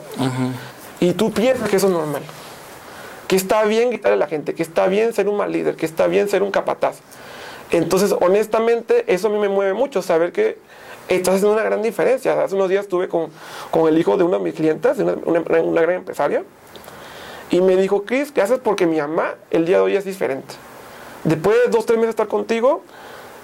Y 0.99 1.13
tú 1.13 1.31
piensas 1.31 1.69
que 1.69 1.77
eso 1.77 1.87
es 1.87 1.93
normal. 1.93 2.21
Que 3.27 3.35
está 3.35 3.63
bien 3.63 3.89
gritarle 3.89 4.15
a 4.15 4.19
la 4.19 4.27
gente, 4.27 4.55
que 4.55 4.63
está 4.63 4.87
bien 4.87 5.13
ser 5.13 5.27
un 5.29 5.37
mal 5.37 5.51
líder, 5.51 5.75
que 5.75 5.85
está 5.85 6.07
bien 6.07 6.29
ser 6.29 6.43
un 6.43 6.51
capataz. 6.51 6.99
Entonces, 7.71 8.15
honestamente, 8.19 9.05
eso 9.07 9.27
a 9.27 9.29
mí 9.29 9.37
me 9.37 9.49
mueve 9.49 9.73
mucho, 9.73 10.01
saber 10.01 10.31
que 10.31 10.57
estás 11.07 11.35
haciendo 11.35 11.53
una 11.53 11.63
gran 11.63 11.81
diferencia. 11.81 12.41
Hace 12.41 12.55
unos 12.55 12.69
días 12.69 12.83
estuve 12.83 13.07
con, 13.07 13.29
con 13.71 13.87
el 13.87 13.97
hijo 13.97 14.17
de 14.17 14.23
una 14.23 14.37
de 14.37 14.43
mis 14.43 14.55
clientes, 14.55 14.97
una, 14.99 15.13
una, 15.25 15.41
una, 15.61 15.81
gran 15.81 15.97
empresaria, 15.97 16.43
y 17.51 17.61
me 17.61 17.75
dijo, 17.75 18.03
Chris, 18.03 18.31
¿qué 18.31 18.41
haces? 18.41 18.59
Porque 18.59 18.85
mi 18.85 18.97
mamá 18.97 19.35
el 19.51 19.65
día 19.65 19.77
de 19.77 19.83
hoy 19.83 19.95
es 19.95 20.05
diferente. 20.05 20.55
Después 21.23 21.57
de 21.65 21.69
dos, 21.69 21.85
tres 21.85 21.97
meses 21.97 22.07
de 22.07 22.11
estar 22.11 22.27
contigo, 22.27 22.83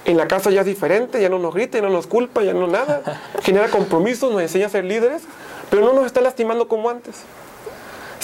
en 0.06 0.18
la 0.18 0.28
casa 0.28 0.52
ya 0.52 0.62
es 0.62 0.68
diferente, 0.68 1.20
ya 1.22 1.30
no 1.30 1.40
nos 1.40 1.54
grita, 1.54 1.80
ya 1.80 1.84
no 1.84 1.90
nos 1.90 2.08
culpa, 2.08 2.44
ya 2.44 2.54
no 2.54 2.68
nada. 2.68 3.02
Genera 3.42 3.70
compromisos, 3.70 4.32
nos 4.32 4.42
enseña 4.42 4.68
a 4.68 4.70
ser 4.70 4.86
líderes, 4.86 5.24
pero 5.70 5.84
no 5.84 5.94
nos 5.94 6.06
está 6.06 6.22
lastimando 6.22 6.68
como 6.68 6.90
antes. 6.90 7.24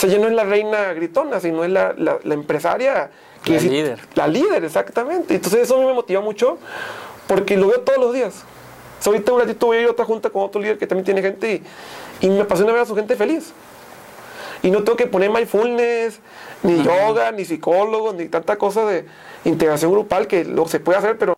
O 0.02 0.08
sea, 0.08 0.10
ya 0.10 0.18
no 0.18 0.26
es 0.26 0.34
la 0.34 0.46
reina 0.46 0.94
gritona, 0.94 1.40
sino 1.40 1.64
es 1.64 1.70
la, 1.70 1.94
la, 1.96 2.34
empresaria. 2.34 3.12
Que 3.44 3.54
la 3.54 3.60
líder. 3.60 4.00
La 4.16 4.28
líder, 4.28 4.64
exactamente. 4.64 5.36
Entonces 5.36 5.62
eso 5.62 5.76
a 5.76 5.80
mí 5.80 5.86
me 5.86 5.94
motiva 5.94 6.22
mucho 6.22 6.58
porque 7.28 7.56
lo 7.56 7.68
veo 7.68 7.82
todos 7.82 8.00
los 8.00 8.12
días. 8.12 8.44
ahorita 9.06 9.32
un 9.32 9.42
ratito 9.42 9.68
voy 9.68 9.78
a 9.78 9.82
ir 9.82 9.88
a 9.88 9.92
otra 9.92 10.06
junta 10.06 10.32
con 10.32 10.42
otro 10.42 10.60
líder 10.60 10.80
que 10.80 10.88
también 10.88 11.06
tiene 11.06 11.22
gente 11.22 11.62
y, 12.20 12.30
me 12.32 12.42
apasiona 12.42 12.72
ver 12.72 12.82
a 12.82 12.86
su 12.88 12.96
gente 12.96 13.16
feliz. 13.16 13.54
Y 14.64 14.72
no 14.72 14.84
tengo 14.84 14.98
que 14.98 15.06
poner 15.06 15.30
mindfulness, 15.30 16.20
ni 16.64 16.82
yoga, 16.84 17.32
ni 17.32 17.46
psicólogo, 17.46 18.12
ni 18.12 18.28
tanta 18.28 18.58
cosa 18.58 18.84
de 18.86 19.06
integración 19.46 19.92
grupal 19.92 20.26
que 20.26 20.46
lo 20.46 20.68
se 20.68 20.80
puede 20.80 20.98
hacer, 20.98 21.20
pero 21.20 21.36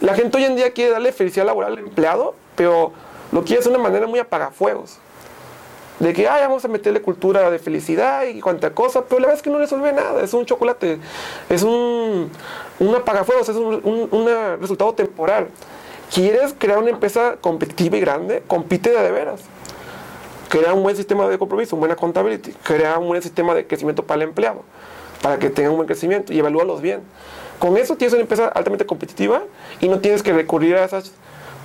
la 0.00 0.14
gente 0.14 0.38
hoy 0.38 0.44
en 0.44 0.54
día 0.54 0.72
quiere 0.72 0.92
darle 0.92 1.10
felicidad 1.10 1.46
laboral 1.46 1.72
al 1.72 1.78
empleado, 1.80 2.36
pero 2.54 2.92
lo 3.32 3.42
quiere 3.42 3.58
hacer 3.58 3.72
de 3.72 3.78
una 3.80 3.88
manera 3.88 4.06
muy 4.06 4.20
apagafuegos 4.20 5.00
de 6.00 6.12
que 6.12 6.28
Ay, 6.28 6.42
vamos 6.42 6.64
a 6.64 6.68
meterle 6.68 7.02
cultura 7.02 7.50
de 7.50 7.58
felicidad 7.58 8.24
y 8.24 8.40
cuanta 8.40 8.70
cosa, 8.70 9.04
pero 9.04 9.20
la 9.20 9.26
verdad 9.26 9.38
es 9.38 9.42
que 9.42 9.50
no 9.50 9.58
resuelve 9.58 9.92
nada, 9.92 10.22
es 10.22 10.32
un 10.32 10.46
chocolate, 10.46 10.98
es 11.48 11.62
un, 11.62 12.30
un 12.78 12.94
apagafuegos, 12.94 13.48
es 13.48 13.56
un, 13.56 14.08
un, 14.10 14.28
resultado 14.60 14.92
temporal. 14.94 15.48
¿Quieres 16.12 16.54
crear 16.56 16.78
una 16.78 16.90
empresa 16.90 17.36
competitiva 17.40 17.96
y 17.96 18.00
grande? 18.00 18.42
Compite 18.46 18.90
de, 18.90 19.02
de 19.02 19.10
veras. 19.10 19.42
Crea 20.48 20.72
un 20.72 20.82
buen 20.82 20.96
sistema 20.96 21.28
de 21.28 21.36
compromiso, 21.36 21.76
una 21.76 21.80
buena 21.80 21.96
contabilidad, 21.96 22.50
crea 22.62 22.98
un 22.98 23.08
buen 23.08 23.20
sistema 23.20 23.54
de 23.54 23.66
crecimiento 23.66 24.04
para 24.04 24.22
el 24.22 24.28
empleado, 24.28 24.62
para 25.20 25.38
que 25.38 25.50
tenga 25.50 25.70
un 25.70 25.76
buen 25.76 25.86
crecimiento 25.86 26.32
y 26.32 26.38
evalúalos 26.38 26.80
bien. 26.80 27.02
Con 27.58 27.76
eso 27.76 27.96
tienes 27.96 28.14
una 28.14 28.22
empresa 28.22 28.48
altamente 28.48 28.86
competitiva 28.86 29.42
y 29.80 29.88
no 29.88 29.98
tienes 29.98 30.22
que 30.22 30.32
recurrir 30.32 30.76
a 30.76 30.84
esas 30.84 31.12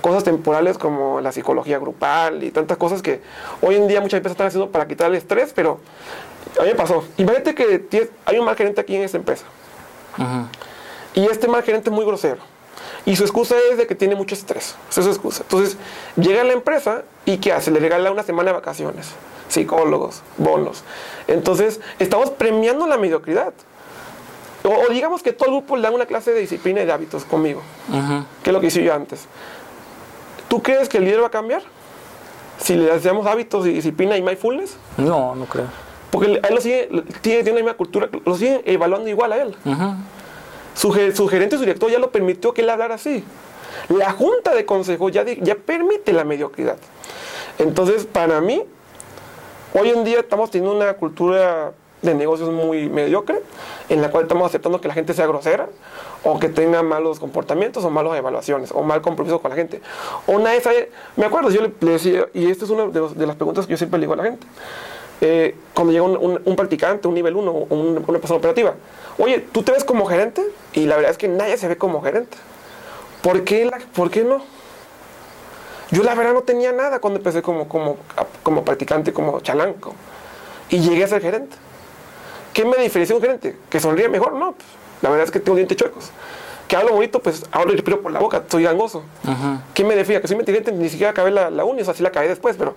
cosas 0.04 0.22
temporales 0.22 0.76
como 0.76 1.22
la 1.22 1.32
psicología 1.32 1.78
grupal 1.78 2.42
y 2.42 2.50
tantas 2.50 2.76
cosas 2.76 3.00
que 3.00 3.22
hoy 3.62 3.76
en 3.76 3.88
día 3.88 4.02
muchas 4.02 4.18
empresas 4.18 4.34
están 4.34 4.48
haciendo 4.48 4.70
para 4.70 4.86
quitar 4.86 5.08
el 5.08 5.16
estrés, 5.16 5.54
pero 5.54 5.80
a 6.60 6.62
mí 6.62 6.68
me 6.68 6.74
pasó. 6.74 7.04
Imagínate 7.16 7.54
que 7.54 8.10
hay 8.26 8.38
un 8.38 8.44
mal 8.44 8.54
gerente 8.54 8.82
aquí 8.82 8.94
en 8.96 9.02
esta 9.02 9.16
empresa. 9.16 9.46
Y 11.14 11.24
este 11.24 11.48
mal 11.48 11.62
gerente 11.62 11.88
es 11.88 11.96
muy 11.96 12.04
grosero. 12.04 12.42
Y 13.06 13.16
su 13.16 13.22
excusa 13.22 13.54
es 13.72 13.78
de 13.78 13.86
que 13.86 13.94
tiene 13.94 14.14
mucho 14.14 14.34
estrés. 14.34 14.76
Esa 14.90 15.00
es 15.00 15.06
su 15.06 15.12
excusa. 15.12 15.42
Entonces, 15.44 15.78
llega 16.16 16.42
a 16.42 16.44
la 16.44 16.52
empresa 16.52 17.04
y 17.24 17.38
¿qué 17.38 17.54
hace? 17.54 17.70
Le 17.70 17.80
regala 17.80 18.12
una 18.12 18.24
semana 18.24 18.50
de 18.50 18.56
vacaciones, 18.56 19.06
psicólogos, 19.48 20.20
bonos. 20.36 20.84
Entonces, 21.28 21.80
estamos 21.98 22.28
premiando 22.28 22.86
la 22.86 22.98
mediocridad. 22.98 23.54
O, 24.64 24.92
digamos 24.92 25.22
que 25.22 25.32
todo 25.32 25.48
el 25.48 25.54
grupo 25.54 25.76
le 25.76 25.82
da 25.84 25.90
una 25.90 26.04
clase 26.04 26.32
de 26.32 26.40
disciplina 26.40 26.82
y 26.82 26.84
de 26.84 26.92
hábitos 26.92 27.24
conmigo, 27.24 27.62
que 28.42 28.50
es 28.50 28.52
lo 28.52 28.60
que 28.60 28.66
hice 28.66 28.82
yo 28.82 28.92
antes. 28.92 29.28
¿Tú 30.54 30.62
crees 30.62 30.88
que 30.88 30.98
el 30.98 31.04
líder 31.04 31.20
va 31.20 31.26
a 31.26 31.30
cambiar? 31.30 31.62
Si 32.58 32.76
le 32.76 32.88
hacemos 32.92 33.26
hábitos 33.26 33.66
y 33.66 33.72
disciplina 33.72 34.16
y 34.16 34.22
mindfulness. 34.22 34.76
No, 34.96 35.34
no 35.34 35.46
creo. 35.46 35.66
Porque 36.12 36.34
él 36.34 36.40
lo 36.48 36.60
sigue, 36.60 36.88
tiene, 37.22 37.42
tiene 37.42 37.58
la 37.58 37.64
misma 37.64 37.76
cultura, 37.76 38.08
lo 38.24 38.36
sigue 38.36 38.62
evaluando 38.64 39.08
igual 39.08 39.32
a 39.32 39.42
él. 39.42 39.56
su, 40.76 40.92
su, 41.12 41.26
gerente, 41.26 41.56
su 41.56 41.62
director 41.62 41.90
ya 41.90 41.98
lo 41.98 42.12
permitió 42.12 42.54
que 42.54 42.62
él 42.62 42.70
hablara 42.70 42.94
así. 42.94 43.24
La 43.88 44.12
junta 44.12 44.54
de 44.54 44.64
consejo 44.64 45.08
ya, 45.08 45.24
ya 45.24 45.56
permite 45.56 46.12
la 46.12 46.22
mediocridad. 46.22 46.76
Entonces, 47.58 48.06
para 48.06 48.40
mí, 48.40 48.62
hoy 49.72 49.90
en 49.90 50.04
día 50.04 50.20
estamos 50.20 50.52
teniendo 50.52 50.76
una 50.76 50.94
cultura 50.94 51.72
de 52.04 52.14
negocios 52.14 52.50
muy 52.50 52.88
mediocre, 52.88 53.40
en 53.88 54.02
la 54.02 54.10
cual 54.10 54.24
estamos 54.24 54.46
aceptando 54.46 54.80
que 54.80 54.88
la 54.88 54.94
gente 54.94 55.14
sea 55.14 55.26
grosera, 55.26 55.68
o 56.22 56.38
que 56.38 56.48
tenga 56.48 56.82
malos 56.82 57.18
comportamientos, 57.18 57.84
o 57.84 57.90
malas 57.90 58.16
evaluaciones, 58.16 58.70
o 58.72 58.82
mal 58.82 59.00
compromiso 59.00 59.40
con 59.40 59.50
la 59.50 59.56
gente. 59.56 59.80
O 60.26 60.38
nadie 60.38 60.60
sabe, 60.60 60.90
me 61.16 61.24
acuerdo, 61.24 61.50
yo 61.50 61.62
le, 61.62 61.72
decía, 61.80 62.26
y 62.34 62.50
esta 62.50 62.66
es 62.66 62.70
una 62.70 62.86
de, 62.86 63.26
las 63.26 63.36
preguntas 63.36 63.66
que 63.66 63.72
yo 63.72 63.76
siempre 63.78 63.98
le 63.98 64.04
digo 64.04 64.12
a 64.12 64.16
la 64.16 64.24
gente, 64.24 64.46
eh, 65.20 65.54
cuando 65.72 65.92
llega 65.92 66.04
un, 66.04 66.56
practicante, 66.56 67.08
un 67.08 67.14
nivel 67.14 67.36
1, 67.36 67.50
una 67.50 68.18
persona 68.18 68.38
operativa, 68.38 68.74
oye, 69.18 69.40
¿tú 69.40 69.62
te 69.62 69.72
ves 69.72 69.84
como 69.84 70.04
gerente? 70.04 70.42
Y 70.74 70.86
la 70.86 70.96
verdad 70.96 71.10
es 71.10 71.18
que 71.18 71.28
nadie 71.28 71.56
se 71.56 71.68
ve 71.68 71.76
como 71.78 72.02
gerente. 72.02 72.36
¿Por 73.22 73.44
qué, 73.44 73.70
¿por 73.94 74.10
qué 74.10 74.22
no? 74.24 74.42
Yo 75.90 76.02
la 76.02 76.14
verdad 76.14 76.34
no 76.34 76.42
tenía 76.42 76.72
nada 76.72 76.98
cuando 76.98 77.18
empecé 77.18 77.40
como, 77.40 77.66
como 77.68 78.64
practicante, 78.64 79.14
como 79.14 79.40
chalanco. 79.40 79.94
Y 80.68 80.80
llegué 80.80 81.04
a 81.04 81.08
ser 81.08 81.22
gerente. 81.22 81.56
¿Qué 82.54 82.64
me 82.64 82.78
diferencia 82.78 83.14
un 83.14 83.20
gerente? 83.20 83.56
¿Que 83.68 83.80
sonríe 83.80 84.08
mejor? 84.08 84.32
No, 84.32 84.52
pues, 84.52 84.66
la 85.02 85.10
verdad 85.10 85.26
es 85.26 85.30
que 85.30 85.40
tengo 85.40 85.56
dientes 85.56 85.76
chuecos. 85.76 86.10
¿Que 86.68 86.76
hablo 86.76 86.92
bonito? 86.92 87.20
Pues 87.20 87.44
hablo 87.52 87.72
y 87.72 87.76
respiro 87.76 88.00
por 88.00 88.10
la 88.10 88.20
boca, 88.20 88.42
soy 88.48 88.62
gangoso. 88.62 89.02
¿Qué 89.74 89.84
me 89.84 89.94
define? 89.94 90.22
Que 90.22 90.28
soy 90.28 90.38
inteligente, 90.38 90.72
ni 90.72 90.88
siquiera 90.88 91.10
acabé 91.10 91.30
la, 91.30 91.50
la 91.50 91.64
uni, 91.64 91.82
o 91.82 91.84
sea, 91.84 91.92
sí 91.92 92.02
la 92.02 92.08
acabé 92.08 92.28
después, 92.28 92.56
pero 92.56 92.74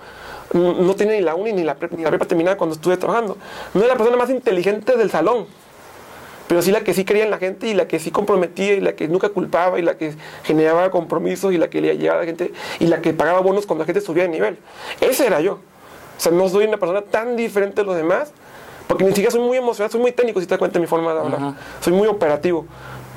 no 0.53 0.93
tenía 0.95 1.15
ni 1.15 1.21
la 1.21 1.35
uni 1.35 1.53
ni 1.53 1.63
la, 1.63 1.77
ni 1.91 2.03
la 2.03 2.09
prepa 2.09 2.25
terminada 2.25 2.57
cuando 2.57 2.75
estuve 2.75 2.97
trabajando. 2.97 3.37
No 3.73 3.81
era 3.81 3.93
la 3.93 3.97
persona 3.97 4.17
más 4.17 4.29
inteligente 4.29 4.97
del 4.97 5.09
salón, 5.09 5.45
pero 6.47 6.61
sí 6.61 6.71
la 6.71 6.81
que 6.81 6.93
sí 6.93 7.05
creía 7.05 7.23
en 7.23 7.31
la 7.31 7.37
gente 7.37 7.67
y 7.67 7.73
la 7.73 7.87
que 7.87 7.99
sí 7.99 8.11
comprometía 8.11 8.73
y 8.73 8.81
la 8.81 8.93
que 8.93 9.07
nunca 9.07 9.29
culpaba 9.29 9.79
y 9.79 9.83
la 9.83 9.97
que 9.97 10.15
generaba 10.43 10.91
compromisos 10.91 11.53
y 11.53 11.57
la 11.57 11.69
que 11.69 11.79
le 11.79 11.97
llegaba 11.97 12.19
a 12.19 12.21
la 12.23 12.25
gente 12.25 12.51
y 12.79 12.87
la 12.87 13.01
que 13.01 13.13
pagaba 13.13 13.39
bonos 13.39 13.65
cuando 13.65 13.83
la 13.83 13.85
gente 13.85 14.01
subía 14.01 14.23
de 14.23 14.29
nivel. 14.29 14.57
Ese 14.99 15.27
era 15.27 15.39
yo. 15.39 15.53
O 15.53 16.19
sea, 16.19 16.31
no 16.31 16.49
soy 16.49 16.65
una 16.65 16.77
persona 16.77 17.03
tan 17.03 17.35
diferente 17.37 17.81
de 17.81 17.85
los 17.85 17.95
demás, 17.95 18.31
porque 18.87 19.03
ni 19.03 19.11
siquiera 19.11 19.31
soy 19.31 19.41
muy 19.41 19.57
emocional, 19.57 19.91
soy 19.91 20.01
muy 20.01 20.11
técnico, 20.11 20.39
si 20.39 20.47
te 20.47 20.51
das 20.51 20.59
cuenta 20.59 20.75
de 20.75 20.81
mi 20.81 20.87
forma 20.87 21.13
de 21.13 21.19
hablar. 21.19 21.53
Soy 21.81 21.93
muy 21.93 22.07
operativo. 22.07 22.65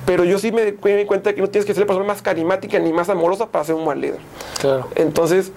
Pero 0.07 0.25
yo 0.25 0.39
sí 0.39 0.51
me 0.51 0.65
di 0.65 0.73
cuenta 0.73 1.31
de 1.31 1.35
que 1.35 1.41
no 1.41 1.49
tienes 1.49 1.67
que 1.67 1.75
ser 1.75 1.83
la 1.83 1.87
persona 1.87 2.07
más 2.07 2.23
carismática 2.23 2.79
ni 2.79 2.93
más 2.93 3.09
amorosa 3.09 3.47
para 3.47 3.65
ser 3.65 3.75
un 3.75 3.85
buen 3.85 4.01
líder. 4.01 4.19
Claro. 4.61 4.89
Entonces, 4.97 5.53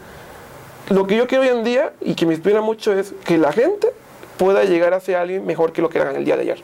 lo 0.89 1.07
que 1.07 1.15
yo 1.15 1.27
quiero 1.27 1.43
hoy 1.43 1.49
en 1.49 1.63
día 1.63 1.93
y 2.01 2.13
que 2.15 2.25
me 2.25 2.33
inspira 2.33 2.61
mucho 2.61 2.93
es 2.93 3.13
que 3.23 3.37
la 3.37 3.51
gente 3.51 3.87
pueda 4.37 4.63
llegar 4.65 4.93
a 4.93 4.99
ser 4.99 5.15
alguien 5.15 5.45
mejor 5.45 5.71
que 5.71 5.81
lo 5.81 5.89
que 5.89 5.97
eran 5.97 6.15
el 6.15 6.25
día 6.25 6.35
de 6.35 6.43
ayer. 6.43 6.63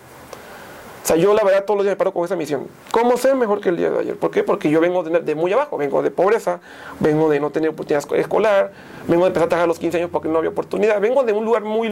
O 1.09 1.11
sea, 1.11 1.17
yo 1.19 1.33
la 1.33 1.43
verdad 1.43 1.65
todos 1.65 1.79
los 1.79 1.85
días 1.85 1.93
me 1.93 1.97
paro 1.97 2.13
con 2.13 2.23
esa 2.23 2.35
misión. 2.35 2.67
¿Cómo 2.91 3.17
ser 3.17 3.33
mejor 3.33 3.61
que 3.61 3.69
el 3.69 3.77
día 3.77 3.89
de 3.89 3.97
ayer? 3.97 4.15
¿Por 4.15 4.29
qué? 4.29 4.43
Porque 4.43 4.69
yo 4.69 4.79
vengo 4.79 5.01
de, 5.01 5.21
de 5.21 5.33
muy 5.33 5.51
abajo, 5.51 5.75
vengo 5.75 6.03
de 6.03 6.11
pobreza, 6.11 6.59
vengo 6.99 7.31
de 7.31 7.39
no 7.39 7.49
tener 7.49 7.71
oportunidad 7.71 8.03
escolar, 8.13 8.71
vengo 9.07 9.23
de 9.23 9.29
empezar 9.29 9.47
a 9.47 9.49
trabajar 9.49 9.63
a 9.63 9.67
los 9.69 9.79
15 9.79 9.97
años 9.97 10.09
porque 10.11 10.27
no 10.27 10.37
había 10.37 10.51
oportunidad, 10.51 11.01
vengo 11.01 11.23
de 11.23 11.33
un 11.33 11.45
lugar 11.45 11.63
muy 11.63 11.91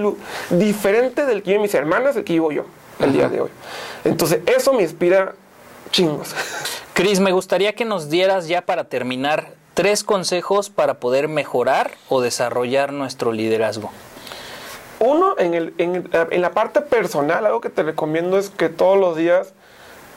diferente 0.52 1.26
del 1.26 1.42
que 1.42 1.50
viven 1.50 1.64
mis 1.64 1.74
hermanas, 1.74 2.16
el 2.16 2.26
que 2.26 2.34
vivo 2.34 2.52
yo 2.52 2.66
el 3.00 3.12
día 3.12 3.28
de 3.28 3.42
hoy. 3.42 3.50
Entonces, 4.04 4.42
eso 4.46 4.72
me 4.72 4.84
inspira 4.84 5.34
chingos. 5.90 6.36
Cris, 6.94 7.20
me 7.20 7.32
gustaría 7.32 7.74
que 7.74 7.86
nos 7.86 8.12
dieras 8.12 8.48
ya 8.48 8.62
para 8.62 8.84
terminar 8.84 9.48
tres 9.74 10.04
consejos 10.04 10.70
para 10.70 11.00
poder 11.00 11.28
mejorar 11.28 11.90
o 12.08 12.22
desarrollar 12.22 12.94
nuestro 12.94 13.32
liderazgo. 13.32 13.90
Uno, 15.00 15.36
en, 15.38 15.54
el, 15.54 15.74
en, 15.78 16.10
en, 16.12 16.42
la 16.42 16.52
parte 16.52 16.82
personal, 16.82 17.46
algo 17.46 17.62
que 17.62 17.70
te 17.70 17.84
recomiendo 17.84 18.38
es 18.38 18.50
que 18.50 18.70
todos 18.70 18.98
los 18.98 19.16
días 19.16 19.54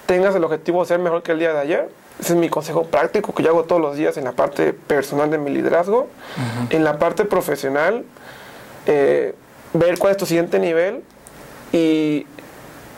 tengas 0.06 0.34
el 0.34 0.44
objetivo 0.44 0.80
de 0.80 0.88
ser 0.88 0.98
mejor 0.98 1.22
que 1.22 1.32
el 1.32 1.38
día 1.38 1.52
de 1.52 1.60
ayer. 1.60 1.88
Ese 2.18 2.32
es 2.32 2.38
mi 2.38 2.48
consejo 2.48 2.84
práctico 2.84 3.34
que 3.34 3.42
yo 3.42 3.50
hago 3.50 3.64
todos 3.64 3.80
los 3.80 3.96
días 3.96 4.16
en 4.16 4.24
la 4.24 4.32
parte 4.32 4.72
personal 4.72 5.30
de 5.30 5.38
mi 5.38 5.50
liderazgo. 5.50 6.08
En 6.70 6.84
la 6.84 6.98
parte 6.98 7.24
profesional, 7.24 8.04
eh, 8.86 9.34
ver 9.72 9.98
cuál 9.98 10.12
es 10.12 10.16
tu 10.16 10.26
siguiente 10.26 10.58
nivel 10.58 11.02
y 11.72 12.26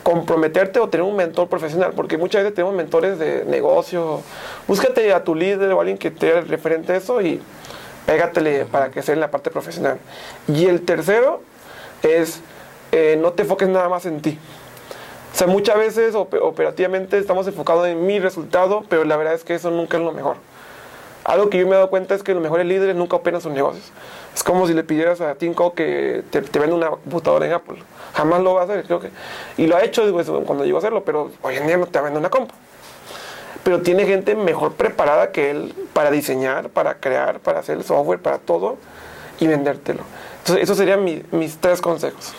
comprometerte 0.02 0.80
o 0.80 0.88
tener 0.88 1.06
un 1.06 1.14
mentor 1.14 1.48
profesional, 1.48 1.92
porque 1.94 2.16
muchas 2.16 2.42
veces 2.42 2.54
tenemos 2.54 2.74
mentores 2.74 3.18
de 3.18 3.44
negocio. 3.44 4.22
Búscate 4.66 5.12
a 5.12 5.22
tu 5.22 5.34
líder 5.34 5.72
o 5.72 5.80
alguien 5.80 5.98
que 5.98 6.10
te 6.10 6.40
referente 6.40 6.92
a 6.92 6.96
eso 6.96 7.20
y 7.20 7.40
pégatele 8.06 8.64
para 8.64 8.90
que 8.90 9.02
sea 9.02 9.14
en 9.14 9.20
la 9.20 9.30
parte 9.30 9.50
profesional. 9.50 9.98
Y 10.48 10.66
el 10.66 10.82
tercero 10.82 11.42
es 12.02 12.40
eh, 12.92 13.16
no 13.18 13.32
te 13.32 13.42
enfoques 13.42 13.68
nada 13.68 13.88
más 13.88 14.04
en 14.06 14.20
ti. 14.20 14.38
O 15.32 15.36
sea, 15.36 15.46
muchas 15.46 15.78
veces 15.78 16.14
operativamente 16.14 17.16
estamos 17.16 17.46
enfocados 17.46 17.88
en 17.88 18.06
mi 18.06 18.20
resultado, 18.20 18.84
pero 18.88 19.04
la 19.04 19.16
verdad 19.16 19.32
es 19.32 19.44
que 19.44 19.54
eso 19.54 19.70
nunca 19.70 19.96
es 19.96 20.02
lo 20.02 20.12
mejor. 20.12 20.36
Algo 21.24 21.48
que 21.48 21.58
yo 21.58 21.66
me 21.66 21.72
he 21.72 21.76
dado 21.76 21.88
cuenta 21.88 22.14
es 22.14 22.22
que 22.22 22.34
los 22.34 22.42
mejores 22.42 22.66
líderes 22.66 22.96
nunca 22.96 23.16
operan 23.16 23.40
sus 23.40 23.52
negocios. 23.52 23.92
Es 24.34 24.42
como 24.42 24.66
si 24.66 24.74
le 24.74 24.82
pidieras 24.82 25.20
a 25.20 25.36
Cook 25.54 25.74
que 25.74 26.22
te, 26.30 26.42
te 26.42 26.58
venda 26.58 26.74
una 26.74 26.90
computadora 26.90 27.46
en 27.46 27.52
Apple. 27.52 27.78
Jamás 28.12 28.42
lo 28.42 28.54
va 28.54 28.62
a 28.62 28.64
hacer, 28.64 28.84
creo 28.84 29.00
que. 29.00 29.10
Y 29.56 29.66
lo 29.68 29.76
ha 29.76 29.84
hecho 29.84 30.02
cuando 30.44 30.64
llegó 30.64 30.78
a 30.78 30.80
hacerlo, 30.80 31.04
pero 31.04 31.30
hoy 31.42 31.56
en 31.56 31.66
día 31.66 31.76
no 31.78 31.86
te 31.86 32.00
vende 32.00 32.18
una 32.18 32.28
compu. 32.28 32.54
Pero 33.62 33.80
tiene 33.80 34.04
gente 34.04 34.34
mejor 34.34 34.72
preparada 34.72 35.30
que 35.30 35.50
él 35.50 35.74
para 35.92 36.10
diseñar, 36.10 36.68
para 36.68 36.94
crear, 36.98 37.38
para 37.38 37.60
hacer 37.60 37.78
el 37.78 37.84
software, 37.84 38.20
para 38.20 38.38
todo 38.38 38.76
y 39.38 39.46
vendértelo. 39.46 40.02
Entonces, 40.42 40.64
esos 40.64 40.76
serían 40.76 41.04
mis 41.04 41.56
tres 41.58 41.80
consejos. 41.80 42.32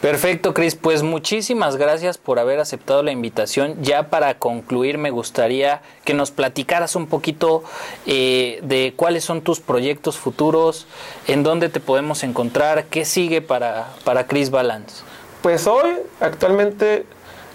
Perfecto, 0.00 0.54
Cris. 0.54 0.76
Pues 0.76 1.02
muchísimas 1.02 1.76
gracias 1.76 2.16
por 2.16 2.38
haber 2.38 2.58
aceptado 2.58 3.02
la 3.02 3.12
invitación. 3.12 3.82
Ya 3.82 4.08
para 4.08 4.38
concluir, 4.38 4.96
me 4.96 5.10
gustaría 5.10 5.82
que 6.04 6.14
nos 6.14 6.30
platicaras 6.30 6.96
un 6.96 7.06
poquito 7.06 7.62
eh, 8.06 8.60
de 8.62 8.94
cuáles 8.96 9.24
son 9.24 9.42
tus 9.42 9.60
proyectos 9.60 10.16
futuros, 10.16 10.86
en 11.26 11.42
dónde 11.42 11.68
te 11.68 11.80
podemos 11.80 12.22
encontrar, 12.22 12.84
qué 12.84 13.04
sigue 13.04 13.42
para, 13.42 13.90
para 14.04 14.26
Cris 14.26 14.50
Balance. 14.50 15.02
Pues 15.42 15.66
hoy, 15.66 15.98
actualmente, 16.20 17.04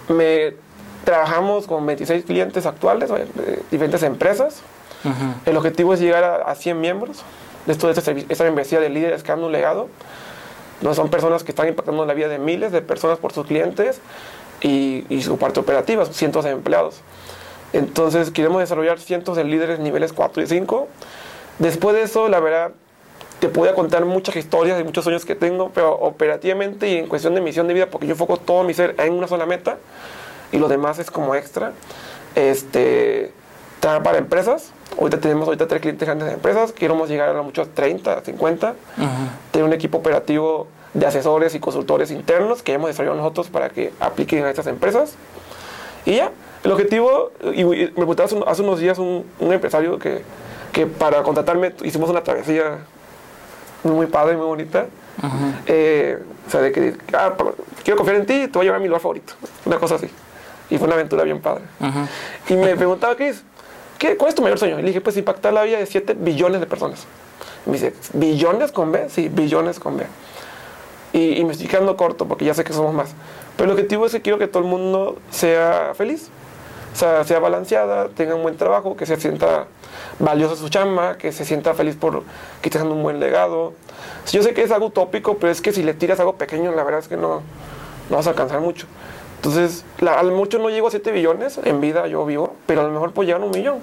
me 0.07 0.53
trabajamos 1.03 1.65
con 1.65 1.83
26 1.87 2.25
clientes 2.25 2.67
actuales, 2.67 3.09
diferentes 3.71 4.03
empresas. 4.03 4.61
El 5.47 5.57
objetivo 5.57 5.95
es 5.95 5.99
llegar 5.99 6.23
a, 6.23 6.35
a 6.51 6.53
100 6.53 6.79
miembros 6.79 7.23
de 7.65 7.73
esta, 7.73 8.11
esta 8.11 8.43
membresía 8.43 8.79
de 8.79 8.89
líderes 8.89 9.23
que 9.23 9.31
han 9.31 9.43
un 9.43 9.51
legado. 9.51 9.89
No 10.81 10.93
son 10.93 11.09
personas 11.09 11.43
que 11.43 11.51
están 11.51 11.67
impactando 11.67 12.05
la 12.05 12.13
vida 12.13 12.29
de 12.29 12.39
miles 12.39 12.71
de 12.71 12.81
personas 12.81 13.19
por 13.19 13.33
sus 13.33 13.45
clientes 13.45 13.99
y, 14.61 15.21
su 15.21 15.37
parte 15.37 15.59
operativa, 15.59 16.05
cientos 16.05 16.45
de 16.45 16.51
empleados. 16.51 17.01
Entonces 17.73 18.31
queremos 18.31 18.59
desarrollar 18.61 18.99
cientos 18.99 19.37
de 19.37 19.43
líderes 19.43 19.79
niveles 19.79 20.13
4 20.13 20.43
y 20.43 20.47
5. 20.47 20.87
Después 21.59 21.95
de 21.95 22.03
eso, 22.03 22.29
la 22.29 22.39
verdad, 22.39 22.71
te 23.39 23.49
puedo 23.49 23.73
contar 23.75 24.05
muchas 24.05 24.35
historias 24.35 24.79
y 24.79 24.83
muchos 24.83 25.03
sueños 25.03 25.25
que 25.25 25.35
tengo, 25.35 25.71
pero 25.73 25.93
operativamente 25.93 26.89
y 26.89 26.97
en 26.97 27.07
cuestión 27.07 27.35
de 27.35 27.41
misión 27.41 27.67
de 27.67 27.73
vida, 27.73 27.87
porque 27.87 28.07
yo 28.07 28.13
enfoco 28.13 28.37
todo 28.37 28.63
mi 28.63 28.73
ser 28.73 28.95
en 28.97 29.13
una 29.13 29.27
sola 29.27 29.45
meta 29.45 29.77
y 30.51 30.57
lo 30.57 30.67
demás 30.67 30.99
es 30.99 31.11
como 31.11 31.35
extra. 31.35 31.73
Este, 32.35 33.31
trabajar 33.79 34.03
para 34.03 34.17
empresas. 34.17 34.71
Ahorita 34.97 35.19
tenemos 35.19 35.47
ahorita 35.47 35.67
tres 35.67 35.81
clientes 35.81 36.05
grandes 36.05 36.27
de 36.27 36.33
empresas. 36.33 36.71
Queremos 36.71 37.09
llegar 37.09 37.29
a 37.29 37.33
lo 37.33 37.43
mucho 37.43 37.67
30, 37.67 38.21
50. 38.21 38.75
Tener 39.51 39.67
un 39.67 39.73
equipo 39.73 39.99
operativo 39.99 40.67
de 40.93 41.05
asesores 41.05 41.53
y 41.55 41.59
consultores 41.59 42.11
internos 42.11 42.63
que 42.63 42.73
hemos 42.73 42.87
desarrollado 42.87 43.17
nosotros 43.17 43.49
para 43.49 43.69
que 43.69 43.93
apliquen 43.99 44.45
a 44.45 44.49
estas 44.49 44.67
empresas. 44.67 45.13
Y 46.05 46.15
ya, 46.15 46.31
el 46.63 46.71
objetivo, 46.71 47.31
y 47.53 47.63
me 47.63 47.87
preguntaba 47.89 48.29
hace 48.47 48.61
unos 48.61 48.79
días 48.79 48.97
un, 48.97 49.25
empresario 49.39 49.99
que, 49.99 50.23
que, 50.71 50.87
para 50.87 51.21
contratarme 51.23 51.73
hicimos 51.83 52.09
una 52.09 52.23
travesía 52.23 52.79
muy 53.83 54.07
padre, 54.07 54.35
muy 54.35 54.45
bonita. 54.45 54.87
Eh, 55.67 56.17
o 56.47 56.49
sea, 56.49 56.61
de 56.61 56.71
que 56.71 56.95
ah, 57.13 57.33
quiero 57.83 57.97
confiar 57.97 58.21
en 58.21 58.25
ti, 58.25 58.47
te 58.47 58.57
voy 58.57 58.61
a 58.61 58.63
llevar 58.63 58.79
a 58.79 58.81
mi 58.81 58.87
lugar 58.87 59.01
favorito. 59.01 59.33
Una 59.65 59.77
cosa 59.77 59.95
así. 59.95 60.09
Y 60.69 60.77
fue 60.77 60.87
una 60.87 60.95
aventura 60.95 61.23
bien 61.23 61.41
padre. 61.41 61.63
Y 62.47 62.55
me 62.55 62.75
preguntaba, 62.75 63.15
¿qué 63.15 63.29
es? 63.29 63.43
¿Qué, 63.99 64.15
¿cuál 64.15 64.29
es 64.29 64.35
tu 64.35 64.41
mayor 64.41 64.57
sueño? 64.57 64.79
Y 64.79 64.81
le 64.81 64.87
dije, 64.87 65.01
pues 65.01 65.17
impactar 65.17 65.51
la 65.51 65.63
vida 65.63 65.77
de 65.77 65.85
7 65.85 66.15
billones 66.17 66.61
de 66.61 66.65
personas. 66.65 67.05
me 67.65 67.73
dice, 67.73 67.93
¿billones 68.13 68.71
con 68.71 68.93
B? 68.93 69.09
Sí, 69.09 69.27
billones 69.27 69.77
con 69.77 69.97
B. 69.97 70.05
Y, 71.11 71.43
me 71.43 71.51
estoy 71.51 71.67
quedando 71.67 71.97
corto 71.97 72.25
porque 72.25 72.45
ya 72.45 72.53
sé 72.53 72.63
que 72.63 72.71
somos 72.71 72.93
más. 72.93 73.13
Pero 73.57 73.69
el 73.69 73.73
objetivo 73.73 74.05
es 74.05 74.13
que 74.13 74.21
quiero 74.21 74.39
que 74.39 74.47
todo 74.47 74.63
el 74.63 74.69
mundo 74.69 75.17
sea 75.31 75.91
feliz. 75.95 76.29
O 76.93 76.95
sea, 76.95 77.23
sea 77.25 77.39
balanceada, 77.39 78.07
tenga 78.09 78.35
un 78.35 78.41
buen 78.41 78.57
trabajo, 78.57 78.95
que 78.95 79.05
se 79.05 79.17
sienta 79.17 79.67
valiosa 80.17 80.55
su 80.55 80.69
chamba, 80.69 81.17
que 81.17 81.31
se 81.31 81.45
sienta 81.45 81.73
feliz 81.73 81.95
por 81.95 82.23
que 82.61 82.69
esté 82.69 82.79
dando 82.79 82.95
un 82.95 83.03
buen 83.03 83.19
legado. 83.19 83.73
Yo 84.31 84.41
sé 84.43 84.53
que 84.53 84.63
es 84.63 84.71
algo 84.71 84.87
utópico, 84.87 85.37
pero 85.37 85.51
es 85.51 85.61
que 85.61 85.73
si 85.73 85.83
le 85.83 85.93
tiras 85.93 86.19
algo 86.19 86.35
pequeño, 86.35 86.71
la 86.71 86.83
verdad 86.83 87.01
es 87.01 87.07
que 87.09 87.17
no, 87.17 87.41
no 88.09 88.15
vas 88.15 88.27
a 88.27 88.29
alcanzar 88.31 88.61
mucho. 88.61 88.87
Entonces, 89.39 89.85
a 90.05 90.21
lo 90.21 90.35
mucho 90.35 90.59
no 90.59 90.69
llego 90.69 90.89
a 90.89 90.91
7 90.91 91.13
billones 91.13 91.61
en 91.63 91.79
vida, 91.79 92.07
yo 92.07 92.25
vivo, 92.25 92.55
pero 92.65 92.81
a 92.81 92.83
lo 92.83 92.89
mejor 92.91 93.13
puedo 93.13 93.25
llegar 93.25 93.41
a 93.41 93.45
un 93.45 93.51
millón, 93.51 93.79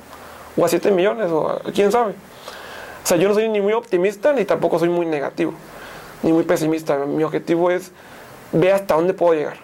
o 0.55 0.67
a 0.67 0.69
7 0.69 0.91
millones, 0.91 1.31
o 1.31 1.49
a, 1.49 1.61
quién 1.73 1.91
sabe. 1.91 2.13
O 2.13 3.07
sea, 3.07 3.17
yo 3.17 3.27
no 3.27 3.35
soy 3.35 3.49
ni 3.49 3.63
muy 3.63 3.73
optimista, 3.73 4.35
ni 4.35 4.45
tampoco 4.45 4.79
soy 4.79 4.91
muy 4.91 5.07
negativo, 5.07 5.55
ni 6.23 6.31
muy 6.31 6.45
pesimista. 6.45 6.99
Mi 7.07 7.25
objetivo 7.25 7.71
es 7.71 7.91
ver 8.53 8.75
hasta 8.75 8.97
dónde 8.97 9.15
puedo 9.15 9.33
llegar 9.33 9.57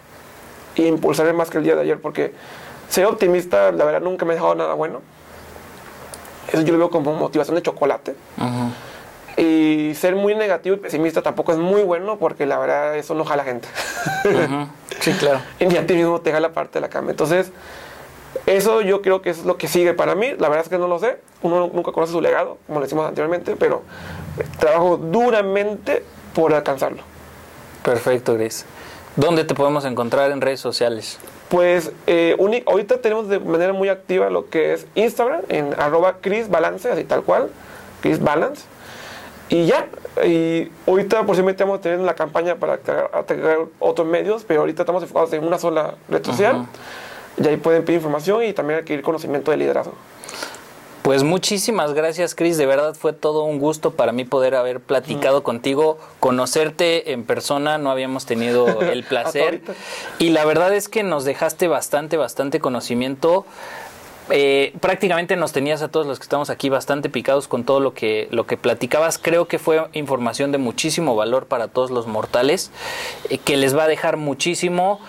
y 0.77 0.87
impulsarme 0.87 1.35
más 1.35 1.51
que 1.51 1.59
el 1.59 1.65
día 1.65 1.75
de 1.75 1.83
ayer, 1.83 2.01
porque 2.01 2.33
ser 2.89 3.05
optimista, 3.05 3.71
la 3.71 3.85
verdad, 3.85 4.01
nunca 4.01 4.25
me 4.25 4.33
ha 4.33 4.37
dejado 4.37 4.55
nada 4.55 4.73
bueno. 4.73 5.03
Eso 6.51 6.63
yo 6.63 6.73
lo 6.73 6.79
veo 6.79 6.91
como 6.91 7.13
motivación 7.13 7.57
de 7.57 7.63
chocolate. 7.63 8.15
Y 9.37 9.93
ser 9.95 10.17
muy 10.17 10.35
negativo 10.35 10.77
y 10.77 10.79
pesimista 10.79 11.21
tampoco 11.21 11.53
es 11.53 11.59
muy 11.59 11.83
bueno 11.83 12.17
porque 12.19 12.47
la 12.47 12.59
verdad 12.59 12.97
eso 12.97 13.15
no 13.15 13.27
jala 13.27 13.45
gente. 13.45 13.69
Sí, 15.03 15.13
claro. 15.13 15.41
y 15.59 15.77
a 15.77 15.87
ti 15.87 15.95
mismo 15.95 16.21
te 16.21 16.33
jala 16.33 16.53
parte 16.53 16.75
de 16.75 16.81
la 16.81 16.89
cama. 16.89 17.11
Entonces, 17.11 17.51
eso 18.47 18.81
yo 18.81 19.03
creo 19.03 19.21
que 19.21 19.31
es 19.31 19.45
lo 19.45 19.57
que 19.57 19.69
sigue 19.69 19.95
para 19.95 20.15
mí. 20.15 20.31
La 20.39 20.49
verdad 20.49 20.65
es 20.65 20.69
que 20.69 20.79
no 20.79 20.89
lo 20.89 20.99
sé. 20.99 21.19
Uno 21.43 21.71
nunca 21.73 21.93
conoce 21.93 22.13
su 22.13 22.21
legado, 22.21 22.59
como 22.67 22.79
le 22.81 22.87
decimos 22.87 23.07
anteriormente, 23.07 23.57
pero 23.57 23.83
trabajo 24.59 24.97
duramente 24.97 26.05
por 26.35 26.55
alcanzarlo. 26.55 27.03
Perfecto, 27.85 28.35
Gris. 28.35 28.65
¿Dónde 29.17 29.45
te 29.45 29.55
podemos 29.55 29.85
encontrar 29.85 30.31
en 30.31 30.41
redes 30.41 30.61
sociales? 30.61 31.19
Pues 31.49 31.93
eh, 32.07 32.37
ahorita 32.67 32.99
tenemos 33.03 33.29
de 33.29 33.41
manera 33.41 33.73
muy 33.75 33.91
activa 33.91 34.31
lo 34.31 34.49
que 34.49 34.73
es 34.73 34.87
Instagram, 34.95 35.43
en 35.51 35.75
arroba 35.79 36.17
Chris 36.23 36.49
Balance, 36.49 36.91
así 36.91 37.05
tal 37.05 37.23
cual, 37.23 37.51
Chris 38.01 38.21
Balance. 38.23 38.63
Y 39.49 39.67
ya, 39.67 39.87
y 40.25 40.71
ahorita 40.87 41.27
posiblemente 41.27 41.65
vamos 41.65 41.81
a 41.81 41.83
tener 41.83 42.01
la 42.01 42.15
campaña 42.15 42.57
para 42.57 42.75
agregar 43.13 43.59
otros 43.79 44.07
medios, 44.07 44.45
pero 44.45 44.61
ahorita 44.61 44.83
estamos 44.83 45.03
enfocados 45.03 45.33
en 45.35 45.45
una 45.45 45.59
sola 45.59 45.95
red 46.09 46.25
social. 46.25 46.67
Y 47.37 47.47
ahí 47.47 47.57
pueden 47.57 47.85
pedir 47.85 47.99
información 47.99 48.45
y 48.45 48.53
también 48.53 48.81
adquirir 48.81 49.03
conocimiento 49.03 49.51
de 49.51 49.59
liderazgo. 49.59 49.95
Pues 51.03 51.25
muchísimas 51.25 51.95
gracias, 51.95 52.37
Cris. 52.37 52.57
De 52.57 52.65
verdad 52.65 52.95
fue 52.95 53.13
todo 53.13 53.43
un 53.43 53.59
gusto 53.59 53.91
para 53.91 54.13
mí 54.13 54.25
poder 54.25 54.55
haber 54.55 54.79
platicado 54.79 55.43
contigo, 55.43 55.99
conocerte 56.21 57.13
en 57.13 57.25
persona. 57.25 57.77
No 57.77 57.91
habíamos 57.91 58.25
tenido 58.25 58.81
el 58.83 59.03
placer. 59.03 59.63
y 60.21 60.31
la 60.31 60.45
verdad 60.45 60.73
es 60.73 60.89
que 60.89 61.03
nos 61.03 61.25
dejaste 61.25 61.67
bastante, 61.67 62.17
bastante 62.17 62.61
conocimiento. 62.61 63.45
Eh, 64.31 64.73
prácticamente 64.81 65.37
nos 65.37 65.53
tenías 65.53 65.83
a 65.83 65.89
todos 65.89 66.07
los 66.07 66.19
que 66.19 66.25
estamos 66.25 66.49
aquí 66.51 66.69
bastante 66.69 67.11
picados 67.11 67.49
con 67.49 67.65
todo 67.65 67.81
lo 67.81 67.93
que, 67.95 68.29
lo 68.31 68.47
que 68.47 68.57
platicabas. 68.57 69.19
Creo 69.19 69.47
que 69.47 69.59
fue 69.59 69.85
información 69.93 70.53
de 70.53 70.59
muchísimo 70.59 71.17
valor 71.17 71.47
para 71.47 71.69
todos 71.69 71.91
los 71.91 72.07
mortales, 72.07 72.71
eh, 73.31 73.39
que 73.39 73.57
les 73.57 73.77
va 73.77 73.85
a 73.85 73.89
dejar 73.89 74.17
muchísimo. 74.17 75.01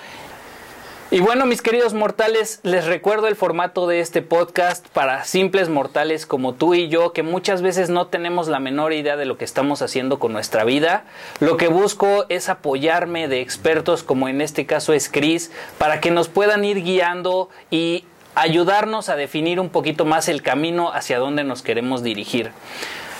Y 1.13 1.19
bueno, 1.19 1.45
mis 1.45 1.61
queridos 1.61 1.93
mortales, 1.93 2.59
les 2.63 2.87
recuerdo 2.87 3.27
el 3.27 3.35
formato 3.35 3.85
de 3.85 3.99
este 3.99 4.23
podcast 4.23 4.87
para 4.87 5.25
simples 5.25 5.69
mortales 5.69 6.25
como 6.25 6.53
tú 6.53 6.73
y 6.73 6.87
yo, 6.89 7.13
que 7.13 7.21
muchas 7.21 7.61
veces 7.61 7.91
no 7.91 8.07
tenemos 8.07 8.47
la 8.47 8.59
menor 8.59 8.93
idea 8.93 9.15
de 9.15 9.25
lo 9.25 9.37
que 9.37 9.45
estamos 9.45 9.83
haciendo 9.83 10.17
con 10.17 10.33
nuestra 10.33 10.63
vida. 10.63 11.05
Lo 11.39 11.55
que 11.55 11.67
busco 11.67 12.25
es 12.29 12.49
apoyarme 12.49 13.27
de 13.27 13.41
expertos 13.41 14.01
como 14.01 14.27
en 14.27 14.41
este 14.41 14.65
caso 14.65 14.91
es 14.91 15.07
Chris, 15.07 15.51
para 15.77 16.01
que 16.01 16.09
nos 16.09 16.29
puedan 16.29 16.65
ir 16.65 16.81
guiando 16.81 17.49
y 17.69 18.05
ayudarnos 18.35 19.09
a 19.09 19.15
definir 19.15 19.59
un 19.59 19.69
poquito 19.69 20.05
más 20.05 20.27
el 20.27 20.41
camino 20.41 20.91
hacia 20.91 21.19
donde 21.19 21.43
nos 21.43 21.61
queremos 21.61 22.03
dirigir. 22.03 22.51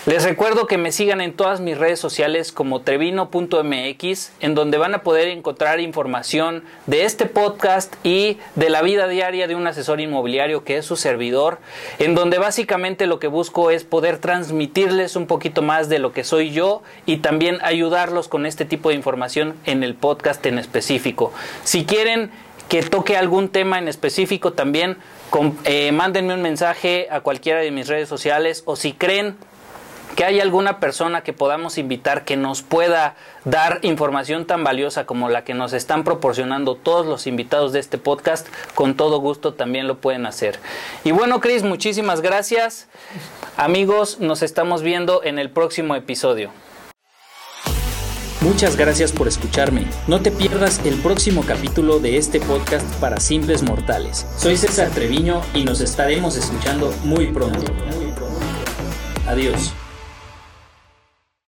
Les 0.06 0.26
recuerdo 0.26 0.68
que 0.68 0.78
me 0.78 0.92
sigan 0.92 1.22
en 1.22 1.32
todas 1.32 1.62
mis 1.62 1.78
redes 1.78 1.98
sociales 1.98 2.52
como 2.52 2.82
trevino.mx, 2.82 4.32
en 4.42 4.54
donde 4.54 4.78
van 4.78 4.96
a 4.96 5.02
poder 5.02 5.30
encontrar 5.30 5.80
información 5.80 6.66
de 6.88 7.06
este 7.06 7.26
podcast 7.26 7.96
y 8.04 8.38
de 8.56 8.70
la 8.70 8.82
vida 8.82 9.08
diaria 9.08 9.48
de 9.48 9.56
un 9.56 9.66
asesor 9.66 10.02
inmobiliario 10.02 10.66
que 10.66 10.76
es 10.76 10.86
su 10.86 10.98
servidor, 10.98 11.60
en 12.00 12.16
donde 12.16 12.38
básicamente 12.38 13.08
lo 13.08 13.20
que 13.20 13.28
busco 13.28 13.72
es 13.72 13.86
poder 13.86 14.18
transmitirles 14.18 15.16
un 15.16 15.26
poquito 15.26 15.62
más 15.62 15.88
de 15.88 16.00
lo 16.00 16.12
que 16.12 16.26
soy 16.26 16.52
yo 16.52 16.84
y 17.06 17.18
también 17.18 17.60
ayudarlos 17.62 18.28
con 18.28 18.46
este 18.46 18.66
tipo 18.66 18.90
de 18.90 18.96
información 18.96 19.56
en 19.66 19.84
el 19.84 19.96
podcast 19.96 20.46
en 20.46 20.60
específico. 20.60 21.32
Si 21.64 21.86
quieren 21.86 22.30
que 22.70 22.82
toque 22.84 23.18
algún 23.18 23.50
tema 23.50 23.80
en 23.80 23.88
específico 23.88 24.54
también, 24.54 24.98
eh, 25.64 25.92
mándenme 25.92 26.34
un 26.34 26.42
mensaje 26.42 27.08
a 27.12 27.22
cualquiera 27.22 27.60
de 27.60 27.72
mis 27.72 27.88
redes 27.88 28.10
sociales 28.10 28.64
o 28.66 28.76
si 28.76 28.94
creen 28.94 29.38
que 30.16 30.26
hay 30.26 30.40
alguna 30.40 30.80
persona 30.80 31.22
que 31.22 31.34
podamos 31.34 31.78
invitar 31.78 32.24
que 32.24 32.38
nos 32.38 32.62
pueda 32.62 33.16
dar 33.46 33.80
información 33.82 34.46
tan 34.46 34.64
valiosa 34.64 35.06
como 35.06 35.30
la 35.30 35.44
que 35.44 35.54
nos 35.54 35.74
están 35.74 36.04
proporcionando 36.04 36.76
todos 36.76 37.06
los 37.06 37.26
invitados 37.28 37.74
de 37.74 37.80
este 37.80 37.98
podcast, 37.98 38.48
con 38.76 38.96
todo 38.96 39.20
gusto 39.20 39.54
también 39.54 39.88
lo 39.88 39.98
pueden 39.98 40.26
hacer. 40.26 40.60
Y 41.04 41.12
bueno, 41.12 41.40
Cris, 41.40 41.64
muchísimas 41.64 42.22
gracias. 42.22 42.88
Amigos, 43.58 44.20
nos 44.20 44.44
estamos 44.44 44.84
viendo 44.84 45.24
en 45.24 45.40
el 45.40 45.50
próximo 45.50 45.96
episodio. 45.96 46.52
Muchas 48.42 48.76
gracias 48.76 49.12
por 49.12 49.28
escucharme. 49.28 49.86
No 50.08 50.22
te 50.22 50.32
pierdas 50.32 50.82
el 50.86 50.96
próximo 50.96 51.44
capítulo 51.46 52.00
de 52.00 52.18
este 52.18 52.40
podcast 52.40 52.86
para 52.96 53.20
simples 53.20 53.64
mortales. 53.64 54.26
Soy 54.38 54.58
César 54.58 54.90
Treviño 54.90 55.42
y 55.54 55.64
nos 55.64 55.82
estaremos 55.82 56.36
escuchando 56.36 56.94
muy 57.04 57.28
pronto. 57.28 57.72
Adiós. 59.28 59.74